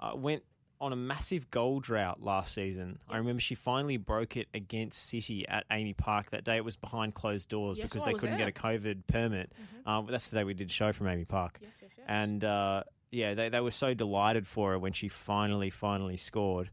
uh, 0.01 0.13
went 0.17 0.43
on 0.81 0.93
a 0.93 0.97
massive 0.97 1.49
goal 1.53 1.79
drought 1.79 2.21
last 2.21 2.55
season. 2.55 2.99
I 3.09 3.17
remember 3.19 3.41
she 3.41 3.55
finally 3.55 3.99
broke 3.99 4.37
it 4.37 4.49
against 4.53 5.07
City 5.09 5.47
at 5.47 5.65
AAMI 5.71 5.97
Park. 5.97 6.31
That 6.31 6.43
day 6.43 6.57
it 6.57 6.65
was 6.65 6.75
behind 6.75 7.15
closed 7.15 7.49
doors 7.49 7.79
Yes, 7.79 7.91
because 7.91 8.03
oh, 8.03 8.07
they 8.07 8.15
couldn't 8.15 8.37
there. 8.37 8.51
get 8.51 8.59
a 8.59 8.61
COVID 8.61 9.07
permit. 9.07 9.53
Uh, 9.87 10.03
that's 10.03 10.31
the 10.31 10.39
day 10.39 10.45
we 10.45 10.55
did 10.55 10.71
a 10.71 10.73
show 10.73 10.91
from 10.91 11.07
AAMI 11.07 11.29
Park. 11.29 11.59
Yes, 11.63 11.71
yes, 11.83 11.93
yes. 11.97 12.07
And 12.09 12.43
uh, 12.43 12.83
yeah, 13.13 13.35
they, 13.35 13.51
they 13.51 13.61
were 13.61 13.71
so 13.71 13.95
delighted 13.95 14.47
for 14.47 14.73
her 14.73 14.79
when 14.79 14.93
she 14.93 15.09
finally, 15.09 15.71
finally 15.71 16.17
scored. 16.17 16.71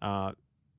Uh, 0.00 0.32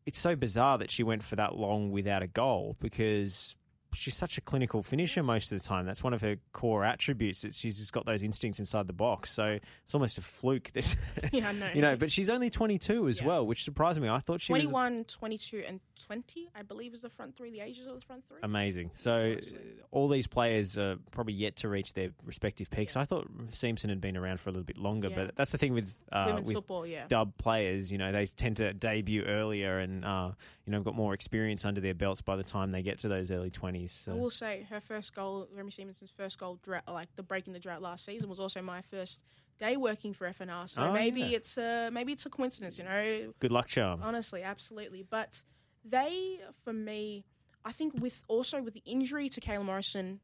it's 0.06 0.20
so 0.20 0.36
bizarre 0.36 0.78
that 0.78 0.92
she 0.92 1.04
went 1.04 1.24
for 1.24 1.36
that 1.36 1.56
long 1.56 1.92
without 1.92 2.22
a 2.24 2.28
goal 2.28 2.78
because 2.80 3.56
she's 3.94 4.16
such 4.16 4.38
a 4.38 4.42
clinical 4.42 4.82
finisher 4.84 5.22
most 5.24 5.52
of 5.52 5.62
the 5.62 5.68
time. 5.68 5.86
That's 5.86 6.04
one 6.04 6.14
of 6.14 6.22
her 6.22 6.38
core 6.54 6.84
attributes. 6.86 7.42
That 7.42 7.54
she's 7.54 7.78
just 7.78 7.94
got 7.94 8.06
those 8.06 8.24
instincts 8.24 8.60
inside 8.60 8.88
the 8.88 8.94
box. 8.94 9.32
So 9.32 9.60
it's 9.84 9.94
almost 9.94 10.18
a 10.18 10.22
fluke 10.22 10.72
that 10.74 10.96
Yeah, 11.32 11.50
I 11.50 11.52
know. 11.54 11.70
you 11.74 11.82
know. 11.82 11.96
But 11.96 12.12
she's 12.12 12.30
only 12.30 12.50
22 12.50 13.08
as 13.08 13.20
Yeah. 13.20 13.28
well, 13.28 13.46
which 13.46 13.64
surprised 13.64 14.00
me. 14.02 14.10
I 14.10 14.20
thought 14.20 14.42
she 14.42 14.54
was 14.54 14.64
21, 14.64 15.06
22, 15.06 15.64
and 15.68 15.80
20, 16.06 16.50
I 16.56 16.62
believe, 16.64 16.94
is 16.94 17.02
the 17.04 17.10
front 17.10 17.36
three, 17.36 17.52
the 17.52 17.60
ages 17.60 17.86
of 17.86 17.96
the 18.00 18.06
front 18.06 18.28
three. 18.28 18.38
amazing. 18.44 18.92
So 18.96 19.36
uh, 19.38 19.56
all 19.92 20.08
these 20.08 20.26
players 20.28 20.78
are 20.78 20.96
probably 21.12 21.34
yet 21.34 21.58
to 21.58 21.70
reach 21.70 21.94
their 21.94 22.10
respective 22.26 22.70
peaks. 22.72 22.96
I 22.96 23.04
thought 23.06 23.28
Siemsen 23.52 23.90
had 23.90 24.02
been 24.02 24.18
around 24.18 24.40
for 24.40 24.50
a 24.50 24.52
little 24.54 24.66
bit 24.66 24.78
longer, 24.78 25.10
Yeah. 25.10 25.16
but 25.26 25.36
that's 25.36 25.52
the 25.52 25.58
thing 25.58 25.74
with 25.74 25.98
uh, 26.12 26.24
Women's 26.28 26.48
with 26.48 26.56
football, 26.56 26.86
yeah. 26.88 27.06
dub 27.08 27.38
players. 27.38 27.92
You 27.92 27.98
know, 27.98 28.12
they 28.12 28.26
tend 28.26 28.58
to 28.58 28.74
debut 28.74 29.24
earlier 29.24 29.80
and 29.80 30.04
uh, 30.04 30.32
you 30.66 30.72
know 30.72 30.82
got 30.82 30.96
more 30.96 31.14
experience 31.14 31.66
under 31.66 31.82
their 31.82 31.94
belts 31.94 32.22
by 32.22 32.36
the 32.36 32.44
time 32.44 32.72
they 32.72 32.82
get 32.82 33.00
to 33.00 33.08
those 33.08 33.30
early 33.32 33.52
20s. 33.52 33.81
I 33.84 33.88
So. 33.88 34.16
will 34.16 34.30
say 34.30 34.66
her 34.70 34.80
first 34.82 35.14
goal, 35.16 35.48
Remy 35.54 35.72
Siemsen's 35.72 36.12
first 36.16 36.38
goal, 36.38 36.60
dra- 36.64 36.84
like 36.88 37.16
the 37.16 37.24
breaking 37.24 37.54
the 37.54 37.60
drought 37.60 37.82
last 37.82 38.06
season, 38.06 38.30
was 38.30 38.40
also 38.40 38.62
my 38.62 38.82
first 38.82 39.20
day 39.60 39.78
working 39.78 40.14
for 40.14 40.28
FNR. 40.28 40.70
So 40.70 40.82
Oh, 40.82 40.92
maybe 40.92 41.22
yeah. 41.22 41.38
it's 41.38 41.58
a 41.58 41.90
maybe 41.92 42.12
it's 42.14 42.26
a 42.26 42.30
coincidence, 42.30 42.78
you 42.78 42.84
know. 42.84 43.34
Good 43.40 43.52
luck, 43.52 43.68
charm. 43.68 44.02
Honestly, 44.04 44.44
absolutely. 44.44 45.04
But 45.04 45.44
they, 45.86 46.40
for 46.64 46.74
me, 46.74 47.26
I 47.64 47.72
think 47.72 47.94
with 48.02 48.24
also 48.28 48.62
with 48.62 48.74
the 48.74 48.84
injury 48.86 49.30
to 49.30 49.42
Kayla 49.42 49.64
Morrison 49.66 50.20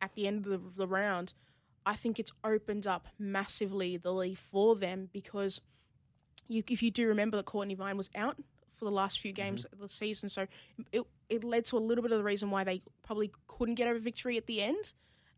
at 0.00 0.14
the 0.14 0.26
end 0.26 0.46
of 0.46 0.50
the, 0.52 0.58
the 0.76 0.86
round, 0.86 1.32
I 1.86 1.94
think 1.94 2.18
it's 2.18 2.32
opened 2.44 2.86
up 2.86 3.08
massively 3.18 3.96
the 3.96 4.12
league 4.12 4.38
for 4.38 4.76
them 4.76 5.08
because 5.12 5.60
you, 6.48 6.62
if 6.68 6.82
you 6.82 6.90
do 6.90 7.06
remember 7.08 7.36
that 7.36 7.46
Cortnee 7.46 7.76
Vine 7.76 7.96
was 7.96 8.10
out 8.14 8.36
for 8.74 8.84
the 8.84 8.90
last 8.90 9.20
few 9.20 9.32
games 9.32 9.64
mm-hmm. 9.64 9.82
of 9.82 9.88
the 9.88 9.94
season, 9.94 10.28
so 10.28 10.46
it 10.92 11.02
it 11.28 11.44
led 11.44 11.64
to 11.66 11.76
a 11.76 11.78
little 11.78 12.02
bit 12.02 12.12
of 12.12 12.18
the 12.18 12.24
reason 12.24 12.50
why 12.50 12.64
they 12.64 12.82
probably 13.02 13.30
couldn't 13.46 13.74
get 13.74 13.88
over 13.88 13.98
victory 13.98 14.36
at 14.36 14.46
the 14.46 14.62
end. 14.62 14.92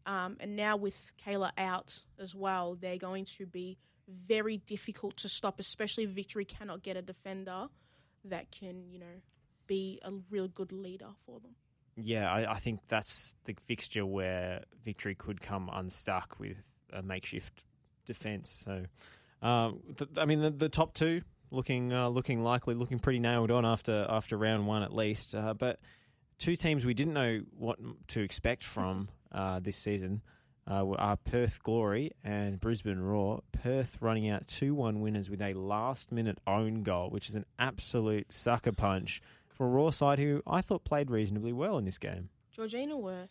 Um, 0.06 0.36
and 0.40 0.56
now 0.56 0.76
with 0.76 1.12
Kayla 1.24 1.50
out 1.58 2.00
as 2.18 2.34
well, 2.34 2.76
they're 2.80 2.98
going 2.98 3.26
to 3.36 3.46
be 3.46 3.78
very 4.08 4.58
difficult 4.58 5.16
to 5.18 5.28
stop, 5.28 5.60
especially 5.60 6.04
if 6.04 6.10
Victory 6.10 6.44
cannot 6.44 6.82
get 6.82 6.96
a 6.96 7.02
defender 7.02 7.66
that 8.24 8.50
can, 8.50 8.90
you 8.90 8.98
know, 8.98 9.06
be 9.66 10.00
a 10.02 10.10
real 10.30 10.48
good 10.48 10.72
leader 10.72 11.08
for 11.26 11.40
them. 11.40 11.52
Yeah, 11.96 12.30
I, 12.30 12.52
I 12.52 12.56
think 12.56 12.80
that's 12.88 13.34
the 13.44 13.54
fixture 13.66 14.06
where 14.06 14.62
victory 14.82 15.14
could 15.14 15.40
come 15.40 15.68
unstuck 15.72 16.36
with 16.38 16.56
a 16.92 17.02
makeshift 17.02 17.64
defence. 18.06 18.64
So, 18.64 18.84
um, 19.46 19.80
th- 19.96 20.10
I 20.16 20.24
mean, 20.24 20.40
the, 20.40 20.50
the 20.50 20.68
top 20.68 20.94
two 20.94 21.22
looking 21.50 21.92
uh, 21.92 22.08
looking 22.08 22.42
likely, 22.42 22.74
looking 22.74 22.98
pretty 22.98 23.18
nailed 23.18 23.50
on 23.50 23.64
after 23.64 24.06
after 24.08 24.36
round 24.36 24.66
one 24.66 24.82
at 24.82 24.94
least. 24.94 25.34
Uh, 25.34 25.54
but 25.54 25.80
two 26.38 26.56
teams 26.56 26.84
we 26.84 26.94
didn't 26.94 27.14
know 27.14 27.40
what 27.56 27.78
to 28.08 28.20
expect 28.20 28.64
from 28.64 29.08
uh, 29.32 29.60
this 29.60 29.76
season 29.76 30.22
uh, 30.70 30.86
are 30.96 31.16
Perth 31.16 31.62
Glory 31.62 32.12
and 32.22 32.60
Brisbane 32.60 33.00
Roar. 33.00 33.42
Perth 33.52 33.98
running 34.00 34.28
out 34.28 34.46
two 34.46 34.74
one 34.74 35.00
winners 35.00 35.30
with 35.30 35.40
a 35.40 35.54
last 35.54 36.12
minute 36.12 36.38
own 36.46 36.82
goal, 36.82 37.10
which 37.10 37.28
is 37.28 37.34
an 37.34 37.46
absolute 37.58 38.32
sucker 38.32 38.72
punch 38.72 39.20
for 39.48 39.66
a 39.66 39.70
Roar 39.70 39.92
side 39.92 40.18
who 40.18 40.42
I 40.46 40.60
thought 40.60 40.84
played 40.84 41.10
reasonably 41.10 41.52
well 41.52 41.78
in 41.78 41.84
this 41.84 41.98
game. 41.98 42.28
Georgina 42.52 42.96
Worth 42.96 43.30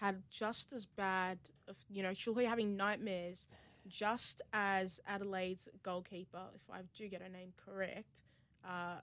had 0.00 0.22
just 0.30 0.72
as 0.72 0.86
bad, 0.86 1.38
of, 1.68 1.76
you 1.90 2.02
know, 2.02 2.14
she'll 2.14 2.34
be 2.34 2.44
having 2.44 2.76
nightmares 2.76 3.46
just 3.90 4.40
as 4.52 5.00
Adelaide's 5.06 5.68
goalkeeper, 5.82 6.42
if 6.54 6.62
I 6.72 6.80
do 6.96 7.08
get 7.08 7.22
her 7.22 7.28
name 7.28 7.52
correct, 7.56 8.22
uh, 8.64 9.00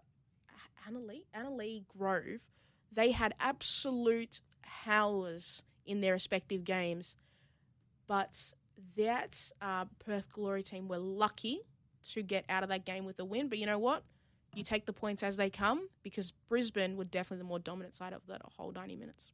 Annalee, 0.90 1.24
Annalee 1.36 1.84
Grove, 1.88 2.42
they 2.92 3.12
had 3.12 3.34
absolute 3.40 4.42
howlers 4.62 5.64
in 5.86 6.02
their 6.02 6.14
respective 6.14 6.64
games. 6.64 7.16
But 8.08 8.54
that 8.96 9.52
uh, 9.62 9.86
Perth 10.00 10.32
Glory 10.32 10.64
team 10.64 10.88
were 10.88 10.98
lucky 10.98 11.62
to 12.12 12.24
get 12.24 12.46
out 12.50 12.64
of 12.64 12.70
that 12.70 12.86
game 12.86 13.06
with 13.06 13.20
a 13.20 13.26
win. 13.26 13.50
But 13.50 13.58
you 13.58 13.66
know 13.66 13.80
what? 13.80 14.04
You 14.56 14.64
take 14.64 14.86
the 14.86 14.94
points 14.94 15.24
as 15.24 15.38
they 15.38 15.50
come 15.50 15.90
because 16.04 16.32
Brisbane 16.50 16.96
were 16.96 17.04
definitely 17.04 17.40
the 17.40 17.50
more 17.50 17.60
dominant 17.60 17.96
side 17.96 18.14
of 18.14 18.22
that 18.28 18.42
whole 18.58 18.72
90 18.72 18.96
minutes. 18.96 19.32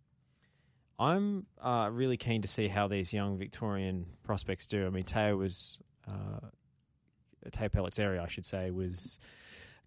I'm 0.99 1.45
uh, 1.61 1.89
really 1.91 2.17
keen 2.17 2.41
to 2.43 2.47
see 2.47 2.67
how 2.67 2.87
these 2.87 3.13
young 3.13 3.37
Victorian 3.37 4.05
prospects 4.23 4.67
do. 4.67 4.85
I 4.85 4.89
mean, 4.89 5.03
Teo 5.03 5.35
was 5.37 5.79
uh, 6.07 6.47
Teo 7.51 7.69
Pellizzeri, 7.69 8.19
I 8.19 8.27
should 8.27 8.45
say, 8.45 8.71
was 8.71 9.19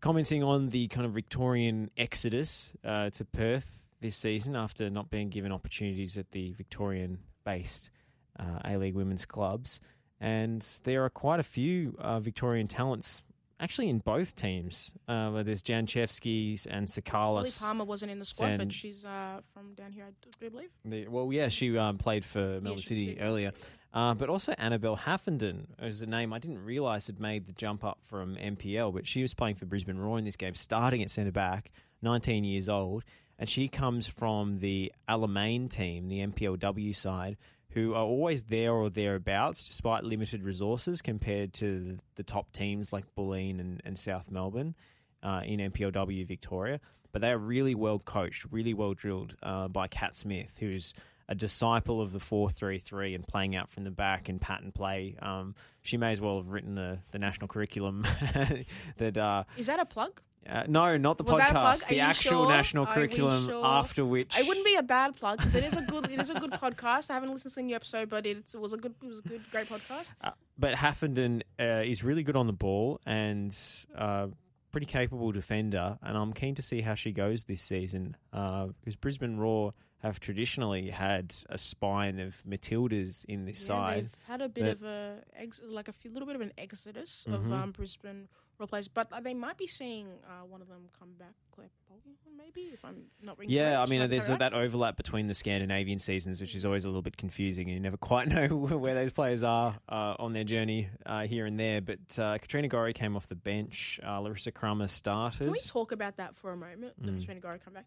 commenting 0.01 0.42
on 0.42 0.69
the 0.69 0.88
kind 0.88 1.07
of 1.07 1.12
Victorian 1.12 1.90
exodus 1.97 2.73
uh, 2.85 3.11
to 3.11 3.25
Perth 3.25 3.85
this 4.01 4.16
season 4.16 4.57
after 4.57 4.90
not 4.90 5.11
being 5.11 5.31
given 5.31 5.53
opportunities 5.53 6.19
at 6.19 6.33
the 6.33 6.53
Victorian-based 6.53 7.90
uh, 8.38 8.59
A 8.64 8.77
League 8.77 8.95
women's 8.95 9.25
clubs, 9.25 9.81
and 10.21 10.66
there 10.85 11.05
are 11.05 11.11
quite 11.11 11.40
a 11.40 11.45
few 11.45 11.97
uh, 11.99 12.21
Victorian 12.21 12.69
talents. 12.69 13.23
Actually, 13.59 13.88
in 13.88 13.99
both 14.01 14.37
teams, 14.37 14.92
uh, 15.09 15.31
where 15.31 15.42
there's 15.42 15.62
Janchevsky 15.62 16.66
and 16.66 16.90
Holly 17.09 17.45
Sakalis. 17.49 17.61
Palmer 17.61 17.85
wasn't 17.85 18.12
in 18.12 18.19
the 18.19 18.25
squad, 18.25 18.49
and- 18.49 18.59
but 18.59 18.73
she's 18.73 19.05
uh, 19.05 19.40
from 19.55 19.73
down 19.75 19.92
here, 19.92 20.05
I 20.05 20.11
do 20.40 20.51
believe. 20.51 20.69
The, 20.85 21.09
well, 21.09 21.33
yeah, 21.33 21.49
she 21.49 21.77
um, 21.79 21.97
played 21.97 22.25
for 22.25 22.61
Melbourne 22.61 22.77
she 22.77 22.88
City 22.88 23.21
earlier. 23.21 23.53
Uh, 23.95 24.12
but 24.12 24.29
also 24.29 24.53
Annabelle 24.59 24.97
Haffenden 24.99 25.69
is 25.81 26.03
a 26.03 26.07
name 26.07 26.35
I 26.35 26.38
didn't 26.38 26.62
realise 26.62 27.07
had 27.07 27.19
made 27.19 27.47
the 27.47 27.53
jump 27.53 27.83
up 27.83 27.99
from 28.03 28.37
NPL, 28.37 28.92
but 28.92 29.07
she 29.07 29.23
was 29.23 29.33
playing 29.33 29.55
for 29.57 29.64
Brisbane 29.64 29.97
Roar 29.97 30.19
in 30.19 30.27
this 30.27 30.37
game, 30.37 30.55
starting 30.55 31.03
at 31.03 31.11
centre 31.11 31.33
back, 31.33 31.71
19 32.03 32.45
years 32.45 32.69
old, 32.69 33.05
and 33.38 33.49
she 33.49 33.69
comes 33.69 34.07
from 34.07 34.59
the 34.59 34.92
Alamein 35.09 35.71
team, 35.71 36.09
the 36.09 36.19
NPLW 36.27 36.95
side, 36.95 37.38
who 37.76 37.92
are 37.92 38.04
always 38.04 38.44
there 38.44 38.72
or 38.72 38.88
thereabouts 38.88 39.68
despite 39.68 40.02
limited 40.02 40.42
resources 40.42 41.02
compared 41.02 41.52
to 41.52 41.98
the, 42.14 42.22
top 42.22 42.50
teams 42.50 42.90
like 42.90 43.04
Bulleen 43.14 43.60
and, 43.60 43.82
and 43.84 43.98
South 43.98 44.30
Melbourne 44.30 44.74
uh, 45.22 45.42
in 45.44 45.60
NPLW 45.60 46.26
Victoria. 46.26 46.80
But 47.12 47.20
they 47.20 47.30
are 47.30 47.38
really 47.38 47.74
well 47.74 47.98
coached, 47.98 48.46
really 48.50 48.72
well 48.72 48.94
drilled 48.94 49.36
uh, 49.42 49.68
by 49.68 49.88
Kat 49.88 50.16
Smith, 50.16 50.56
who's 50.58 50.94
a 51.28 51.34
disciple 51.34 52.00
of 52.00 52.12
the 52.12 52.18
4-3-3 52.18 53.14
and 53.14 53.28
playing 53.28 53.54
out 53.54 53.68
from 53.68 53.84
the 53.84 53.90
back 53.90 54.30
and 54.30 54.40
pattern 54.40 54.72
play. 54.72 55.16
Um, 55.20 55.54
she 55.82 55.98
may 55.98 56.12
as 56.12 56.20
well 56.20 56.38
have 56.38 56.48
written 56.48 56.76
the, 56.76 57.00
the 57.10 57.18
national 57.18 57.48
curriculum 57.48 58.06
that 58.96 59.18
uh, 59.18 59.44
Is 59.58 59.66
that 59.66 59.80
a 59.80 59.84
plug? 59.84 60.22
Uh, 60.48 60.64
no, 60.68 60.96
not 60.96 61.18
the 61.18 61.24
Was 61.24 61.38
that 61.38 61.50
a 61.50 61.52
plug? 61.52 61.76
podcast, 61.78 61.85
Are 61.85 61.88
the 61.88 61.94
you 61.96 62.00
actual 62.00 62.30
sure? 62.44 62.48
national 62.48 62.85
Are 62.85 62.88
we 62.88 62.94
curriculum 62.94 63.46
sure? 63.46 63.64
after 63.66 64.04
which 64.04 64.38
It 64.38 64.46
wouldn't 64.46 64.66
be 64.66 64.76
a 64.76 64.82
bad 64.82 65.16
plug 65.16 65.38
because 65.38 65.54
it 65.54 65.64
is 65.64 65.76
a 65.76 65.82
good 65.82 66.11
it 66.11 66.20
is 66.20 66.30
a 66.30 66.35
good 66.40 66.52
podcast. 66.52 67.11
I 67.11 67.14
haven't 67.14 67.32
listened 67.32 67.52
to 67.54 67.61
the 67.61 67.62
new 67.66 67.74
episode, 67.76 68.09
but 68.09 68.26
it's, 68.26 68.54
it 68.54 68.61
was 68.61 68.72
a 68.72 68.76
good 68.76 68.94
it 69.02 69.06
was 69.09 69.18
a 69.18 69.22
good 69.28 69.42
great 69.50 69.68
podcast. 69.68 70.12
Uh, 70.22 70.30
but 70.59 70.74
Haffenden 70.74 71.42
uh, 71.61 71.82
is 71.85 72.02
really 72.04 72.22
good 72.22 72.37
on 72.37 72.46
the 72.46 72.52
ball 72.52 73.00
and 73.06 73.56
uh, 73.96 74.28
pretty 74.72 74.87
capable 74.87 75.32
defender, 75.32 75.98
and 76.02 76.16
I'm 76.16 76.32
keen 76.32 76.54
to 76.56 76.62
see 76.62 76.80
how 76.82 76.94
she 76.94 77.12
goes 77.12 77.44
this 77.44 77.62
season 77.62 78.16
uh, 78.32 78.66
because 78.80 78.96
Brisbane 78.96 79.38
Roar 79.38 79.72
have 80.07 80.21
traditionally 80.21 80.90
had 80.90 81.35
a 81.49 81.59
spine 81.59 82.19
of 82.19 82.42
Matildas 82.49 83.25
in 83.27 83.45
this 83.45 83.61
Yeah, 83.61 83.66
side. 83.66 84.05
they've 84.05 84.25
had 84.27 84.40
a 84.42 84.49
bit 84.49 84.64
that- 84.64 84.77
of 84.79 84.83
a 84.85 85.23
ex, 85.35 85.61
like 85.64 85.88
a 85.88 85.92
few, 85.92 86.11
little 86.11 86.27
bit 86.27 86.35
of 86.37 86.42
an 86.42 86.53
exodus 86.59 87.27
of 87.27 87.42
Mhm. 87.42 87.53
um, 87.53 87.73
Brisbane 87.73 88.29
role 88.59 88.66
players, 88.66 88.88
but 88.88 89.11
they 89.23 89.35
might 89.35 89.59
be 89.59 89.66
seeing 89.66 90.07
uh, 90.27 90.45
one 90.47 90.62
of 90.62 90.69
them 90.69 90.88
come 90.99 91.12
back, 91.19 91.35
Claire 91.51 91.69
Polgan, 91.90 92.14
maybe 92.38 92.62
if 92.73 92.83
I'm 92.85 93.05
not. 93.23 93.37
Yeah, 93.47 93.83
I 93.83 93.87
mean, 93.87 94.09
there's 94.09 94.29
that 94.29 94.55
overlap 94.55 94.97
between 94.97 95.27
the 95.27 95.35
Scandinavian 95.35 95.99
seasons, 95.99 96.40
which 96.40 96.55
is 96.55 96.64
always 96.64 96.85
a 96.85 96.88
little 96.88 97.03
bit 97.03 97.19
confusing, 97.19 97.69
and 97.69 97.75
you 97.75 97.81
never 97.81 97.99
quite 97.99 98.29
know 98.49 98.49
where 98.57 98.95
those 98.95 99.12
players 99.12 99.42
are 99.42 99.79
uh, 99.90 100.14
on 100.19 100.33
their 100.33 100.45
journey 100.45 100.88
uh, 101.05 101.27
here 101.27 101.45
and 101.45 101.61
there. 101.61 101.83
But 101.83 102.19
uh, 102.19 102.38
Katrina 102.38 102.69
Gorry 102.69 102.95
came 102.95 103.14
off 103.14 103.27
the 103.29 103.35
bench. 103.35 104.01
Uh, 104.03 104.21
Larissa 104.21 104.53
Crummer 104.53 104.88
started. 104.88 105.45
Can 105.45 105.53
we 105.53 105.59
talk 105.59 105.92
about 105.92 106.16
that 106.16 106.35
for 106.37 106.53
a 106.53 106.57
moment? 106.57 106.95
The 106.99 107.11
Mm. 107.12 107.19
Katrina 107.21 107.40
Gorry 107.40 107.59
come 107.59 107.75
back. 107.75 107.87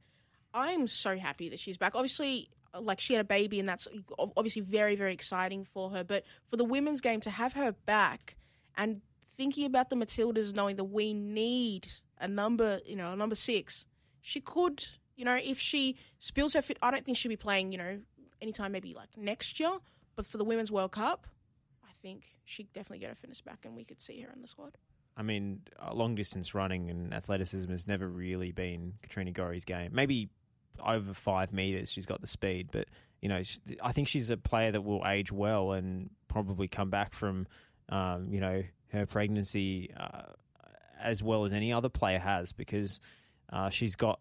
I'm 0.54 0.88
so 0.88 1.18
happy 1.18 1.50
that 1.50 1.60
she's 1.60 1.78
back. 1.78 1.96
Obviously, 1.96 2.50
like 2.78 3.00
she 3.00 3.14
had 3.14 3.22
a 3.22 3.26
baby, 3.26 3.60
and 3.60 3.68
that's 3.68 3.88
obviously 4.18 4.62
very, 4.62 4.96
very 4.96 5.14
exciting 5.14 5.66
for 5.66 5.90
her. 5.92 6.04
But 6.04 6.24
for 6.50 6.58
the 6.58 6.66
women's 6.66 7.02
game 7.02 7.20
to 7.22 7.30
have 7.30 7.54
her 7.54 7.72
back 7.86 8.36
and 8.76 9.02
thinking 9.36 9.66
about 9.66 9.90
the 9.90 9.96
Matildas, 9.96 10.56
knowing 10.56 10.76
that 10.78 10.86
we 10.86 11.14
need 11.14 11.88
a 12.20 12.28
number, 12.28 12.80
you 12.86 12.96
know, 12.96 13.14
a 13.14 13.16
number 13.16 13.36
six, 13.36 13.86
she 14.22 14.42
could, 14.42 14.86
you 15.16 15.26
know, 15.26 15.36
if 15.42 15.60
she 15.60 15.98
spills 16.20 16.54
her 16.54 16.62
fit, 16.62 16.78
I 16.82 16.92
don't 16.92 17.06
think 17.06 17.18
she'll 17.18 17.30
be 17.30 17.38
playing, 17.38 17.72
you 17.72 17.78
know, 17.78 18.00
anytime 18.42 18.72
maybe 18.72 18.94
like 18.94 19.10
next 19.18 19.60
year. 19.60 19.78
But 20.16 20.26
for 20.26 20.38
the 20.38 20.44
Women's 20.44 20.72
World 20.72 20.92
Cup, 20.92 21.28
I 21.84 21.92
think 22.02 22.26
she'd 22.44 22.72
definitely 22.74 23.00
get 23.00 23.10
her 23.10 23.16
fitness 23.16 23.42
back, 23.42 23.60
and 23.64 23.76
we 23.76 23.86
could 23.86 24.02
see 24.02 24.20
her 24.22 24.32
in 24.34 24.42
the 24.42 24.48
squad. 24.48 24.78
I 25.16 25.24
mean, 25.24 25.62
uh, 25.78 25.94
long 25.94 26.16
distance 26.16 26.54
running 26.54 26.90
and 26.90 27.14
athleticism 27.14 27.70
has 27.72 27.88
never 27.88 28.08
really 28.08 28.52
been 28.52 28.94
Katrina 29.02 29.32
Gorry's 29.32 29.66
game. 29.66 29.92
Maybe 29.94 30.30
over 30.86 31.14
five 31.14 31.54
meters, 31.54 31.92
she's 31.92 32.06
got 32.06 32.22
the 32.22 32.28
speed, 32.28 32.70
but 32.72 32.88
you 33.22 33.30
know, 33.30 33.44
sh 33.44 33.58
I 33.84 33.92
think 33.92 34.08
she's 34.08 34.30
a 34.30 34.38
player 34.38 34.72
that 34.72 34.82
will 34.82 35.04
age 35.06 35.32
well 35.32 35.74
and 35.74 36.10
probably 36.28 36.68
come 36.68 36.90
back 36.90 37.14
from, 37.14 37.48
um, 37.90 38.28
you 38.32 38.40
know, 38.40 38.64
her 38.92 39.06
pregnancy 39.06 39.92
uh, 39.98 40.34
as 41.02 41.22
well 41.22 41.46
as 41.46 41.54
any 41.54 41.72
other 41.72 41.90
player 41.90 42.20
has 42.20 42.52
because 42.52 43.00
uh, 43.52 43.70
she's 43.70 43.96
got 43.96 44.20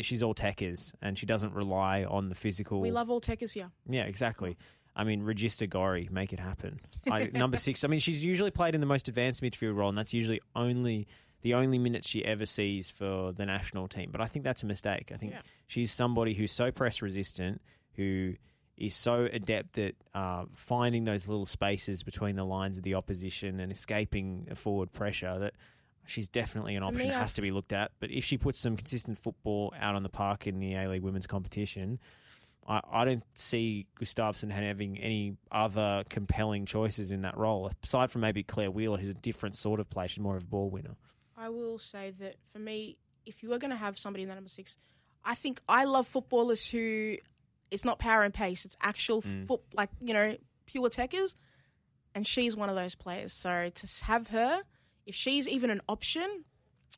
she's 0.00 0.22
all 0.22 0.34
techers 0.34 0.92
and 1.00 1.16
she 1.18 1.26
doesn't 1.26 1.54
rely 1.54 2.04
on 2.04 2.28
the 2.28 2.34
physical. 2.34 2.80
We 2.80 2.90
love 2.90 3.10
all 3.10 3.20
techers 3.20 3.52
here. 3.52 3.70
Yeah, 3.88 4.02
exactly. 4.02 4.56
I 4.94 5.04
mean, 5.04 5.22
Regista 5.22 5.68
Gorry, 5.68 6.08
make 6.10 6.32
it 6.32 6.40
happen. 6.40 6.80
I, 7.10 7.30
number 7.32 7.56
six. 7.58 7.84
I 7.84 7.88
mean, 7.88 8.00
she's 8.00 8.24
usually 8.24 8.50
played 8.50 8.74
in 8.74 8.80
the 8.80 8.86
most 8.86 9.08
advanced 9.08 9.42
midfield 9.42 9.76
role, 9.76 9.90
and 9.90 9.98
that's 9.98 10.14
usually 10.14 10.40
only 10.54 11.06
the 11.46 11.54
only 11.54 11.78
minutes 11.78 12.08
she 12.08 12.24
ever 12.24 12.44
sees 12.44 12.90
for 12.90 13.30
the 13.32 13.46
national 13.46 13.86
team. 13.86 14.08
But 14.10 14.20
I 14.20 14.26
think 14.26 14.44
that's 14.44 14.64
a 14.64 14.66
mistake. 14.66 15.12
I 15.14 15.16
think 15.16 15.30
Yeah. 15.32 15.42
she's 15.68 15.92
somebody 15.92 16.34
who's 16.34 16.50
so 16.50 16.72
press 16.72 17.00
resistant, 17.00 17.62
who 17.94 18.34
is 18.76 18.94
so 18.96 19.28
adept 19.32 19.78
at 19.78 19.94
uh, 20.12 20.44
finding 20.52 21.04
those 21.04 21.28
little 21.28 21.46
spaces 21.46 22.02
between 22.02 22.34
the 22.34 22.44
lines 22.44 22.78
of 22.78 22.82
the 22.82 22.94
opposition 22.94 23.60
and 23.60 23.70
escaping 23.70 24.48
forward 24.56 24.92
pressure 24.92 25.38
that 25.38 25.54
she's 26.04 26.28
definitely 26.28 26.74
an 26.74 26.82
option 26.82 27.04
me, 27.04 27.08
that 27.08 27.14
has 27.20 27.32
to 27.34 27.42
be 27.42 27.52
looked 27.52 27.72
at. 27.72 27.92
But 28.00 28.10
if 28.10 28.24
she 28.24 28.36
puts 28.38 28.58
some 28.58 28.76
consistent 28.76 29.16
football 29.18 29.72
out 29.80 29.94
on 29.94 30.02
the 30.02 30.08
park 30.08 30.48
in 30.48 30.58
the 30.58 30.74
A 30.74 30.88
League 30.88 31.02
women's 31.02 31.28
competition, 31.28 32.00
I, 32.68 32.80
I 32.90 33.04
don't 33.04 33.22
see 33.34 33.86
Gustafsson 34.00 34.50
having 34.50 34.98
any 34.98 35.36
other 35.52 36.02
compelling 36.10 36.66
choices 36.66 37.12
in 37.12 37.22
that 37.22 37.36
role, 37.38 37.70
aside 37.84 38.10
from 38.10 38.22
maybe 38.22 38.42
Clare 38.42 38.70
Wheeler, 38.72 38.98
who's 38.98 39.10
a 39.10 39.14
different 39.14 39.54
sort 39.56 39.78
of 39.78 39.88
player. 39.88 40.08
She's 40.08 40.18
more 40.20 40.36
of 40.36 40.42
a 40.42 40.46
ball 40.46 40.68
winner. 40.70 40.96
I 41.36 41.48
will 41.50 41.78
say 41.78 42.12
that 42.20 42.36
for 42.52 42.58
me, 42.58 42.96
if 43.24 43.42
you 43.42 43.48
were 43.50 43.58
going 43.58 43.70
to 43.70 43.76
have 43.76 43.98
somebody 43.98 44.22
in 44.22 44.28
that 44.28 44.36
number 44.36 44.48
six, 44.50 44.76
I 45.24 45.34
think 45.34 45.60
I 45.68 45.84
love 45.84 46.06
footballers 46.06 46.68
who 46.70 47.16
it's 47.70 47.84
not 47.84 47.98
power 47.98 48.22
and 48.22 48.32
pace; 48.32 48.64
it's 48.64 48.76
actual 48.80 49.22
Mm. 49.22 49.46
foot, 49.46 49.60
like 49.74 49.90
you 50.00 50.14
know, 50.14 50.36
pure 50.66 50.88
techers. 50.88 51.34
And 52.14 52.26
she's 52.26 52.56
one 52.56 52.70
of 52.70 52.76
those 52.76 52.94
players. 52.94 53.32
So 53.34 53.68
to 53.68 54.04
have 54.06 54.28
her, 54.28 54.62
if 55.04 55.14
she's 55.14 55.46
even 55.46 55.68
an 55.70 55.82
option, 55.88 56.44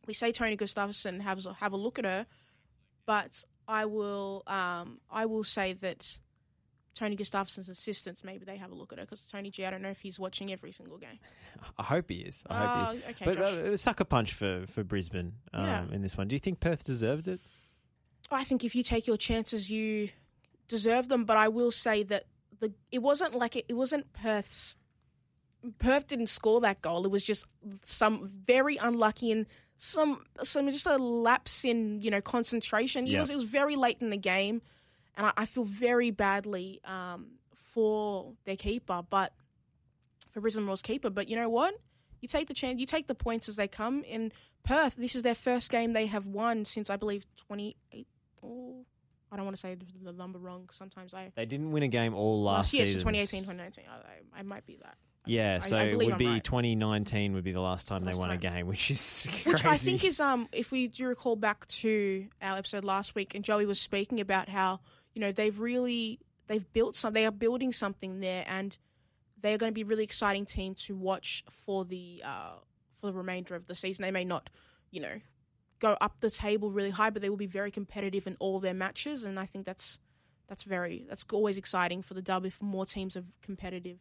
we 0.07 0.14
say 0.14 0.30
Tony 0.30 0.57
Gustafsson 0.57 1.20
have 1.22 1.45
have 1.59 1.72
a 1.72 1.76
look 1.76 1.99
at 1.99 2.05
her, 2.05 2.26
but 3.07 3.45
I 3.66 3.86
will 3.86 4.43
um, 4.47 5.01
I 5.11 5.26
will 5.26 5.43
say 5.45 5.72
that 5.72 6.20
Tony 6.99 7.14
Gustafsson's 7.14 7.68
assistants 7.68 8.24
maybe 8.24 8.44
they 8.44 8.57
have 8.57 8.72
a 8.72 8.74
look 8.74 8.92
at 8.92 8.99
her 8.99 9.05
because 9.05 9.22
Tony 9.22 9.51
G 9.51 9.64
I 9.64 9.70
don't 9.70 9.82
know 9.82 9.88
if 9.90 10.01
he's 10.01 10.18
watching 10.18 10.51
every 10.53 10.72
single 10.72 10.99
game. 10.99 11.18
I 11.78 11.82
hope 11.84 12.11
he 12.11 12.16
is. 12.16 12.42
I 12.51 12.66
hope 12.66 12.88
he 12.90 12.96
is. 12.96 13.03
Oh, 13.07 13.11
okay, 13.11 13.24
But 13.24 13.36
Josh. 13.36 13.53
uh, 13.53 13.76
sucker 13.76 14.05
punch 14.05 14.32
for, 14.34 14.64
for 14.68 14.82
Brisbane 14.82 15.32
um, 15.55 15.64
Yeah. 15.66 15.84
in 15.92 16.03
this 16.03 16.16
one. 16.16 16.26
Do 16.28 16.34
you 16.34 16.40
think 16.40 16.59
Perth 16.61 16.82
deserved 16.84 17.28
it? 17.28 17.40
I 18.30 18.42
think 18.44 18.64
if 18.64 18.74
you 18.74 18.82
take 18.82 19.07
your 19.07 19.16
chances, 19.16 19.70
you 19.70 20.09
deserve 20.66 21.09
them. 21.09 21.24
But 21.24 21.36
I 21.36 21.49
will 21.49 21.70
say 21.70 22.03
that 22.05 22.24
the 22.61 22.72
it 22.90 22.99
wasn't 22.99 23.34
like 23.34 23.55
it, 23.57 23.64
it 23.68 23.74
wasn't 23.74 24.12
Perth's. 24.12 24.76
Perth 25.78 26.07
didn't 26.07 26.28
score 26.28 26.61
that 26.61 26.82
goal. 26.82 27.05
It 27.05 27.11
was 27.11 27.24
just 27.24 27.46
some 27.84 28.30
very 28.46 28.76
unlucky 28.76 29.32
and 29.32 29.46
some 29.76 30.24
some 30.42 30.68
just 30.70 30.86
a 30.86 30.96
lapse 30.99 31.64
in 31.64 32.01
you 32.03 32.11
know 32.11 32.20
concentration. 32.20 33.07
It 33.07 33.18
was 33.18 33.30
it 33.30 33.36
was 33.36 33.44
very 33.44 33.76
late 33.76 33.99
in 34.01 34.11
the 34.11 34.16
game, 34.16 34.62
and 35.18 35.26
I, 35.26 35.32
I 35.36 35.44
feel 35.46 35.64
very 35.64 36.10
badly 36.10 36.80
um, 36.86 37.32
for 37.74 38.32
their 38.46 38.56
keeper, 38.56 39.02
but 39.10 39.34
for 40.32 40.40
Brisbane 40.40 40.64
Roar's 40.66 40.80
keeper. 40.80 41.10
But 41.10 41.28
you 41.28 41.36
know 41.36 41.48
what? 41.50 41.74
You 42.22 42.28
take 42.28 42.48
the 42.48 42.54
chance. 42.54 42.80
You 42.80 42.86
take 42.86 43.06
the 43.06 43.14
points 43.14 43.48
as 43.48 43.56
they 43.56 43.68
come. 43.68 44.02
In 44.04 44.32
Perth, 44.64 44.96
this 44.96 45.14
is 45.14 45.22
their 45.22 45.34
first 45.34 45.70
game 45.70 45.92
they 45.92 46.06
have 46.06 46.26
won 46.26 46.64
since 46.64 46.88
I 46.88 46.96
believe 46.96 47.26
twenty 47.36 47.76
eight. 47.92 48.08
Oh, 48.42 48.84
I 49.30 49.36
don't 49.36 49.44
want 49.44 49.56
to 49.56 49.60
say 49.60 49.76
the 50.02 50.12
number 50.12 50.38
wrong. 50.38 50.68
Sometimes 50.72 51.12
I 51.12 51.30
They 51.36 51.44
didn't 51.46 51.70
win 51.72 51.82
a 51.82 51.88
game 51.88 52.14
all 52.14 52.42
last, 52.42 52.72
last 52.72 52.74
year, 52.74 52.86
so 52.86 52.92
season. 52.92 53.00
2018, 53.12 53.40
2019. 53.42 53.84
I, 53.90 53.94
I, 53.96 54.40
I 54.40 54.42
might 54.42 54.64
be 54.64 54.78
that. 54.82 54.96
Yeah, 55.26 55.58
I- 55.62 55.66
so 55.66 55.76
I 55.76 55.82
it 55.84 55.96
would 55.98 56.12
I'm 56.12 56.18
be 56.18 56.26
right. 56.26 56.42
2019 56.44 57.34
would 57.34 57.44
be 57.44 57.52
the 57.52 57.60
last 57.60 57.86
time 57.88 58.00
they 58.00 58.06
Last 58.06 58.18
won 58.18 58.30
a 58.30 58.36
game, 58.38 58.66
which 58.66 58.90
is 58.90 59.28
Which 59.44 59.64
I 59.64 59.74
think 59.76 60.02
is 60.04 60.18
um 60.20 60.48
if 60.52 60.70
we 60.72 60.88
do 60.88 61.06
recall 61.06 61.36
back 61.36 61.66
to 61.66 62.26
our 62.40 62.56
episode 62.56 62.84
last 62.84 63.14
week 63.14 63.34
and 63.34 63.44
Joey 63.44 63.66
was 63.66 63.78
speaking 63.80 64.20
about 64.20 64.48
how, 64.48 64.80
you 65.14 65.20
know, 65.20 65.32
they've 65.32 65.59
really 65.59 66.20
they've 66.46 66.70
built 66.72 66.96
some 66.96 67.12
they 67.12 67.26
are 67.26 67.30
building 67.30 67.72
something 67.72 68.20
there 68.20 68.44
and 68.46 68.78
they 69.40 69.54
are 69.54 69.59
going 69.59 69.70
to 69.70 69.74
be 69.74 69.82
a 69.82 69.86
really 69.86 70.04
exciting 70.04 70.44
team 70.44 70.74
to 70.74 70.96
watch 70.96 71.44
for 71.50 71.84
the 71.84 72.22
uh 72.24 72.54
for 72.94 73.06
the 73.06 73.12
remainder 73.12 73.54
of 73.54 73.66
the 73.66 73.74
season. 73.74 74.02
They 74.02 74.11
may 74.11 74.24
not, 74.24 74.50
you 74.90 75.00
know, 75.00 75.20
go 75.78 75.96
up 76.00 76.16
the 76.20 76.30
table 76.30 76.70
really 76.72 76.90
high, 76.90 77.11
but 77.11 77.22
they 77.22 77.30
will 77.30 77.36
be 77.36 77.46
very 77.46 77.70
competitive 77.70 78.26
in 78.26 78.36
all 78.40 78.61
their 78.61 78.74
matches 78.74 79.24
and 79.24 79.38
I 79.38 79.46
think 79.46 79.66
that's 79.66 79.98
that's 80.48 80.62
very 80.62 81.06
that's 81.09 81.24
always 81.32 81.59
exciting 81.59 82.02
for 82.02 82.14
the 82.14 82.22
dub 82.22 82.46
if 82.46 82.61
more 82.62 82.86
teams 82.86 83.16
are 83.16 83.24
competitive. 83.42 83.98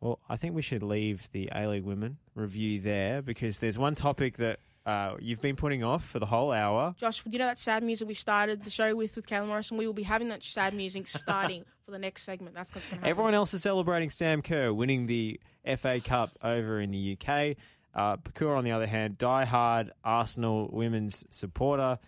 Well, 0.00 0.18
I 0.28 0.36
think 0.36 0.54
we 0.54 0.62
should 0.62 0.82
leave 0.82 1.28
the 1.32 1.50
A 1.54 1.66
League 1.66 1.84
Women 1.84 2.16
review 2.34 2.80
there 2.80 3.20
because 3.20 3.58
there's 3.58 3.78
one 3.78 3.94
topic 3.94 4.38
that 4.38 4.60
uh, 4.86 5.14
you've 5.20 5.40
been 5.42 5.56
putting 5.56 5.84
off 5.84 6.04
for 6.04 6.18
the 6.18 6.26
whole 6.26 6.52
hour. 6.52 6.94
Josh, 6.98 7.22
do 7.22 7.30
you 7.30 7.38
know 7.38 7.46
that 7.46 7.58
sad 7.58 7.82
music 7.82 8.08
we 8.08 8.14
started 8.14 8.64
the 8.64 8.70
show 8.70 8.94
with 8.94 9.14
with 9.16 9.26
Kayla 9.26 9.46
Morrison? 9.46 9.76
We 9.76 9.86
will 9.86 9.94
be 9.94 10.02
having 10.02 10.28
that 10.28 10.42
sad 10.42 10.74
music 10.74 11.06
starting 11.08 11.64
for 11.84 11.90
the 11.90 11.98
next 11.98 12.22
segment. 12.22 12.54
That's 12.54 12.74
what's 12.74 12.86
going 12.86 12.98
to 12.98 13.00
happen. 13.00 13.10
Everyone 13.10 13.34
else 13.34 13.52
is 13.52 13.62
celebrating 13.62 14.10
Sam 14.10 14.42
Kerr 14.42 14.72
winning 14.72 15.06
the 15.06 15.40
FA 15.76 16.00
Cup 16.00 16.30
over 16.42 16.80
in 16.80 16.90
the 16.90 17.16
UK. 17.18 17.56
Uh, 17.94 18.16
Pekua, 18.16 18.56
on 18.56 18.64
the 18.64 18.72
other 18.72 18.86
hand, 18.86 19.18
die-hard 19.18 19.90
Arsenal 20.04 20.68
women's 20.72 21.24
supporter, 21.30 21.98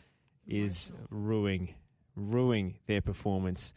is 0.46 0.92
ruining, 1.10 1.74
ruining 2.16 2.78
their 2.86 3.00
performance 3.00 3.74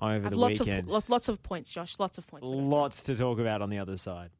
over 0.00 0.22
have 0.22 0.32
the 0.32 0.38
lots 0.38 0.60
weekend. 0.60 0.90
of 0.90 1.08
lots 1.10 1.28
of 1.28 1.42
points, 1.42 1.70
Josh. 1.70 1.98
Lots 1.98 2.18
of 2.18 2.26
points. 2.26 2.46
Lots 2.46 3.02
to 3.04 3.16
talk 3.16 3.38
about 3.38 3.62
on 3.62 3.70
the 3.70 3.78
other 3.78 3.96
side. 3.96 4.30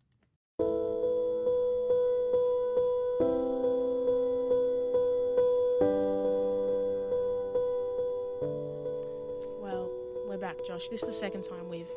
Josh. 10.81 10.89
This 10.89 11.03
is 11.03 11.09
the 11.09 11.15
second 11.15 11.43
time 11.43 11.69
we've 11.69 11.91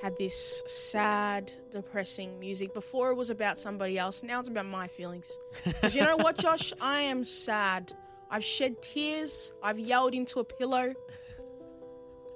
had 0.00 0.16
this 0.16 0.62
sad, 0.66 1.52
depressing 1.70 2.38
music. 2.38 2.74
Before 2.74 3.10
it 3.10 3.14
was 3.14 3.30
about 3.30 3.58
somebody 3.58 3.98
else. 3.98 4.22
Now 4.22 4.40
it's 4.40 4.48
about 4.48 4.66
my 4.66 4.86
feelings. 4.86 5.38
Because 5.64 5.94
you 5.94 6.02
know 6.02 6.16
what, 6.16 6.36
Josh? 6.36 6.72
I 6.80 7.02
am 7.02 7.24
sad. 7.24 7.92
I've 8.30 8.44
shed 8.44 8.82
tears. 8.82 9.52
I've 9.62 9.78
yelled 9.78 10.14
into 10.14 10.40
a 10.40 10.44
pillow. 10.44 10.94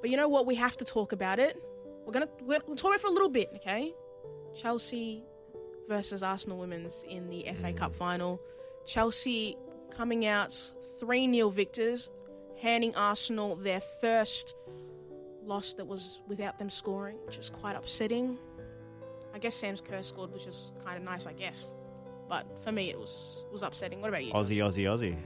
But 0.00 0.10
you 0.10 0.16
know 0.16 0.28
what? 0.28 0.46
We 0.46 0.54
have 0.54 0.76
to 0.78 0.84
talk 0.84 1.12
about 1.12 1.38
it. 1.38 1.62
We're 2.04 2.12
gonna 2.12 2.28
we're, 2.42 2.60
we'll 2.66 2.76
talk 2.76 2.90
about 2.90 2.96
it 2.96 3.00
for 3.00 3.08
a 3.08 3.12
little 3.12 3.28
bit, 3.28 3.50
okay? 3.56 3.92
Chelsea 4.54 5.24
versus 5.88 6.22
Arsenal 6.22 6.58
women's 6.58 7.04
in 7.08 7.28
the 7.28 7.42
FA 7.54 7.72
mm. 7.72 7.76
Cup 7.76 7.94
final. 7.94 8.40
Chelsea 8.86 9.56
coming 9.90 10.26
out 10.26 10.54
3 11.00 11.32
0 11.34 11.50
victors, 11.50 12.10
handing 12.60 12.94
Arsenal 12.94 13.56
their 13.56 13.80
first 13.80 14.54
loss 15.46 15.72
that 15.74 15.86
was 15.86 16.20
without 16.26 16.58
them 16.58 16.70
scoring, 16.70 17.16
which 17.26 17.38
is 17.38 17.50
quite 17.50 17.76
upsetting. 17.76 18.38
I 19.34 19.38
guess 19.38 19.54
Sam's 19.54 19.80
Kerr 19.80 20.02
scored, 20.02 20.32
which 20.32 20.46
is 20.46 20.72
kind 20.84 20.96
of 20.96 21.02
nice, 21.02 21.26
I 21.26 21.32
guess. 21.32 21.74
But 22.28 22.46
for 22.62 22.72
me, 22.72 22.90
it 22.90 22.98
was 22.98 23.44
was 23.52 23.62
upsetting. 23.62 24.00
What 24.00 24.08
about 24.08 24.24
you? 24.24 24.32
Aussie, 24.32 24.56
Aussie, 24.56 24.84
Aussie. 24.84 25.16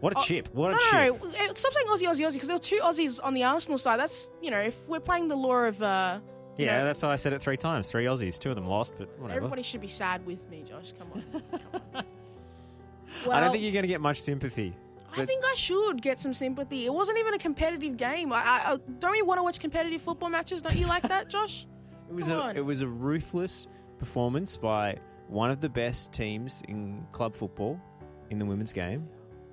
What 0.00 0.12
a 0.14 0.18
Oh, 0.18 0.22
chip! 0.22 0.48
What 0.52 0.70
a 0.70 0.74
no, 0.74 0.78
chip! 1.18 1.22
no, 1.22 1.54
stop 1.54 1.72
saying 1.72 1.86
Aussie, 1.88 2.08
Aussie, 2.08 2.24
Aussie, 2.26 2.34
because 2.34 2.46
there 2.48 2.54
were 2.54 2.60
two 2.62 2.78
Aussies 2.78 3.18
on 3.22 3.34
the 3.34 3.42
Arsenal 3.42 3.76
side. 3.78 3.98
That's 3.98 4.30
you 4.40 4.50
know, 4.50 4.60
if 4.60 4.88
we're 4.88 5.00
playing 5.00 5.26
the 5.28 5.34
law 5.36 5.64
of, 5.64 5.82
uh, 5.82 6.20
Yeah, 6.56 6.78
know, 6.78 6.84
that's 6.84 7.02
why 7.02 7.10
I 7.12 7.16
said 7.16 7.32
it 7.32 7.42
three 7.42 7.56
times. 7.56 7.90
Three 7.90 8.04
Aussies. 8.04 8.38
Two 8.38 8.50
of 8.50 8.54
them 8.54 8.66
lost, 8.66 8.94
but 8.96 9.08
whatever. 9.18 9.38
everybody 9.38 9.62
should 9.62 9.80
be 9.80 9.88
sad 9.88 10.24
with 10.24 10.48
me, 10.48 10.62
Josh. 10.62 10.92
Come 10.96 11.08
on, 11.14 11.42
come 11.50 11.82
on. 11.94 12.04
Well, 13.26 13.36
I 13.36 13.40
don't 13.40 13.50
think 13.50 13.64
you're 13.64 13.72
going 13.72 13.82
to 13.82 13.88
get 13.88 14.00
much 14.00 14.20
sympathy. 14.20 14.72
I 15.16 15.24
think 15.24 15.44
I 15.44 15.54
should 15.54 16.02
get 16.02 16.18
some 16.20 16.34
sympathy. 16.34 16.84
It 16.86 16.92
wasn't 16.92 17.18
even 17.18 17.34
a 17.34 17.38
competitive 17.38 17.96
game. 17.96 18.32
I, 18.32 18.36
I, 18.36 18.72
I 18.74 18.76
don't 18.98 19.16
you 19.16 19.24
want 19.24 19.38
to 19.38 19.42
watch 19.42 19.58
competitive 19.58 20.02
football 20.02 20.28
matches? 20.28 20.62
Don't 20.62 20.76
you 20.76 20.86
like 20.86 21.02
that, 21.04 21.28
Josh? 21.34 21.66
It 22.08 22.14
was 22.14 22.28
Come 22.28 22.36
a 22.38 22.40
on. 22.40 22.56
it 22.56 22.64
was 22.64 22.80
a 22.82 22.86
ruthless 22.86 23.66
performance 23.98 24.56
by 24.56 24.96
one 25.28 25.50
of 25.50 25.60
the 25.60 25.68
best 25.68 26.12
teams 26.12 26.62
in 26.68 27.06
club 27.12 27.34
football 27.34 27.80
in 28.30 28.38
the 28.38 28.44
women's 28.44 28.72
game. 28.72 29.08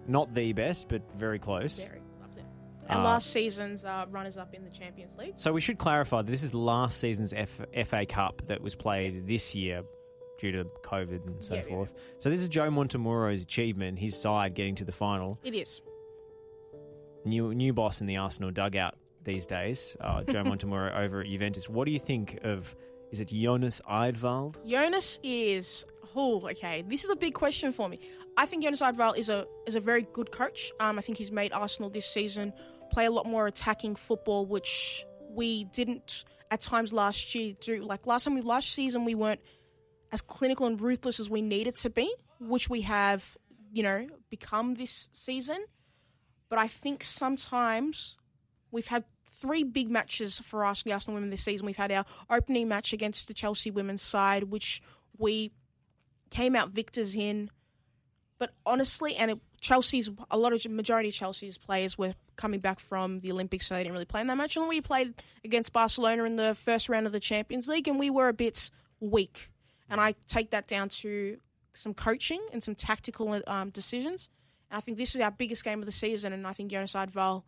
Not 0.08 0.34
the 0.34 0.54
best, 0.54 0.88
but 0.88 1.02
very 1.18 1.40
close. 1.40 1.80
Very 1.80 2.02
up 2.24 2.36
there. 2.36 2.46
And 2.90 3.00
Uh, 3.00 3.04
last 3.04 3.32
season's 3.32 3.84
uh, 3.84 4.06
runners-up 4.12 4.54
in 4.54 4.64
the 4.64 4.70
Champions 4.70 5.18
League. 5.18 5.34
So 5.36 5.52
we 5.52 5.62
should 5.62 5.78
clarify 5.80 6.22
that 6.22 6.32
this 6.32 6.44
is 6.44 6.54
last 6.54 7.00
season's 7.00 7.34
F- 7.34 7.60
FA 7.88 8.06
Cup 8.06 8.42
that 8.46 8.62
was 8.62 8.76
played 8.76 9.26
this 9.28 9.56
year 9.56 9.84
due 10.38 10.52
to 10.52 10.66
COVID 10.84 11.26
and 11.26 11.44
so 11.44 11.56
Yeah, 11.56 11.62
yeah, 11.62 11.70
forth. 11.70 11.94
So 12.20 12.30
this 12.30 12.42
is 12.42 12.50
Joe 12.50 12.70
Montemurro's 12.70 13.44
achievement, 13.44 14.00
his 14.00 14.20
side 14.20 14.54
getting 14.54 14.76
to 14.76 14.86
the 14.86 14.92
final. 14.92 15.40
It 15.44 15.54
is. 15.54 15.82
New 17.24 17.54
new 17.54 17.74
boss 17.74 18.02
in 18.02 18.08
the 18.08 18.18
Arsenal 18.18 18.52
dugout 18.52 18.96
these 19.24 19.48
days, 19.48 19.98
uh, 20.00 20.24
Joe 20.24 20.44
Montemurro 20.46 20.96
over 20.96 21.22
at 21.22 21.28
Juventus. 21.28 21.68
What 21.68 21.86
do 21.86 21.92
you 21.92 22.00
think 22.00 22.40
of? 22.44 22.76
Is 23.12 23.20
it 23.20 23.30
Jonas 23.30 23.82
Eidevall? 23.90 24.56
Jonas 24.68 25.20
is. 25.24 25.86
Oh, 26.16 26.48
okay. 26.50 26.84
This 26.88 27.04
is 27.04 27.10
a 27.10 27.16
big 27.16 27.34
question 27.34 27.72
for 27.72 27.90
me. 27.90 28.00
I 28.38 28.46
think 28.46 28.64
Jonas 28.64 28.82
Eidevall 28.82 29.18
is 29.18 29.30
a 29.30 29.48
is 29.66 29.76
a 29.76 29.80
very 29.80 30.08
good 30.14 30.32
coach. 30.32 30.72
Um, 30.80 31.00
I 31.00 31.02
think 31.02 31.18
he's 31.18 31.32
made 31.32 31.52
Arsenal 31.52 31.90
this 31.90 32.06
season 32.06 32.54
play 32.92 33.06
a 33.06 33.12
lot 33.12 33.26
more 33.26 33.48
attacking 33.48 33.96
football, 33.96 34.46
which 34.46 35.06
we 35.30 35.66
didn't 35.66 36.24
at 36.52 36.62
times 36.62 36.94
last 36.94 37.36
year 37.36 37.54
do. 37.60 37.84
Like 37.84 38.08
last 38.08 38.26
time, 38.26 38.36
we 38.36 38.42
last 38.42 38.72
season, 38.74 39.06
we 39.06 39.16
weren't 39.16 39.42
as 40.12 40.22
clinical 40.22 40.66
and 40.66 40.80
ruthless 40.80 41.20
as 41.20 41.30
we 41.30 41.42
needed 41.42 41.76
to 41.76 41.90
be, 41.90 42.14
which 42.40 42.70
we 42.70 42.82
have, 42.82 43.38
you 43.72 43.84
know, 43.84 44.08
become 44.30 44.76
this 44.76 45.10
season. 45.14 45.66
But 46.50 46.60
I 46.60 46.68
think 46.68 47.04
sometimes 47.04 48.18
we've 48.72 48.88
had 48.88 49.04
three 49.28 49.64
big 49.64 49.90
matches 49.90 50.40
for 50.40 50.66
us, 50.66 50.84
the 50.84 50.94
Arsenal 50.94 51.16
women 51.16 51.30
this 51.30 51.44
season. 51.44 51.66
We've 51.66 51.76
had 51.76 51.92
our 51.92 52.06
opening 52.30 52.68
match 52.68 52.94
against 52.94 53.28
the 53.28 53.34
Chelsea 53.34 53.72
women's 53.72 54.02
side, 54.02 54.46
which 54.46 54.82
we 55.18 55.52
came 56.30 56.56
out 56.56 56.70
victors 56.70 57.16
in. 57.16 57.50
But 58.38 58.52
honestly, 58.66 59.16
and 59.16 59.32
it, 59.32 59.40
Chelsea's 59.62 60.12
a 60.30 60.38
lot 60.38 60.54
of 60.54 60.72
majority 60.72 61.10
of 61.10 61.16
Chelsea's 61.16 61.58
players 61.58 61.98
were 61.98 62.14
coming 62.36 62.60
back 62.60 62.80
from 62.80 63.22
the 63.22 63.32
Olympics, 63.32 63.66
so 63.68 63.76
they 63.76 63.84
didn't 63.84 63.94
really 63.94 64.06
play 64.06 64.22
in 64.22 64.28
that 64.28 64.38
match. 64.38 64.58
And 64.58 64.68
we 64.68 64.82
played 64.82 65.14
against 65.44 65.74
Barcelona 65.74 66.24
in 66.26 66.36
the 66.36 66.54
first 66.54 66.90
round 66.90 67.08
of 67.08 67.14
the 67.14 67.20
Champions 67.20 67.68
League, 67.68 67.88
and 67.88 67.98
we 67.98 68.10
were 68.10 68.28
a 68.28 68.34
bit 68.34 68.70
weak. 69.00 69.50
And 69.90 70.02
I 70.02 70.16
take 70.28 70.52
that 70.52 70.68
down 70.68 70.90
to 70.90 71.38
some 71.74 71.94
coaching 71.94 72.42
and 72.52 72.64
some 72.64 72.76
tactical 72.76 73.42
um, 73.48 73.70
decisions. 73.70 74.30
And 74.72 74.78
I 74.78 74.82
think 74.82 74.98
this 74.98 75.16
is 75.16 75.22
our 75.22 75.32
biggest 75.32 75.64
game 75.64 75.80
of 75.80 75.86
the 75.86 75.92
season, 75.92 76.34
and 76.34 76.48
I 76.48 76.54
think 76.54 76.72
Jonas 76.72 76.94
Eidevall 76.94 77.44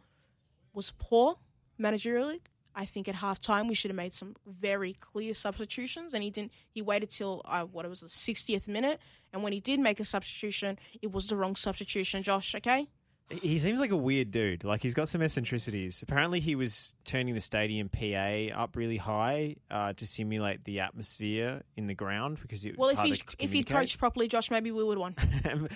was 0.73 0.93
poor 0.99 1.37
managerially. 1.79 2.41
I 2.75 2.85
think 2.85 3.07
at 3.09 3.15
halftime 3.15 3.67
we 3.67 3.73
should 3.73 3.89
have 3.89 3.95
made 3.95 4.13
some 4.13 4.35
very 4.45 4.93
clear 4.93 5.33
substitutions, 5.33 6.13
and 6.13 6.23
he 6.23 6.29
didn't. 6.29 6.51
He 6.69 6.81
waited 6.83 7.09
till 7.09 7.41
uh, 7.45 7.63
what 7.63 7.85
it 7.85 7.89
was 7.89 8.01
the 8.01 8.07
60th 8.07 8.67
minute, 8.67 8.99
and 9.33 9.41
when 9.41 9.51
he 9.51 9.59
did 9.59 9.79
make 9.79 9.99
a 9.99 10.05
substitution, 10.05 10.77
it 11.01 11.11
was 11.11 11.27
the 11.27 11.35
wrong 11.35 11.55
substitution. 11.55 12.21
Josh, 12.21 12.53
okay? 12.53 12.87
He 13.29 13.59
seems 13.59 13.81
like 13.81 13.91
a 13.91 13.97
weird 13.97 14.31
dude. 14.31 14.63
Like 14.63 14.81
he's 14.81 14.93
got 14.93 15.09
some 15.09 15.21
eccentricities. 15.21 16.01
Apparently, 16.01 16.39
he 16.39 16.55
was 16.55 16.95
turning 17.03 17.33
the 17.33 17.41
stadium 17.41 17.89
PA 17.89 18.55
up 18.55 18.77
really 18.77 18.95
high 18.95 19.57
uh, 19.69 19.91
to 19.93 20.07
simulate 20.07 20.63
the 20.63 20.79
atmosphere 20.79 21.61
in 21.75 21.87
the 21.87 21.93
ground 21.93 22.37
because 22.41 22.63
it 22.63 22.77
was 22.77 22.95
Well, 22.95 23.05
if 23.05 23.17
he 23.17 23.21
if 23.39 23.51
he'd 23.51 23.67
coached 23.67 23.97
properly, 23.97 24.29
Josh, 24.29 24.49
maybe 24.49 24.71
we 24.71 24.81
would 24.81 24.97
won. 24.97 25.15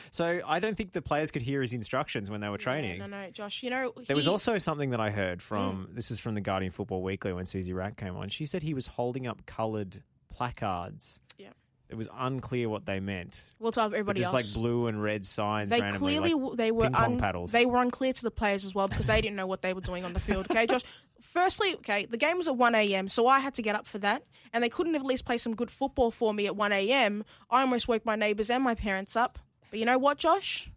so 0.11 0.39
I 0.47 0.59
don't 0.59 0.77
think 0.77 0.93
the 0.93 1.01
players 1.01 1.29
could 1.29 1.41
hear 1.41 1.61
his 1.61 1.73
instructions 1.73 2.29
when 2.31 2.39
they 2.39 2.47
were 2.47 2.57
training. 2.57 2.99
No, 2.99 3.07
no, 3.07 3.23
no, 3.23 3.29
Josh. 3.31 3.63
You 3.63 3.69
know 3.69 3.93
There 4.07 4.15
was 4.15 4.29
also 4.29 4.57
something 4.57 4.91
that 4.91 5.01
I 5.01 5.09
heard 5.09 5.39
Mm. 5.39 5.41
from 5.41 5.89
this 5.93 6.09
is 6.11 6.19
from 6.19 6.35
the 6.35 6.41
Guardian 6.41 6.71
Football 6.71 7.01
Weekly 7.03 7.33
when 7.33 7.45
Suzy 7.45 7.73
Wrack 7.73 7.97
came 7.97 8.15
on. 8.15 8.29
She 8.29 8.45
said 8.45 8.63
he 8.63 8.73
was 8.73 8.87
holding 8.87 9.27
up 9.27 9.45
coloured 9.45 10.01
placards. 10.29 11.19
Yeah. 11.37 11.49
It 11.91 11.95
was 11.97 12.07
unclear 12.13 12.69
what 12.69 12.85
they 12.85 12.99
meant. 13.01 13.51
We'll 13.59 13.71
But 13.71 13.87
everybody 13.93 14.21
just 14.21 14.33
else. 14.33 14.45
like 14.47 14.53
blue 14.53 14.87
and 14.87 15.03
red 15.03 15.25
signs 15.25 15.69
they 15.69 15.81
randomly. 15.81 16.17
clearly 16.17 16.33
like- 16.33 16.55
they 16.57 16.71
were 16.71 16.85
un- 16.85 17.19
paddles. 17.19 17.51
they 17.51 17.65
were 17.65 17.81
unclear 17.81 18.13
to 18.13 18.21
the 18.23 18.31
players 18.31 18.63
as 18.65 18.73
well 18.73 18.87
because 18.87 19.07
they 19.07 19.19
didn't 19.21 19.35
know 19.35 19.45
what 19.45 19.61
they 19.61 19.73
were 19.73 19.81
doing 19.81 20.05
on 20.05 20.13
the 20.13 20.19
field. 20.19 20.47
Okay, 20.49 20.65
Josh. 20.67 20.83
Firstly, 21.21 21.75
okay, 21.75 22.05
the 22.05 22.17
game 22.17 22.37
was 22.37 22.47
at 22.47 22.55
one 22.57 22.73
a.m., 22.75 23.07
so 23.09 23.27
I 23.27 23.39
had 23.39 23.53
to 23.55 23.61
get 23.61 23.75
up 23.75 23.87
for 23.87 23.99
that, 23.99 24.23
and 24.53 24.63
they 24.63 24.69
couldn't 24.69 24.95
at 24.95 25.03
least 25.05 25.23
play 25.25 25.37
some 25.37 25.53
good 25.55 25.69
football 25.69 26.09
for 26.11 26.33
me 26.33 26.47
at 26.47 26.55
one 26.55 26.71
a.m. 26.71 27.23
I 27.49 27.61
almost 27.61 27.87
woke 27.87 28.05
my 28.05 28.15
neighbours 28.15 28.49
and 28.49 28.63
my 28.63 28.73
parents 28.73 29.15
up. 29.15 29.37
But 29.69 29.79
you 29.79 29.85
know 29.85 29.97
what, 29.99 30.17
Josh? 30.17 30.69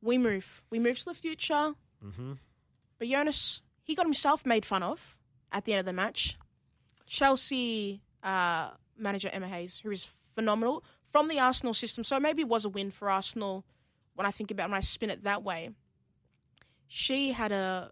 We 0.00 0.18
move. 0.18 0.62
We 0.70 0.78
move 0.78 0.98
to 1.00 1.04
the 1.04 1.14
future. 1.14 1.74
Mhm. 2.02 2.38
But 2.98 3.08
Jonas, 3.08 3.60
he 3.82 3.94
got 3.94 4.06
himself 4.06 4.46
made 4.46 4.64
fun 4.64 4.82
of 4.82 5.18
at 5.52 5.64
the 5.64 5.72
end 5.72 5.80
of 5.80 5.86
the 5.86 5.92
match. 5.92 6.38
Chelsea 7.06 8.00
uh, 8.22 8.70
manager 8.96 9.28
Emma 9.32 9.48
Hayes, 9.48 9.80
who 9.80 9.90
is 9.90 10.04
phenomenal 10.34 10.84
from 11.04 11.28
the 11.28 11.38
Arsenal 11.38 11.74
system, 11.74 12.04
so 12.04 12.18
maybe 12.20 12.42
it 12.42 12.48
was 12.48 12.64
a 12.64 12.68
win 12.68 12.90
for 12.90 13.08
Arsenal 13.10 13.64
when 14.14 14.26
I 14.26 14.30
think 14.30 14.50
about 14.50 14.68
when 14.70 14.76
I 14.76 14.80
spin 14.80 15.10
it 15.10 15.24
that 15.24 15.42
way. 15.42 15.70
She 16.88 17.32
had 17.32 17.52
a 17.52 17.90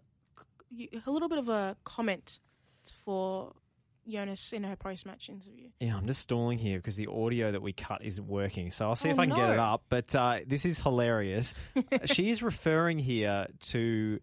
a 1.05 1.11
little 1.11 1.29
bit 1.29 1.37
of 1.37 1.49
a 1.49 1.75
comment 1.83 2.39
for 3.05 3.53
Jonas 4.07 4.51
in 4.53 4.63
her 4.63 4.75
post 4.75 5.05
match 5.05 5.29
interview. 5.29 5.69
Yeah, 5.79 5.95
I'm 5.95 6.07
just 6.07 6.21
stalling 6.21 6.57
here 6.57 6.77
because 6.79 6.95
the 6.95 7.07
audio 7.07 7.51
that 7.51 7.61
we 7.61 7.73
cut 7.73 8.03
isn't 8.03 8.27
working. 8.27 8.71
So 8.71 8.85
I'll 8.87 8.95
see 8.95 9.09
Oh, 9.09 9.13
if 9.13 9.19
I 9.19 9.27
can 9.27 9.35
get 9.35 9.49
it 9.51 9.59
up. 9.59 9.83
But 9.89 10.15
uh, 10.15 10.39
this 10.47 10.65
is 10.65 10.79
hilarious. 10.79 11.53
she 12.05 12.29
is 12.29 12.41
referring 12.43 12.99
here 12.99 13.47
to 13.71 14.19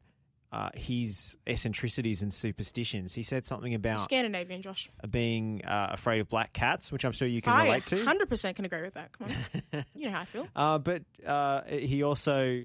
uh, 0.53 0.71
his 0.75 1.37
eccentricities 1.47 2.23
and 2.23 2.35
superstitions. 2.35 3.15
He 3.15 3.23
said 3.23 3.47
something 3.47 3.75
about 3.75 4.01
Scandinavian, 4.01 4.63
Josh. 4.63 4.91
being 5.11 5.65
uh, 5.65 5.89
afraid 5.93 6.21
of 6.21 6.29
black 6.29 6.53
cats, 6.53 6.91
which 6.91 7.05
I'm 7.05 7.13
sure 7.13 7.29
you 7.29 7.41
can 7.41 7.53
I 7.53 7.65
relate 7.65 7.87
to. 7.87 7.97
100% 7.97 8.57
can 8.57 8.65
agree 8.65 8.83
with 8.83 8.95
that. 8.95 9.17
Come 9.17 9.29
on. 9.73 9.85
you 9.95 10.07
know 10.07 10.13
how 10.13 10.21
I 10.23 10.25
feel. 10.25 10.49
Uh, 10.57 10.79
but 10.79 11.03
uh, 11.25 11.63
he 11.69 12.03
also, 12.03 12.65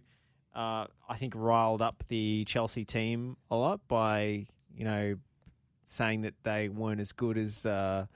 uh, 0.56 0.86
I 1.08 1.16
think, 1.18 1.34
riled 1.36 1.82
up 1.82 2.04
the 2.08 2.44
Chelsea 2.46 2.86
team 2.86 3.38
a 3.52 3.56
lot 3.56 3.82
by, 3.88 4.48
you 4.76 4.84
know, 4.86 5.16
saying 5.84 6.22
that 6.22 6.34
they 6.44 6.70
weren't 6.70 7.00
as 7.00 7.12
good 7.12 7.38
as, 7.38 7.68
uh, 7.68 8.08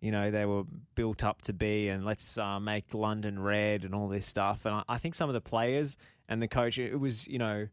you 0.00 0.10
know, 0.10 0.30
they 0.30 0.46
were 0.46 0.62
built 0.94 1.22
up 1.22 1.42
to 1.42 1.52
be, 1.52 1.88
and 1.88 2.06
let's 2.06 2.38
uh, 2.38 2.58
make 2.58 2.94
London 2.94 3.38
red 3.38 3.84
and 3.84 3.94
all 3.94 4.08
this 4.08 4.24
stuff. 4.24 4.64
And 4.64 4.74
I, 4.74 4.84
I 4.88 4.96
think 4.96 5.14
some 5.14 5.28
of 5.28 5.34
the 5.34 5.42
players 5.42 5.98
and 6.30 6.40
the 6.40 6.48
coach, 6.48 6.78
it 6.78 6.96
was, 6.98 7.26
you 7.26 7.38
know, 7.38 7.68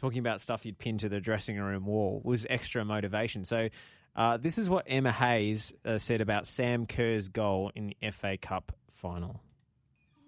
talking 0.00 0.18
about 0.18 0.40
stuff 0.40 0.64
you'd 0.64 0.78
pin 0.78 0.98
to 0.98 1.08
the 1.08 1.20
dressing 1.20 1.58
room 1.58 1.86
wall 1.86 2.20
was 2.24 2.46
extra 2.48 2.84
motivation. 2.84 3.44
So. 3.44 3.68
Uh, 4.16 4.36
this 4.36 4.58
is 4.58 4.68
what 4.68 4.84
Emma 4.88 5.12
Hayes 5.12 5.72
uh, 5.84 5.96
said 5.96 6.20
about 6.20 6.44
Sam 6.44 6.84
Kerr's 6.84 7.28
goal 7.28 7.70
in 7.76 7.86
the 7.86 8.10
FA 8.10 8.36
Cup 8.36 8.72
final. 8.90 9.40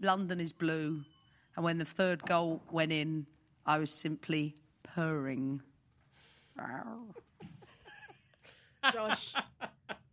London 0.01 0.39
is 0.39 0.53
blue. 0.53 1.03
And 1.57 1.64
when 1.64 1.79
the 1.79 1.85
third 1.85 2.25
goal 2.25 2.62
went 2.70 2.93
in, 2.93 3.27
I 3.66 3.79
was 3.79 3.91
simply 3.91 4.57
purring. 4.83 5.62
Josh, 8.93 9.35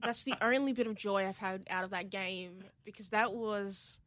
that's 0.04 0.24
the 0.24 0.36
only 0.42 0.74
bit 0.74 0.88
of 0.88 0.96
joy 0.96 1.28
I've 1.28 1.38
had 1.38 1.68
out 1.70 1.84
of 1.84 1.92
that 1.92 2.10
game 2.10 2.64
because 2.86 3.10
that 3.10 3.34
was 3.34 4.00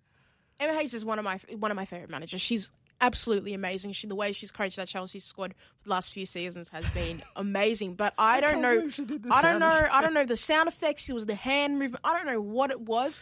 Emma 0.60 0.74
Hayes 0.74 0.94
is 0.94 1.04
one 1.04 1.18
of 1.18 1.24
my 1.24 1.38
one 1.58 1.70
of 1.70 1.76
my 1.76 1.84
favorite 1.84 2.10
managers. 2.10 2.40
She's 2.40 2.70
absolutely 3.02 3.52
amazing. 3.52 3.92
She 3.92 4.06
the 4.06 4.14
way 4.14 4.32
she's 4.32 4.50
coached 4.50 4.76
that 4.76 4.88
Chelsea 4.88 5.18
squad 5.18 5.54
for 5.80 5.84
the 5.88 5.90
last 5.90 6.12
few 6.12 6.24
seasons 6.24 6.70
has 6.70 6.88
been 6.90 7.22
amazing. 7.36 7.94
But 7.94 8.14
I 8.16 8.40
don't 8.40 8.62
know, 8.62 8.88
I 9.30 9.42
don't 9.42 9.58
know, 9.58 9.88
I 9.90 10.00
don't 10.00 10.14
know 10.14 10.24
the 10.24 10.36
sound 10.36 10.68
effects. 10.68 11.08
It 11.08 11.12
was 11.12 11.26
the 11.26 11.34
hand 11.34 11.78
movement. 11.78 12.00
I 12.04 12.16
don't 12.16 12.26
know 12.26 12.40
what 12.40 12.70
it 12.70 12.80
was. 12.80 13.20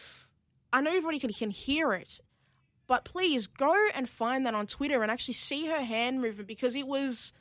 I 0.71 0.79
know 0.79 0.91
everybody 0.91 1.19
can, 1.19 1.33
can 1.33 1.49
hear 1.49 1.91
it, 1.91 2.21
but 2.87 3.03
please 3.03 3.47
go 3.47 3.75
and 3.93 4.07
find 4.07 4.45
that 4.45 4.53
on 4.53 4.67
Twitter 4.67 5.01
and 5.01 5.11
actually 5.11 5.33
see 5.33 5.65
her 5.65 5.81
hand 5.81 6.21
movement 6.21 6.47
because 6.47 6.75
it 6.75 6.87
was. 6.87 7.33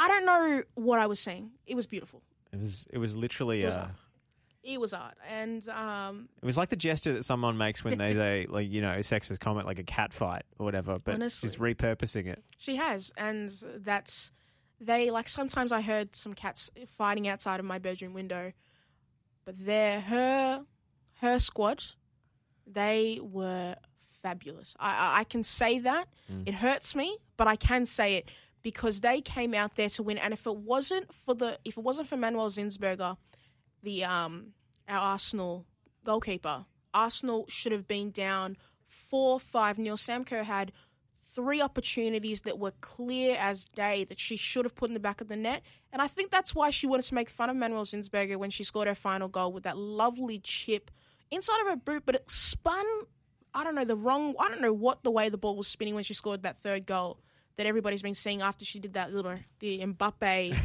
I 0.00 0.06
don't 0.06 0.24
know 0.24 0.62
what 0.74 1.00
I 1.00 1.06
was 1.06 1.18
saying. 1.18 1.50
It 1.66 1.74
was 1.74 1.86
beautiful. 1.86 2.22
It 2.52 2.60
was 2.60 2.86
it 2.90 2.98
was 2.98 3.16
literally 3.16 3.62
It 3.62 3.66
was 3.66 3.76
uh, 3.76 3.80
art. 3.80 3.90
It 4.70 4.78
was 4.78 4.92
art, 4.92 5.14
and 5.26 5.66
um, 5.70 6.28
it 6.42 6.44
was 6.44 6.58
like 6.58 6.68
the 6.68 6.76
gesture 6.76 7.14
that 7.14 7.24
someone 7.24 7.56
makes 7.56 7.82
when 7.82 7.96
they 7.96 8.12
say, 8.12 8.46
like 8.50 8.70
you 8.70 8.82
know 8.82 8.98
sexist 8.98 9.40
comment 9.40 9.66
like 9.66 9.78
a 9.78 9.82
cat 9.84 10.12
fight 10.12 10.42
or 10.58 10.64
whatever, 10.66 10.96
but 11.02 11.14
Honestly. 11.14 11.46
just 11.46 11.58
repurposing 11.58 12.26
it. 12.26 12.44
she 12.58 12.76
has, 12.76 13.10
and 13.16 13.50
that's 13.76 14.30
they 14.78 15.10
like. 15.10 15.28
Sometimes 15.28 15.72
I 15.72 15.80
heard 15.80 16.14
some 16.14 16.34
cats 16.34 16.70
fighting 16.98 17.26
outside 17.26 17.60
of 17.60 17.66
my 17.66 17.78
bedroom 17.78 18.12
window, 18.12 18.52
but 19.46 19.54
they're 19.58 20.00
her 20.00 20.66
her 21.20 21.38
squad. 21.38 21.82
They 22.66 23.20
were 23.22 23.76
fabulous. 24.22 24.74
I, 24.78 24.90
I, 24.90 25.20
I 25.20 25.24
can 25.24 25.42
say 25.42 25.78
that. 25.78 26.08
It 26.44 26.54
hurts 26.54 26.94
me, 26.94 27.16
but 27.38 27.46
I 27.46 27.56
can 27.56 27.86
say 27.86 28.16
it 28.16 28.30
because 28.62 29.00
they 29.00 29.22
came 29.22 29.54
out 29.54 29.76
there 29.76 29.88
to 29.88 30.02
win. 30.02 30.18
And 30.18 30.34
if 30.34 30.46
it 30.46 30.56
wasn't 30.56 31.12
for 31.14 31.34
the 31.34 31.58
if 31.64 31.78
it 31.78 31.82
wasn't 31.82 32.08
for 32.08 32.18
Manuela 32.18 32.50
Zinsberger, 32.50 33.16
the 33.82 34.04
um 34.04 34.48
our 34.88 34.98
Arsenal 34.98 35.66
goalkeeper, 36.04 36.66
Arsenal 36.94 37.46
should 37.48 37.72
have 37.72 37.86
been 37.86 38.10
down 38.10 38.56
four 38.86 39.38
five 39.38 39.78
nil. 39.78 39.96
Sam 39.96 40.24
Kerr 40.24 40.42
had 40.42 40.72
three 41.34 41.60
opportunities 41.60 42.40
that 42.42 42.58
were 42.58 42.72
clear 42.80 43.36
as 43.38 43.64
day 43.64 44.04
that 44.04 44.18
she 44.18 44.36
should 44.36 44.64
have 44.64 44.74
put 44.74 44.90
in 44.90 44.94
the 44.94 45.00
back 45.00 45.20
of 45.20 45.28
the 45.28 45.36
net. 45.36 45.62
And 45.92 46.02
I 46.02 46.08
think 46.08 46.30
that's 46.30 46.54
why 46.54 46.70
she 46.70 46.86
wanted 46.86 47.04
to 47.04 47.14
make 47.14 47.28
fun 47.28 47.50
of 47.50 47.56
Manuela 47.56 47.84
Zinsberger 47.84 48.36
when 48.36 48.50
she 48.50 48.64
scored 48.64 48.88
her 48.88 48.94
final 48.94 49.28
goal 49.28 49.52
with 49.52 49.64
that 49.64 49.76
lovely 49.76 50.40
chip 50.40 50.90
inside 51.30 51.60
of 51.60 51.68
her 51.68 51.76
boot, 51.76 52.02
but 52.06 52.14
it 52.14 52.30
spun. 52.30 52.84
I 53.54 53.64
don't 53.64 53.74
know 53.74 53.84
the 53.84 53.96
wrong. 53.96 54.34
I 54.38 54.48
don't 54.48 54.60
know 54.60 54.72
what 54.72 55.04
the 55.04 55.10
way 55.10 55.28
the 55.28 55.38
ball 55.38 55.56
was 55.56 55.68
spinning 55.68 55.94
when 55.94 56.04
she 56.04 56.14
scored 56.14 56.42
that 56.42 56.56
third 56.56 56.86
goal 56.86 57.20
that 57.56 57.66
everybody's 57.66 58.02
been 58.02 58.14
seeing 58.14 58.40
after 58.40 58.64
she 58.64 58.78
did 58.78 58.94
that 58.94 59.12
little 59.12 59.34
the 59.58 59.80
Mbappe 59.80 60.56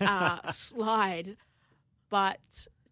uh, 0.00 0.50
slide. 0.52 1.36
But 2.10 2.40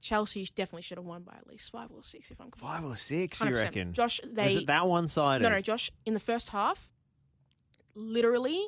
Chelsea 0.01 0.49
definitely 0.55 0.83
should 0.83 0.99
have 0.99 1.05
won 1.07 1.23
by 1.23 1.35
at 1.37 1.47
least 1.47 1.71
five 1.71 1.91
or 1.91 2.03
six. 2.03 2.31
If 2.31 2.41
I'm 2.41 2.51
correct. 2.51 2.61
Five 2.61 2.85
or 2.85 2.97
six, 2.97 3.41
you 3.41 3.47
100%. 3.47 3.55
reckon? 3.57 3.93
Josh, 3.93 4.21
they 4.27 4.45
Was 4.45 4.57
it 4.57 4.67
that 4.67 4.87
one 4.87 5.09
sided? 5.09 5.43
no, 5.43 5.51
no, 5.51 5.61
Josh. 5.61 5.91
In 6.07 6.15
the 6.15 6.21
first 6.21 6.49
half, 6.51 6.89
literally 7.95 8.67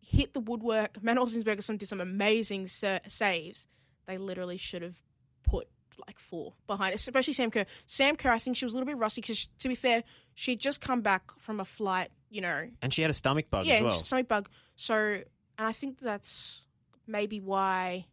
hit 0.00 0.32
the 0.32 0.40
woodwork. 0.40 1.02
Manuela 1.02 1.28
Zinsberger 1.28 1.78
did 1.78 1.88
some 1.88 2.00
amazing 2.00 2.66
sa- 2.66 2.98
saves. 3.08 3.66
They 4.06 4.18
literally 4.18 4.56
should 4.56 4.82
have 4.82 4.96
put 5.42 5.68
like 6.06 6.18
four 6.18 6.54
behind, 6.66 6.94
especially 6.94 7.32
Sam 7.34 7.50
Kerr. 7.50 7.66
Sam 7.86 8.16
Kerr, 8.16 8.30
I 8.32 8.38
think 8.38 8.56
she 8.56 8.64
was 8.64 8.72
a 8.74 8.76
little 8.76 8.86
bit 8.86 8.96
rusty 8.98 9.20
because, 9.20 9.48
to 9.58 9.68
be 9.68 9.74
fair, 9.74 10.02
she'd 10.34 10.58
just 10.58 10.80
come 10.80 11.00
back 11.02 11.30
from 11.38 11.60
a 11.60 11.64
flight. 11.64 12.10
You 12.30 12.40
know, 12.40 12.68
And 12.80 12.92
she 12.92 13.02
had 13.02 13.10
a 13.10 13.14
stomach 13.14 13.50
bug 13.50 13.66
yeah, 13.66 13.74
as 13.74 13.82
well. 13.82 13.90
stomach 13.90 14.26
bug. 14.26 14.48
So, 14.74 14.94
and 14.96 15.24
I 15.58 15.72
think 15.72 16.00
that's 16.00 16.62
maybe 17.06 17.40
why 17.40 18.06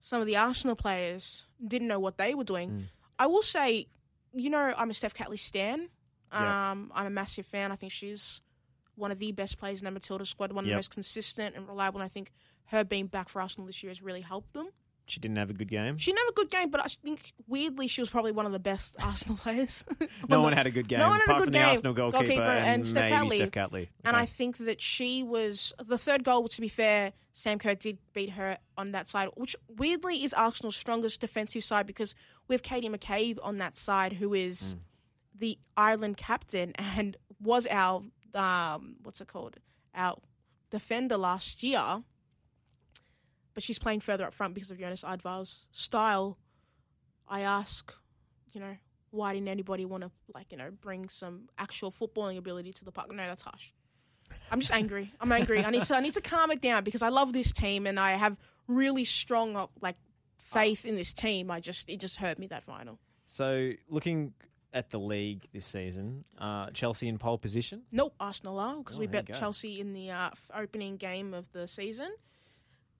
some 0.00 0.20
of 0.20 0.26
the 0.26 0.36
Arsenal 0.36 0.76
players 0.76 1.45
didn't 1.64 1.88
know 1.88 1.98
what 1.98 2.18
they 2.18 2.34
were 2.34 2.44
doing. 2.44 2.70
Mm. 2.70 2.84
I 3.18 3.26
will 3.26 3.42
say, 3.42 3.86
you 4.32 4.50
know, 4.50 4.74
I'm 4.76 4.90
a 4.90 4.94
Steph 4.94 5.14
Catley 5.14 5.38
stan. 5.38 5.88
Um, 6.32 6.92
I'm 6.94 7.06
a 7.06 7.10
massive 7.10 7.46
fan. 7.46 7.72
I 7.72 7.76
think 7.76 7.92
she's 7.92 8.40
one 8.96 9.10
of 9.10 9.18
the 9.18 9.32
best 9.32 9.58
players 9.58 9.80
in 9.80 9.84
the 9.84 9.90
Matilda 9.90 10.24
squad, 10.24 10.52
one 10.52 10.64
of 10.64 10.68
the 10.68 10.74
most 10.74 10.90
consistent 10.90 11.56
and 11.56 11.66
reliable. 11.68 12.00
And 12.00 12.04
I 12.04 12.08
think 12.08 12.32
her 12.66 12.84
being 12.84 13.06
back 13.06 13.28
for 13.28 13.40
Arsenal 13.40 13.66
this 13.66 13.82
year 13.82 13.90
has 13.90 14.02
really 14.02 14.20
helped 14.22 14.52
them. 14.52 14.68
She 15.08 15.20
didn't 15.20 15.36
have 15.38 15.50
a 15.50 15.52
good 15.52 15.68
game. 15.70 15.98
She 15.98 16.10
didn't 16.10 16.20
have 16.26 16.28
a 16.30 16.34
good 16.34 16.50
game, 16.50 16.70
but 16.70 16.80
I 16.80 16.88
think 16.88 17.32
weirdly 17.46 17.86
she 17.86 18.00
was 18.00 18.10
probably 18.10 18.32
one 18.32 18.44
of 18.46 18.52
the 18.52 18.58
best 18.58 18.96
Arsenal 19.02 19.36
players. 19.36 19.84
no 20.28 20.38
On 20.38 20.42
one 20.42 20.52
had 20.52 20.66
a 20.66 20.70
good 20.70 20.88
game 20.88 20.98
No 20.98 21.08
one 21.08 21.20
had 21.20 21.28
a 21.28 21.30
apart 21.30 21.38
good 21.38 21.44
from 21.44 21.52
game. 21.52 21.62
the 21.62 21.68
Arsenal 21.68 21.92
goalkeeper, 21.94 22.18
Goalkeeper 22.24 22.42
and, 22.42 22.66
and 22.66 22.86
Steph 22.86 23.10
Catley. 23.10 23.36
Steph 23.36 23.50
Catley. 23.52 23.88
And 24.04 24.16
I 24.16 24.26
think 24.26 24.58
that 24.58 24.80
she 24.80 25.22
was 25.22 25.72
the 25.84 25.96
third 25.96 26.24
goal. 26.24 26.48
To 26.48 26.60
be 26.60 26.68
fair, 26.68 27.12
Sam 27.32 27.58
Kerr 27.58 27.74
did 27.76 27.98
beat 28.14 28.30
her 28.30 28.58
on 28.76 28.92
that 28.92 29.08
side, 29.08 29.28
which 29.36 29.54
weirdly 29.68 30.24
is 30.24 30.32
Arsenal's 30.34 30.76
strongest 30.76 31.20
defensive 31.20 31.62
side 31.62 31.86
because 31.86 32.14
we 32.48 32.54
have 32.54 32.62
Katie 32.62 32.88
McCabe 32.88 33.38
on 33.42 33.58
that 33.58 33.76
side, 33.76 34.14
who 34.14 34.34
is 34.34 34.74
Mm. 34.74 34.78
the 35.38 35.58
Ireland 35.76 36.16
captain 36.16 36.72
and 36.78 37.16
was 37.40 37.66
our 37.70 38.02
um, 38.34 38.96
what's 39.04 39.20
it 39.20 39.28
called 39.28 39.56
our 39.94 40.16
defender 40.70 41.16
last 41.16 41.62
year. 41.62 42.02
But 43.56 43.62
she's 43.62 43.78
playing 43.78 44.00
further 44.00 44.26
up 44.26 44.34
front 44.34 44.52
because 44.52 44.70
of 44.70 44.78
Jonas 44.78 45.02
Eidevall's 45.02 45.66
style. 45.72 46.36
I 47.26 47.40
ask, 47.40 47.90
you 48.52 48.60
know, 48.60 48.76
why 49.10 49.32
didn't 49.32 49.48
anybody 49.48 49.86
want 49.86 50.02
to 50.04 50.10
like 50.34 50.52
you 50.52 50.58
know 50.58 50.70
bring 50.82 51.08
some 51.08 51.48
actual 51.56 51.90
footballing 51.90 52.36
ability 52.36 52.74
to 52.74 52.84
the 52.84 52.92
park? 52.92 53.10
No, 53.10 53.16
that's 53.16 53.42
harsh. 53.42 53.70
I'm 54.50 54.60
just 54.60 54.72
angry. 54.72 55.12
I'm 55.22 55.32
angry. 55.32 55.64
I 55.64 55.70
need 55.70 55.84
to 55.84 55.96
I 55.96 56.00
need 56.00 56.12
to 56.14 56.20
calm 56.20 56.50
it 56.50 56.60
down 56.60 56.84
because 56.84 57.02
I 57.02 57.08
love 57.08 57.32
this 57.32 57.50
team 57.52 57.86
and 57.86 57.98
I 57.98 58.12
have 58.12 58.36
really 58.68 59.04
strong 59.06 59.56
uh, 59.56 59.68
like 59.80 59.96
faith 60.38 60.84
in 60.84 60.96
this 60.96 61.14
team. 61.14 61.50
I 61.50 61.58
just 61.60 61.88
it 61.88 61.98
just 61.98 62.18
hurt 62.18 62.38
me 62.38 62.46
that 62.48 62.62
final. 62.62 62.98
So, 63.26 63.72
looking 63.88 64.34
at 64.74 64.90
the 64.90 65.00
league 65.00 65.48
this 65.54 65.64
season, 65.64 66.24
uh, 66.38 66.68
Chelsea 66.74 67.08
in 67.08 67.16
pole 67.16 67.38
position. 67.38 67.84
Nope, 67.90 68.14
Arsenal 68.20 68.58
are 68.60 68.76
because 68.76 68.98
Oh, 68.98 69.00
we 69.00 69.06
bet. 69.06 69.32
Chelsea 69.32 69.80
in 69.80 69.94
the 69.94 70.10
uh, 70.10 70.30
opening 70.54 70.98
game 70.98 71.32
of 71.32 71.50
the 71.52 71.66
season. 71.66 72.12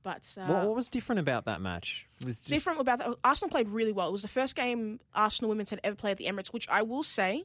But 0.06 0.36
uh, 0.40 0.46
what, 0.46 0.66
what 0.66 0.76
was 0.76 0.88
different 0.88 1.18
about 1.18 1.46
that 1.46 1.60
match? 1.60 2.06
It 2.20 2.26
was 2.26 2.36
just, 2.36 2.48
different 2.48 2.78
about 2.78 3.00
that. 3.00 3.16
Arsenal 3.24 3.50
played 3.50 3.68
really 3.68 3.90
well. 3.90 4.08
It 4.08 4.12
was 4.12 4.22
the 4.22 4.28
first 4.28 4.54
game 4.54 5.00
Arsenal 5.12 5.48
women's 5.48 5.70
had 5.70 5.80
ever 5.82 5.96
played 5.96 6.12
at 6.12 6.18
the 6.18 6.26
Emirates, 6.26 6.52
which 6.52 6.68
I 6.68 6.82
will 6.82 7.02
say 7.02 7.42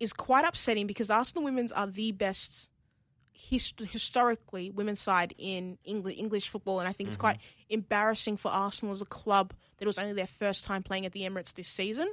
is 0.00 0.14
quite 0.14 0.46
upsetting 0.46 0.86
because 0.86 1.10
Arsenal 1.10 1.44
women's 1.44 1.70
are 1.70 1.86
the 1.86 2.12
best 2.12 2.70
hist- 3.32 3.80
historically 3.80 4.70
women's 4.70 4.98
side 4.98 5.34
in 5.36 5.76
England, 5.84 6.16
English 6.16 6.48
football, 6.48 6.80
and 6.80 6.88
I 6.88 6.92
think 6.92 7.10
it's 7.10 7.18
quite 7.18 7.38
embarrassing 7.68 8.38
for 8.38 8.50
Arsenal 8.50 8.94
as 8.94 9.02
a 9.02 9.06
club 9.06 9.52
that 9.76 9.84
it 9.84 9.86
was 9.86 9.98
only 9.98 10.14
their 10.14 10.26
first 10.26 10.64
time 10.64 10.82
playing 10.82 11.04
at 11.04 11.12
the 11.12 11.20
Emirates 11.20 11.52
this 11.52 11.68
season. 11.68 12.10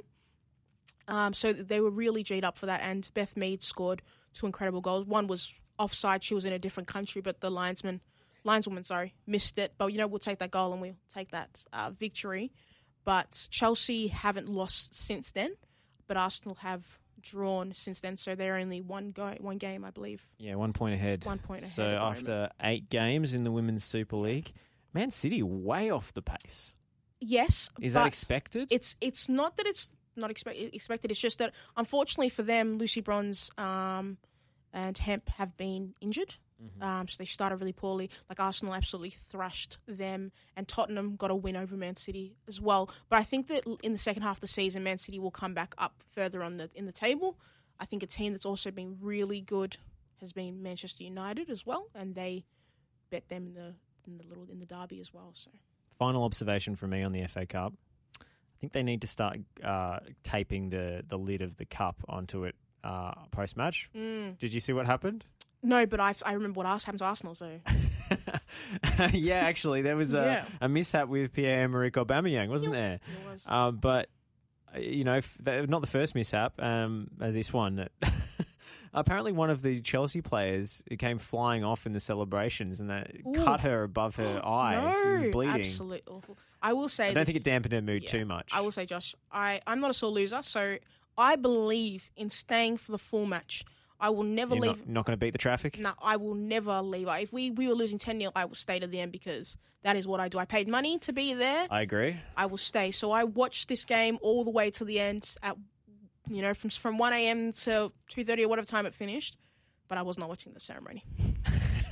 Um, 1.08 1.32
so 1.32 1.54
they 1.54 1.80
were 1.80 1.88
really 1.90 2.22
G'd 2.22 2.44
up 2.44 2.58
for 2.58 2.66
that, 2.66 2.82
and 2.82 3.08
Beth 3.14 3.38
Mead 3.38 3.62
scored 3.62 4.02
two 4.34 4.44
incredible 4.44 4.82
goals. 4.82 5.06
One 5.06 5.28
was 5.28 5.54
offside; 5.78 6.22
she 6.22 6.34
was 6.34 6.44
in 6.44 6.52
a 6.52 6.58
different 6.58 6.88
country, 6.88 7.22
but 7.22 7.40
the 7.40 7.50
linesman, 7.50 8.02
lineswoman, 8.46 8.84
sorry, 8.84 9.14
missed 9.26 9.58
it. 9.58 9.72
But 9.76 9.92
you 9.92 9.98
know, 9.98 10.06
we'll 10.06 10.18
take 10.18 10.38
that 10.38 10.50
goal 10.50 10.72
and 10.72 10.80
we'll 10.80 10.96
take 11.12 11.32
that 11.32 11.64
uh, 11.72 11.90
victory. 11.90 12.52
But 13.04 13.48
Chelsea 13.50 14.08
haven't 14.08 14.48
lost 14.48 14.94
since 14.94 15.32
then, 15.32 15.54
but 16.06 16.16
Arsenal 16.16 16.56
have 16.56 16.98
drawn 17.20 17.72
since 17.74 18.00
then. 18.00 18.16
So 18.16 18.34
they're 18.34 18.56
only 18.56 18.80
one 18.80 19.10
go, 19.10 19.34
one 19.40 19.58
game, 19.58 19.84
I 19.84 19.90
believe. 19.90 20.26
yeah, 20.38 20.54
one 20.54 20.72
point 20.72 20.94
ahead. 20.94 21.24
One 21.24 21.38
point 21.38 21.62
ahead 21.62 21.72
So 21.72 21.84
after 21.84 22.50
eight 22.62 22.88
games 22.90 23.34
in 23.34 23.44
the 23.44 23.50
Women's 23.52 23.84
Super 23.84 24.16
League, 24.16 24.52
Man 24.92 25.10
City 25.10 25.42
way 25.42 25.90
off 25.90 26.14
the 26.14 26.22
pace. 26.22 26.72
Yes, 27.20 27.70
Is 27.80 27.94
that 27.94 28.06
expected? 28.06 28.68
It's 28.70 28.96
it's 29.00 29.28
not 29.28 29.56
that 29.56 29.66
it's 29.66 29.90
not 30.16 30.30
expect, 30.30 30.58
expected. 30.58 31.10
It's 31.10 31.20
just 31.20 31.38
that 31.38 31.52
unfortunately 31.76 32.28
for 32.28 32.42
them, 32.42 32.78
Lucy 32.78 33.00
Bronze 33.00 33.50
um, 33.58 34.18
and 34.72 34.96
Hemp 34.96 35.28
have 35.30 35.56
been 35.56 35.94
injured. 36.00 36.34
Um, 36.80 37.08
so 37.08 37.16
they 37.18 37.24
started 37.24 37.56
really 37.56 37.72
poorly. 37.72 38.10
Like 38.28 38.40
Arsenal 38.40 38.74
absolutely 38.74 39.10
thrashed 39.10 39.78
them, 39.86 40.32
and 40.56 40.66
Tottenham 40.66 41.16
got 41.16 41.30
a 41.30 41.34
win 41.34 41.56
over 41.56 41.76
Man 41.76 41.96
City 41.96 42.36
as 42.48 42.60
well. 42.60 42.90
But 43.08 43.18
I 43.18 43.22
think 43.22 43.48
that 43.48 43.64
in 43.82 43.92
the 43.92 43.98
second 43.98 44.22
half 44.22 44.38
of 44.38 44.40
the 44.40 44.48
season, 44.48 44.82
Man 44.82 44.98
City 44.98 45.18
will 45.18 45.30
come 45.30 45.54
back 45.54 45.74
up 45.78 46.02
further 46.14 46.42
on 46.42 46.56
the 46.56 46.70
in 46.74 46.86
the 46.86 46.92
table. 46.92 47.38
I 47.78 47.84
think 47.84 48.02
a 48.02 48.06
team 48.06 48.32
that's 48.32 48.46
also 48.46 48.70
been 48.70 48.96
really 49.00 49.40
good 49.40 49.76
has 50.20 50.32
been 50.32 50.62
Manchester 50.62 51.04
United 51.04 51.50
as 51.50 51.66
well, 51.66 51.88
and 51.94 52.14
they 52.14 52.44
bet 53.10 53.28
them 53.28 53.46
in 53.46 53.54
the 53.54 53.74
in 54.06 54.16
the 54.16 54.24
little 54.24 54.46
in 54.50 54.58
the 54.58 54.66
derby 54.66 55.00
as 55.00 55.12
well. 55.12 55.32
So 55.34 55.50
Final 55.98 56.24
observation 56.24 56.76
from 56.76 56.90
me 56.90 57.02
on 57.02 57.12
the 57.12 57.26
FA 57.26 57.46
Cup. 57.46 57.72
I 58.20 58.58
think 58.60 58.72
they 58.72 58.82
need 58.82 59.00
to 59.02 59.06
start 59.06 59.38
uh, 59.62 59.98
taping 60.22 60.70
the, 60.70 61.02
the 61.06 61.18
lid 61.18 61.42
of 61.42 61.56
the 61.56 61.64
cup 61.64 62.02
onto 62.08 62.44
it 62.44 62.54
uh, 62.84 63.12
post 63.30 63.56
match. 63.56 63.90
Mm. 63.94 64.38
Did 64.38 64.52
you 64.52 64.60
see 64.60 64.72
what 64.72 64.86
happened? 64.86 65.24
No, 65.62 65.86
but 65.86 66.00
I 66.00 66.14
I 66.24 66.32
remember 66.32 66.58
what 66.58 66.66
happened 66.66 66.98
to 67.00 67.04
Arsenal. 67.04 67.34
So 67.34 67.60
yeah, 69.12 69.36
actually, 69.40 69.82
there 69.82 69.96
was 69.96 70.14
a, 70.14 70.18
Yeah. 70.18 70.44
a 70.60 70.68
mishap 70.68 71.08
with 71.08 71.32
Pierre 71.32 71.64
Emerick 71.68 71.92
Aubameyang, 71.94 72.48
wasn't 72.48 72.72
there? 72.72 72.94
it 72.94 73.30
was. 73.30 73.44
Um, 73.46 73.76
but 73.76 74.08
uh, 74.74 74.78
you 74.78 75.04
know, 75.04 75.14
f- 75.16 75.38
not 75.68 75.80
the 75.80 75.86
first 75.86 76.14
mishap. 76.14 76.60
Um, 76.62 77.08
uh, 77.20 77.30
this 77.30 77.52
one. 77.52 77.76
That 77.76 77.92
apparently, 78.94 79.32
one 79.32 79.50
of 79.50 79.62
the 79.62 79.80
Chelsea 79.80 80.20
players 80.22 80.82
came 80.98 81.18
flying 81.18 81.64
off 81.64 81.86
in 81.86 81.92
the 81.92 82.00
celebrations, 82.00 82.80
and 82.80 82.90
that 82.90 83.12
Ooh. 83.26 83.44
cut 83.44 83.60
her 83.60 83.82
above 83.82 84.16
her 84.16 84.40
eye. 84.46 84.74
no, 84.76 84.92
she 85.20 85.24
was 85.26 85.32
bleeding. 85.32 85.54
absolutely 85.60 86.02
awful. 86.12 86.36
I 86.62 86.72
will 86.72 86.88
say. 86.88 87.10
I 87.10 87.14
don't 87.14 87.26
think 87.26 87.36
it 87.36 87.44
dampened 87.44 87.72
her 87.74 87.82
mood 87.82 88.02
yeah, 88.04 88.10
too 88.10 88.24
much. 88.24 88.50
I 88.52 88.60
will 88.60 88.70
say, 88.72 88.86
Josh, 88.86 89.14
I 89.30 89.60
I'm 89.66 89.80
not 89.80 89.90
a 89.90 89.94
sore 89.94 90.10
loser, 90.10 90.42
so 90.42 90.78
I 91.18 91.36
believe 91.36 92.10
in 92.16 92.30
staying 92.30 92.78
for 92.78 92.92
the 92.92 92.98
full 92.98 93.26
match. 93.26 93.64
I 94.00 94.10
will 94.10 94.22
never 94.24 94.54
You're 94.54 94.62
leave. 94.64 94.78
not, 94.80 94.88
not 94.88 95.06
going 95.06 95.12
to 95.16 95.24
beat 95.24 95.30
the 95.30 95.38
traffic. 95.38 95.78
No, 95.78 95.92
I 96.00 96.16
will 96.16 96.34
never 96.34 96.82
leave. 96.82 97.08
If 97.08 97.32
we, 97.32 97.50
we 97.50 97.68
were 97.68 97.74
losing 97.74 97.98
10 97.98 98.20
0, 98.20 98.32
I 98.36 98.44
will 98.44 98.54
stay 98.54 98.78
to 98.78 98.86
the 98.86 99.00
end 99.00 99.12
because 99.12 99.56
that 99.82 99.96
is 99.96 100.06
what 100.06 100.20
I 100.20 100.28
do. 100.28 100.38
I 100.38 100.44
paid 100.44 100.68
money 100.68 100.98
to 101.00 101.12
be 101.12 101.32
there. 101.34 101.66
I 101.70 101.80
agree. 101.82 102.16
I 102.36 102.46
will 102.46 102.58
stay. 102.58 102.90
So 102.90 103.10
I 103.10 103.24
watched 103.24 103.68
this 103.68 103.84
game 103.84 104.18
all 104.20 104.44
the 104.44 104.50
way 104.50 104.70
to 104.72 104.84
the 104.84 105.00
end 105.00 105.34
at, 105.42 105.56
you 106.28 106.42
know, 106.42 106.52
from 106.54 106.70
from 106.70 106.98
1 106.98 107.12
a.m. 107.12 107.52
to 107.52 107.92
2.30 108.12 108.44
or 108.44 108.48
whatever 108.48 108.66
time 108.66 108.84
it 108.86 108.94
finished. 108.94 109.38
But 109.88 109.98
I 109.98 110.02
was 110.02 110.18
not 110.18 110.28
watching 110.28 110.52
the 110.52 110.58
ceremony. 110.60 111.04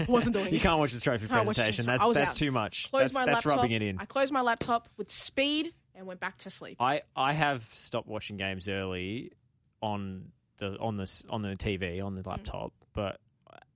Wasn't 0.08 0.34
doing 0.34 0.46
You 0.50 0.56
it. 0.56 0.62
can't 0.62 0.80
watch 0.80 0.92
the 0.92 1.00
trophy 1.00 1.28
Can't 1.28 1.46
watch 1.46 1.56
the 1.56 1.62
presentation. 1.62 1.86
That's 1.86 2.08
that's 2.08 2.32
out. 2.32 2.36
too 2.36 2.50
much. 2.50 2.90
Closed 2.90 3.04
That's, 3.04 3.14
my 3.14 3.24
that's 3.24 3.46
laptop. 3.46 3.56
rubbing 3.62 3.70
it 3.72 3.82
in. 3.82 3.98
I 4.00 4.04
closed 4.04 4.32
my 4.32 4.40
laptop 4.40 4.88
with 4.96 5.12
speed 5.12 5.72
and 5.94 6.04
went 6.04 6.18
back 6.18 6.38
to 6.38 6.50
sleep. 6.50 6.78
I, 6.80 7.02
I 7.14 7.32
have 7.32 7.68
stopped 7.72 8.08
watching 8.08 8.36
games 8.36 8.68
early 8.68 9.30
on 9.80 10.32
the 10.58 10.78
on 10.78 10.96
the 10.96 11.22
on 11.30 11.42
the 11.42 11.56
TV 11.56 12.00
on 12.04 12.14
the 12.14 12.22
Mm. 12.22 12.26
laptop, 12.28 12.72
but 12.92 13.20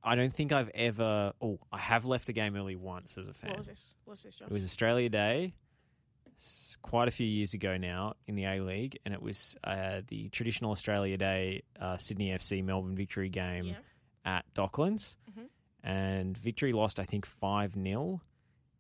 I 0.03 0.15
don't 0.15 0.33
think 0.33 0.53
I've 0.53 0.71
ever. 0.75 1.33
Oh, 1.41 1.59
I 1.73 1.79
have 1.79 2.05
left 2.07 2.29
a 2.29 2.33
game 2.33 2.57
early 2.57 2.77
once 2.77 3.19
as 3.19 3.29
a 3.29 3.35
fan. 3.35 3.51
What 3.51 3.59
was 3.59 3.67
this? 3.69 3.97
What's 4.05 4.23
this, 4.23 4.35
Josh? 4.37 4.47
It 4.49 4.53
was 4.53 4.65
Australia 4.65 5.09
Day, 5.09 5.55
s- 6.39 6.77
quite 6.83 7.09
a 7.09 7.11
few 7.11 7.27
years 7.27 7.53
ago 7.55 7.77
now 7.77 8.15
in 8.27 8.35
the 8.37 8.45
A 8.45 8.61
League, 8.61 8.99
and 9.05 9.13
it 9.13 9.21
was 9.23 9.57
uh, 9.65 10.03
the 10.09 10.29
traditional 10.31 10.71
Australia 10.71 11.17
Day 11.17 11.63
uh, 11.81 11.97
Sydney 11.99 12.31
FC 12.31 12.63
Melbourne 12.65 12.95
Victory 12.95 13.29
game 13.29 13.65
Yeah. 13.67 13.75
at 14.25 14.45
Docklands, 14.55 15.17
Mhm. 15.31 15.49
and 15.83 16.39
Victory 16.39 16.73
lost 16.73 17.01
I 17.01 17.05
think 17.05 17.27
five 17.27 17.75
0 17.75 18.21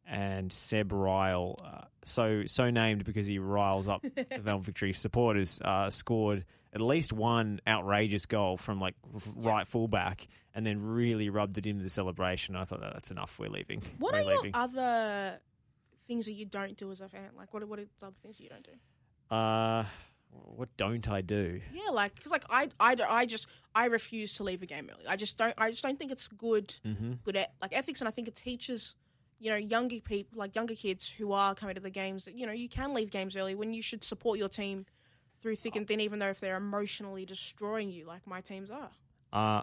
and 0.07 0.51
Seb 0.53 0.91
Ryall, 0.91 1.57
uh, 1.63 1.85
so 2.05 2.47
so 2.47 2.71
named 2.71 3.05
because 3.05 3.27
he 3.27 3.39
riles 3.39 3.89
up 3.89 4.03
the 4.15 4.41
Melbourne 4.43 4.63
Victory 4.63 4.93
supporters, 4.95 5.61
uh, 5.63 5.91
scored 5.91 6.45
at 6.73 6.81
least 6.81 7.13
one 7.13 7.61
outrageous 7.67 8.27
goal 8.27 8.57
from 8.57 8.81
like 8.81 8.95
right 9.35 9.67
fullback, 9.67 10.27
and 10.55 10.67
then 10.67 10.81
really 10.83 11.31
rubbed 11.31 11.59
it 11.59 11.67
into 11.67 11.83
the 11.83 11.89
celebration. 11.89 12.57
I 12.57 12.65
thought 12.65 12.81
that 12.81 12.93
that's 12.93 13.11
enough. 13.11 13.39
We're 13.39 13.49
leaving. 13.49 13.83
What 13.99 14.13
We're 14.13 14.21
are 14.21 14.25
leaving. 14.25 14.53
your 14.53 14.63
other 14.63 15.41
things 16.07 16.27
that 16.27 16.33
you 16.33 16.47
don't 16.47 16.77
do 16.77 16.91
as 16.91 17.01
a 17.01 17.09
fan? 17.09 17.31
Like, 17.37 17.53
what, 17.55 17.67
what 17.69 17.79
are 17.79 17.85
the 17.85 18.07
other 18.07 18.17
things 18.23 18.41
you 18.41 18.49
don't 18.49 18.65
do? 18.65 19.35
Uh, 19.35 19.85
what 20.31 20.69
don't 20.77 21.09
I 21.09 21.21
do? 21.21 21.61
Yeah, 21.73 21.91
like, 21.91 22.15
because 22.15 22.31
like 22.33 22.45
I, 22.51 22.69
I, 22.81 22.97
I 23.09 23.27
just 23.27 23.47
I 23.75 23.87
refuse 23.87 24.35
to 24.35 24.43
leave 24.43 24.63
a 24.63 24.67
game 24.67 24.91
early. 24.93 25.07
I 25.07 25.17
just 25.17 25.39
don't. 25.39 25.55
I 25.57 25.71
just 25.71 25.83
don't 25.83 25.99
think 25.99 26.13
it's 26.13 26.29
good. 26.29 26.69
Mm-hmm. 26.87 27.13
Good 27.25 27.37
at 27.37 27.53
like 27.63 27.77
ethics, 27.77 28.01
and 28.01 28.09
I 28.09 28.11
think 28.11 28.29
it 28.29 28.35
teaches. 28.35 28.95
You 29.41 29.53
know, 29.53 29.57
younger 29.57 30.01
people, 30.01 30.37
like 30.37 30.57
younger 30.57 30.75
kids 30.75 31.09
who 31.09 31.31
are 31.31 31.55
coming 31.55 31.77
to 31.77 31.81
the 31.81 31.91
games, 31.91 32.25
that 32.25 32.37
you 32.37 32.45
know, 32.45 32.51
you 32.53 32.69
can 32.69 32.93
leave 32.93 33.13
games 33.13 33.37
early 33.37 33.55
when 33.55 33.73
you 33.73 33.81
should 33.81 34.03
support 34.03 34.37
your 34.37 34.49
team 34.49 34.85
through 35.43 35.57
thick 35.57 35.77
and 35.77 35.87
thin, 35.87 36.01
even 36.01 36.19
though 36.19 36.31
if 36.31 36.41
they're 36.41 36.57
emotionally 36.57 37.25
destroying 37.25 37.91
you, 37.91 38.07
like 38.07 38.27
my 38.27 38.41
teams 38.41 38.71
are. 38.71 38.91
Uh, 39.33 39.63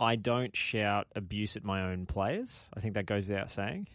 I 0.00 0.16
don't 0.16 0.54
shout 0.54 1.08
abuse 1.16 1.56
at 1.56 1.64
my 1.64 1.90
own 1.90 2.06
players. 2.06 2.68
I 2.74 2.80
think 2.80 2.94
that 2.94 3.06
goes 3.06 3.26
without 3.26 3.50
saying. 3.50 3.88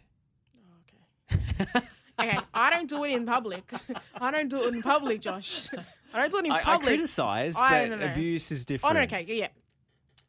Oh, 0.56 1.36
okay. 1.36 1.86
okay, 2.20 2.38
I 2.52 2.70
don't 2.70 2.88
do 2.88 3.04
it 3.04 3.12
in 3.12 3.24
public. 3.24 3.72
I 4.14 4.30
don't 4.30 4.48
do 4.48 4.64
it 4.64 4.74
in 4.74 4.82
public, 4.82 5.20
Josh. 5.20 5.68
I 6.12 6.20
don't 6.20 6.30
do 6.30 6.38
it 6.38 6.44
in 6.46 6.52
I, 6.52 6.74
I 6.74 6.78
criticize, 6.78 7.56
I 7.56 7.70
but 7.84 7.88
don't 7.88 8.00
know. 8.00 8.06
abuse 8.06 8.52
is 8.52 8.64
oh, 8.64 8.68
different. 8.68 8.94
no, 8.96 9.02
okay, 9.02 9.24
yeah. 9.26 9.48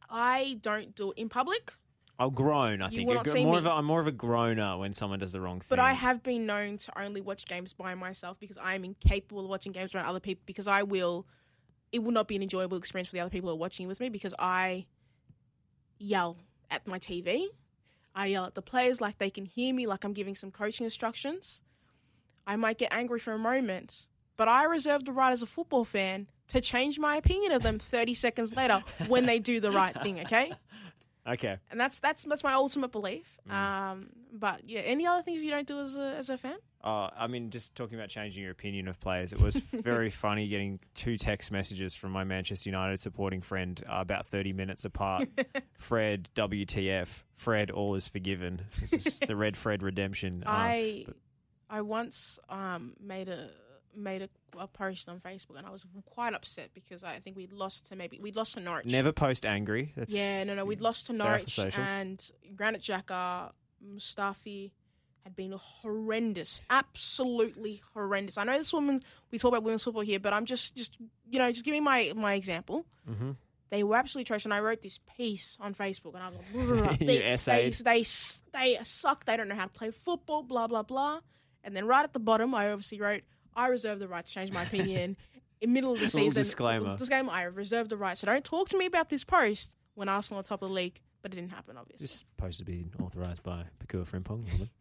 I 0.10 0.58
don't 0.62 0.96
do 0.96 1.12
it 1.12 1.18
in 1.18 1.30
public, 1.30 1.74
Oh, 2.18 2.24
I'll 2.26 2.30
groan. 2.32 2.82
I 2.82 2.90
You 2.90 2.98
think 2.98 3.08
will 3.10 3.16
not 3.16 3.28
see 3.28 3.44
more 3.44 3.54
me. 3.54 3.58
of 3.60 3.66
a, 3.66 3.72
I'm 3.72 3.86
more 3.86 4.00
of 4.00 4.08
a 4.08 4.12
groaner 4.12 4.78
when 4.78 4.94
someone 4.94 5.20
does 5.20 5.32
the 5.34 5.42
wrong 5.42 5.60
thing. 5.60 5.68
but 5.70 5.80
I 5.80 5.94
have 5.94 6.24
been 6.24 6.46
known 6.46 6.78
to 6.78 7.00
only 7.02 7.22
watch 7.22 7.46
games 7.46 7.74
by 7.74 7.94
myself 7.96 8.40
because 8.40 8.58
I 8.58 8.76
am 8.76 8.84
incapable 8.86 9.44
of 9.44 9.50
watching 9.50 9.72
games 9.72 9.94
around 9.94 10.06
other 10.06 10.20
people 10.20 10.44
because 10.46 10.68
I 10.68 10.84
will. 10.84 11.26
It 11.92 12.04
will 12.04 12.12
not 12.12 12.28
be 12.28 12.36
an 12.36 12.42
enjoyable 12.42 12.78
experience 12.78 13.10
for 13.10 13.14
the 13.16 13.22
other 13.22 13.30
people 13.30 13.50
who 13.50 13.56
are 13.56 13.60
watching 13.60 13.88
with 13.88 14.00
me 14.00 14.10
because 14.10 14.34
I 14.40 14.86
yell 16.00 16.38
at 16.72 16.86
my 16.88 17.00
TV. 17.00 17.46
I 18.14 18.28
yell 18.28 18.46
at 18.46 18.56
the 18.56 18.62
players 18.62 19.02
like 19.02 19.18
they 19.18 19.30
can 19.30 19.46
hear 19.46 19.74
me, 19.74 19.88
like 19.88 20.04
I'm 20.04 20.14
giving 20.14 20.36
some 20.36 20.52
coaching 20.52 20.84
instructions. 20.86 21.64
I 22.48 22.56
might 22.56 22.78
get 22.78 22.94
angry 22.94 23.20
for 23.20 23.34
a 23.34 23.40
moment, 23.40 24.08
but 24.38 24.48
I 24.48 24.64
reserve 24.66 25.06
the 25.06 25.12
right 25.12 25.32
as 25.32 25.42
a 25.42 25.46
football 25.48 25.84
fan 25.84 26.28
to 26.48 26.62
change 26.62 27.00
my 27.00 27.16
opinion 27.18 27.52
of 27.52 27.64
them 27.64 27.80
30 27.80 28.14
seconds 28.14 28.56
later 28.56 28.84
when 29.08 29.26
they 29.26 29.40
do 29.40 29.60
the 29.60 29.72
right 29.72 30.00
thing, 30.04 30.20
okay? 30.22 30.54
Okay. 31.28 31.58
And 31.72 31.80
that's 31.80 32.00
that's 32.00 32.24
that's 32.24 32.44
my 32.44 32.54
ultimate 32.54 32.92
belief. 32.92 33.40
Um, 33.50 34.10
but 34.32 34.62
yeah, 34.70 34.82
any 34.82 35.08
other 35.08 35.24
things 35.24 35.44
you 35.44 35.50
don't 35.50 35.68
do 35.68 35.80
as 35.80 35.98
a 35.98 36.16
as 36.18 36.30
a 36.30 36.38
fan? 36.38 36.58
Uh, 36.84 37.10
I 37.18 37.26
mean, 37.26 37.50
just 37.50 37.74
talking 37.74 37.98
about 37.98 38.10
changing 38.10 38.44
your 38.44 38.52
opinion 38.52 38.88
of 38.88 39.00
players, 39.00 39.34
it 39.34 39.42
was 39.42 39.56
very 39.74 40.12
funny 40.12 40.48
getting 40.48 40.80
two 40.94 41.18
text 41.18 41.52
messages 41.52 41.96
from 41.96 42.12
my 42.12 42.24
Manchester 42.24 42.70
United 42.70 43.00
supporting 43.00 43.42
friend 43.42 43.84
uh, 43.90 43.96
about 43.98 44.28
30 44.28 44.54
minutes 44.54 44.86
apart. 44.86 45.28
Fred, 45.80 46.30
WTF. 46.36 47.08
Fred, 47.38 47.72
all 47.72 47.96
is 47.96 48.08
forgiven. 48.08 48.62
This 48.80 48.94
is 49.08 49.20
the 49.28 49.36
Red 49.36 49.58
Fred 49.58 49.82
redemption. 49.82 50.44
Uh, 50.46 50.52
I 50.52 51.06
I 51.72 51.82
once 51.82 52.40
um, 52.50 52.94
made 53.02 53.30
a 53.30 53.50
made 53.98 54.22
a, 54.22 54.30
a 54.60 54.68
post 54.68 55.10
on 55.10 55.20
Facebook 55.20 55.58
and 55.58 55.66
I 55.66 55.70
was 55.70 55.86
quite 56.06 56.34
upset 56.34 56.70
because 56.74 57.04
I 57.04 57.20
think 57.20 57.36
we'd 57.36 57.54
lost 57.54 57.88
to 57.88 57.96
maybe 57.96 58.20
we'd 58.22 58.36
lost 58.36 58.54
to 58.56 58.60
Norwich. 58.60 58.86
never 58.86 59.12
post 59.12 59.46
angry. 59.46 59.94
That's, 59.96 60.14
Yeah, 60.14 60.44
no, 60.44 60.56
no, 60.56 60.66
we'd 60.66 60.82
lost 60.82 61.08
to 61.08 61.14
Norwich 61.14 61.60
and 61.60 62.32
Granit 62.56 62.82
Xhaka, 62.82 63.52
Mustafi 63.86 64.72
had 65.24 65.36
been 65.36 65.54
horrendous, 65.54 66.62
absolutely 66.70 67.82
horrendous. 67.94 68.38
I 68.38 68.44
know 68.44 68.58
this 68.58 68.72
woman 68.72 69.02
we 69.32 69.40
talk 69.40 69.50
about 69.50 69.64
women's 69.64 69.84
football 69.84 70.04
here, 70.04 70.20
but 70.20 70.34
I'm 70.34 70.46
just 70.46 70.76
just 70.76 70.98
you 71.30 71.40
know 71.40 71.52
just 71.52 71.66
giving 71.66 71.84
my 71.84 72.14
my 72.16 72.34
example. 72.36 72.86
Mm-hmm. 73.10 73.32
They 73.72 73.84
were 73.84 73.96
absolutely 73.96 74.28
atrocious, 74.28 74.46
and 74.46 74.54
I 74.54 74.60
wrote 74.60 74.84
this 74.84 75.00
piece 75.18 75.58
on 75.60 75.74
Facebook, 75.74 76.14
and 76.14 76.24
I 76.24 76.30
was 76.30 76.80
like, 76.80 77.00
they, 77.00 77.36
they, 77.36 77.70
they 77.84 78.06
they 78.54 78.80
suck. 78.84 79.26
They 79.26 79.36
don't 79.36 79.48
know 79.48 79.56
how 79.56 79.64
to 79.64 79.70
play 79.70 79.90
football. 79.90 80.44
Blah 80.44 80.68
blah 80.68 80.84
blah. 80.84 81.22
And 81.64 81.76
then 81.76 81.88
right 81.88 82.04
at 82.04 82.14
the 82.14 82.20
bottom, 82.20 82.54
I 82.54 82.72
obviously 82.72 83.02
wrote, 83.02 83.24
I 83.56 83.68
reserve 83.68 84.00
the 84.00 84.08
right 84.08 84.26
to 84.26 84.32
change 84.32 84.52
my 84.52 84.64
opinion. 84.64 85.18
In 85.62 85.72
middle 85.72 85.94
of 85.94 86.00
the 86.00 86.06
Little 86.06 86.20
season, 86.20 86.42
disclaimer. 86.42 86.98
Disclaimer: 86.98 87.32
I 87.32 87.44
reserve 87.44 87.88
the 87.88 87.96
right. 87.96 88.18
So 88.18 88.28
don't 88.28 88.44
talk 88.44 88.68
to 88.70 88.78
me 88.78 88.86
about 88.86 89.10
this 89.10 89.24
post 89.24 89.76
when 89.96 90.10
Arsenal 90.10 90.42
are 90.42 90.44
top 90.44 90.62
of 90.62 90.70
the 90.70 90.76
league. 90.76 91.00
But 91.22 91.32
it 91.32 91.38
didn't 91.38 91.54
happen, 91.54 91.76
obviously. 91.78 92.04
This 92.04 92.12
is 92.14 92.20
supposed 92.38 92.60
to 92.60 92.66
be 92.66 92.86
authorised 93.02 93.42
by 93.42 93.64
Pekua 93.80 94.06
Frimpong. 94.06 94.46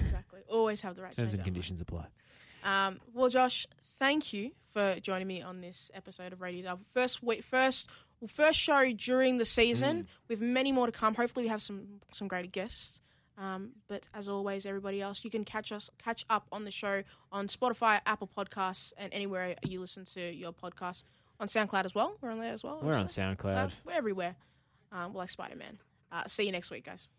Exactly. 0.00 0.40
Always 0.50 0.80
have 0.80 0.96
the 0.96 1.02
right. 1.02 1.16
Terms 1.16 1.32
and 1.32 1.44
conditions 1.44 1.80
apply. 1.80 2.06
Um, 2.64 2.98
well, 3.14 3.28
Josh, 3.28 3.66
thank 4.00 4.32
you 4.32 4.50
for 4.72 4.98
joining 5.00 5.28
me 5.28 5.40
on 5.40 5.60
this 5.60 5.92
episode 5.94 6.32
of 6.32 6.40
Radio 6.40 6.64
Dub. 6.64 6.80
First 6.92 7.22
week, 7.22 7.44
first, 7.44 7.88
well, 8.20 8.26
first 8.28 8.58
show 8.58 8.92
during 8.92 9.38
the 9.38 9.44
season. 9.44 10.08
With 10.28 10.40
many 10.40 10.72
more 10.72 10.86
to 10.86 10.92
come. 10.92 11.14
Hopefully, 11.14 11.44
we 11.44 11.48
have 11.48 11.62
some 11.62 12.00
some 12.12 12.26
great 12.28 12.50
guests. 12.50 13.00
Um, 13.38 13.72
but 13.88 14.06
as 14.14 14.28
always, 14.28 14.64
everybody 14.64 15.02
else, 15.02 15.22
you 15.24 15.30
can 15.30 15.44
catch 15.44 15.70
us 15.72 15.90
catch 16.02 16.24
up 16.30 16.46
on 16.52 16.64
the 16.64 16.70
show 16.70 17.02
on 17.30 17.48
Spotify, 17.48 18.00
Apple 18.06 18.28
Podcasts, 18.34 18.92
and 18.96 19.12
anywhere 19.12 19.56
you 19.62 19.80
listen 19.80 20.04
to 20.14 20.20
your 20.20 20.52
podcast. 20.52 21.04
On 21.38 21.46
SoundCloud 21.46 21.84
as 21.84 21.94
well. 21.94 22.16
We're 22.22 22.30
on 22.30 22.40
there 22.40 22.54
as 22.54 22.64
well. 22.64 22.80
We're 22.82 22.94
on. 22.94 23.04
SoundCloud. 23.04 23.56
Uh, 23.66 23.68
we're 23.84 23.92
everywhere. 23.92 24.36
Um, 24.90 25.12
we're 25.12 25.18
like 25.18 25.30
Spider 25.30 25.56
Man. 25.56 25.78
Uh, 26.10 26.22
see 26.26 26.44
you 26.44 26.52
next 26.52 26.70
week, 26.70 26.86
guys. 26.86 27.10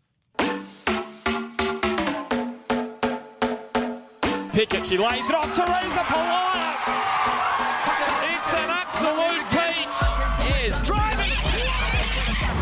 Pickett, 4.52 4.86
she 4.86 4.98
lays 4.98 5.28
it 5.30 5.36
off. 5.36 5.54
Teresa 5.54 6.02
Polias. 6.10 6.84
It's 8.26 8.52
an 8.54 8.70
absolute 8.70 9.44
peach. 9.54 10.66
Is 10.66 10.80
driving. 10.80 11.30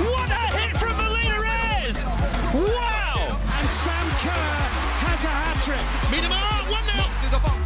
What 0.05 0.29
a 0.29 0.57
hit 0.59 0.77
from 0.77 0.95
Melina 0.99 1.41
Ayres. 1.43 2.05
Wow. 2.05 2.86
Sam 3.87 4.09
Kerr 4.19 4.59
has 5.07 5.25
a 5.25 5.29
hat 5.29 5.63
trick. 5.63 6.11
Meet 6.11 6.25
him 6.25 6.33
up, 6.33 6.69
1 6.69 6.85
0. 6.87 7.66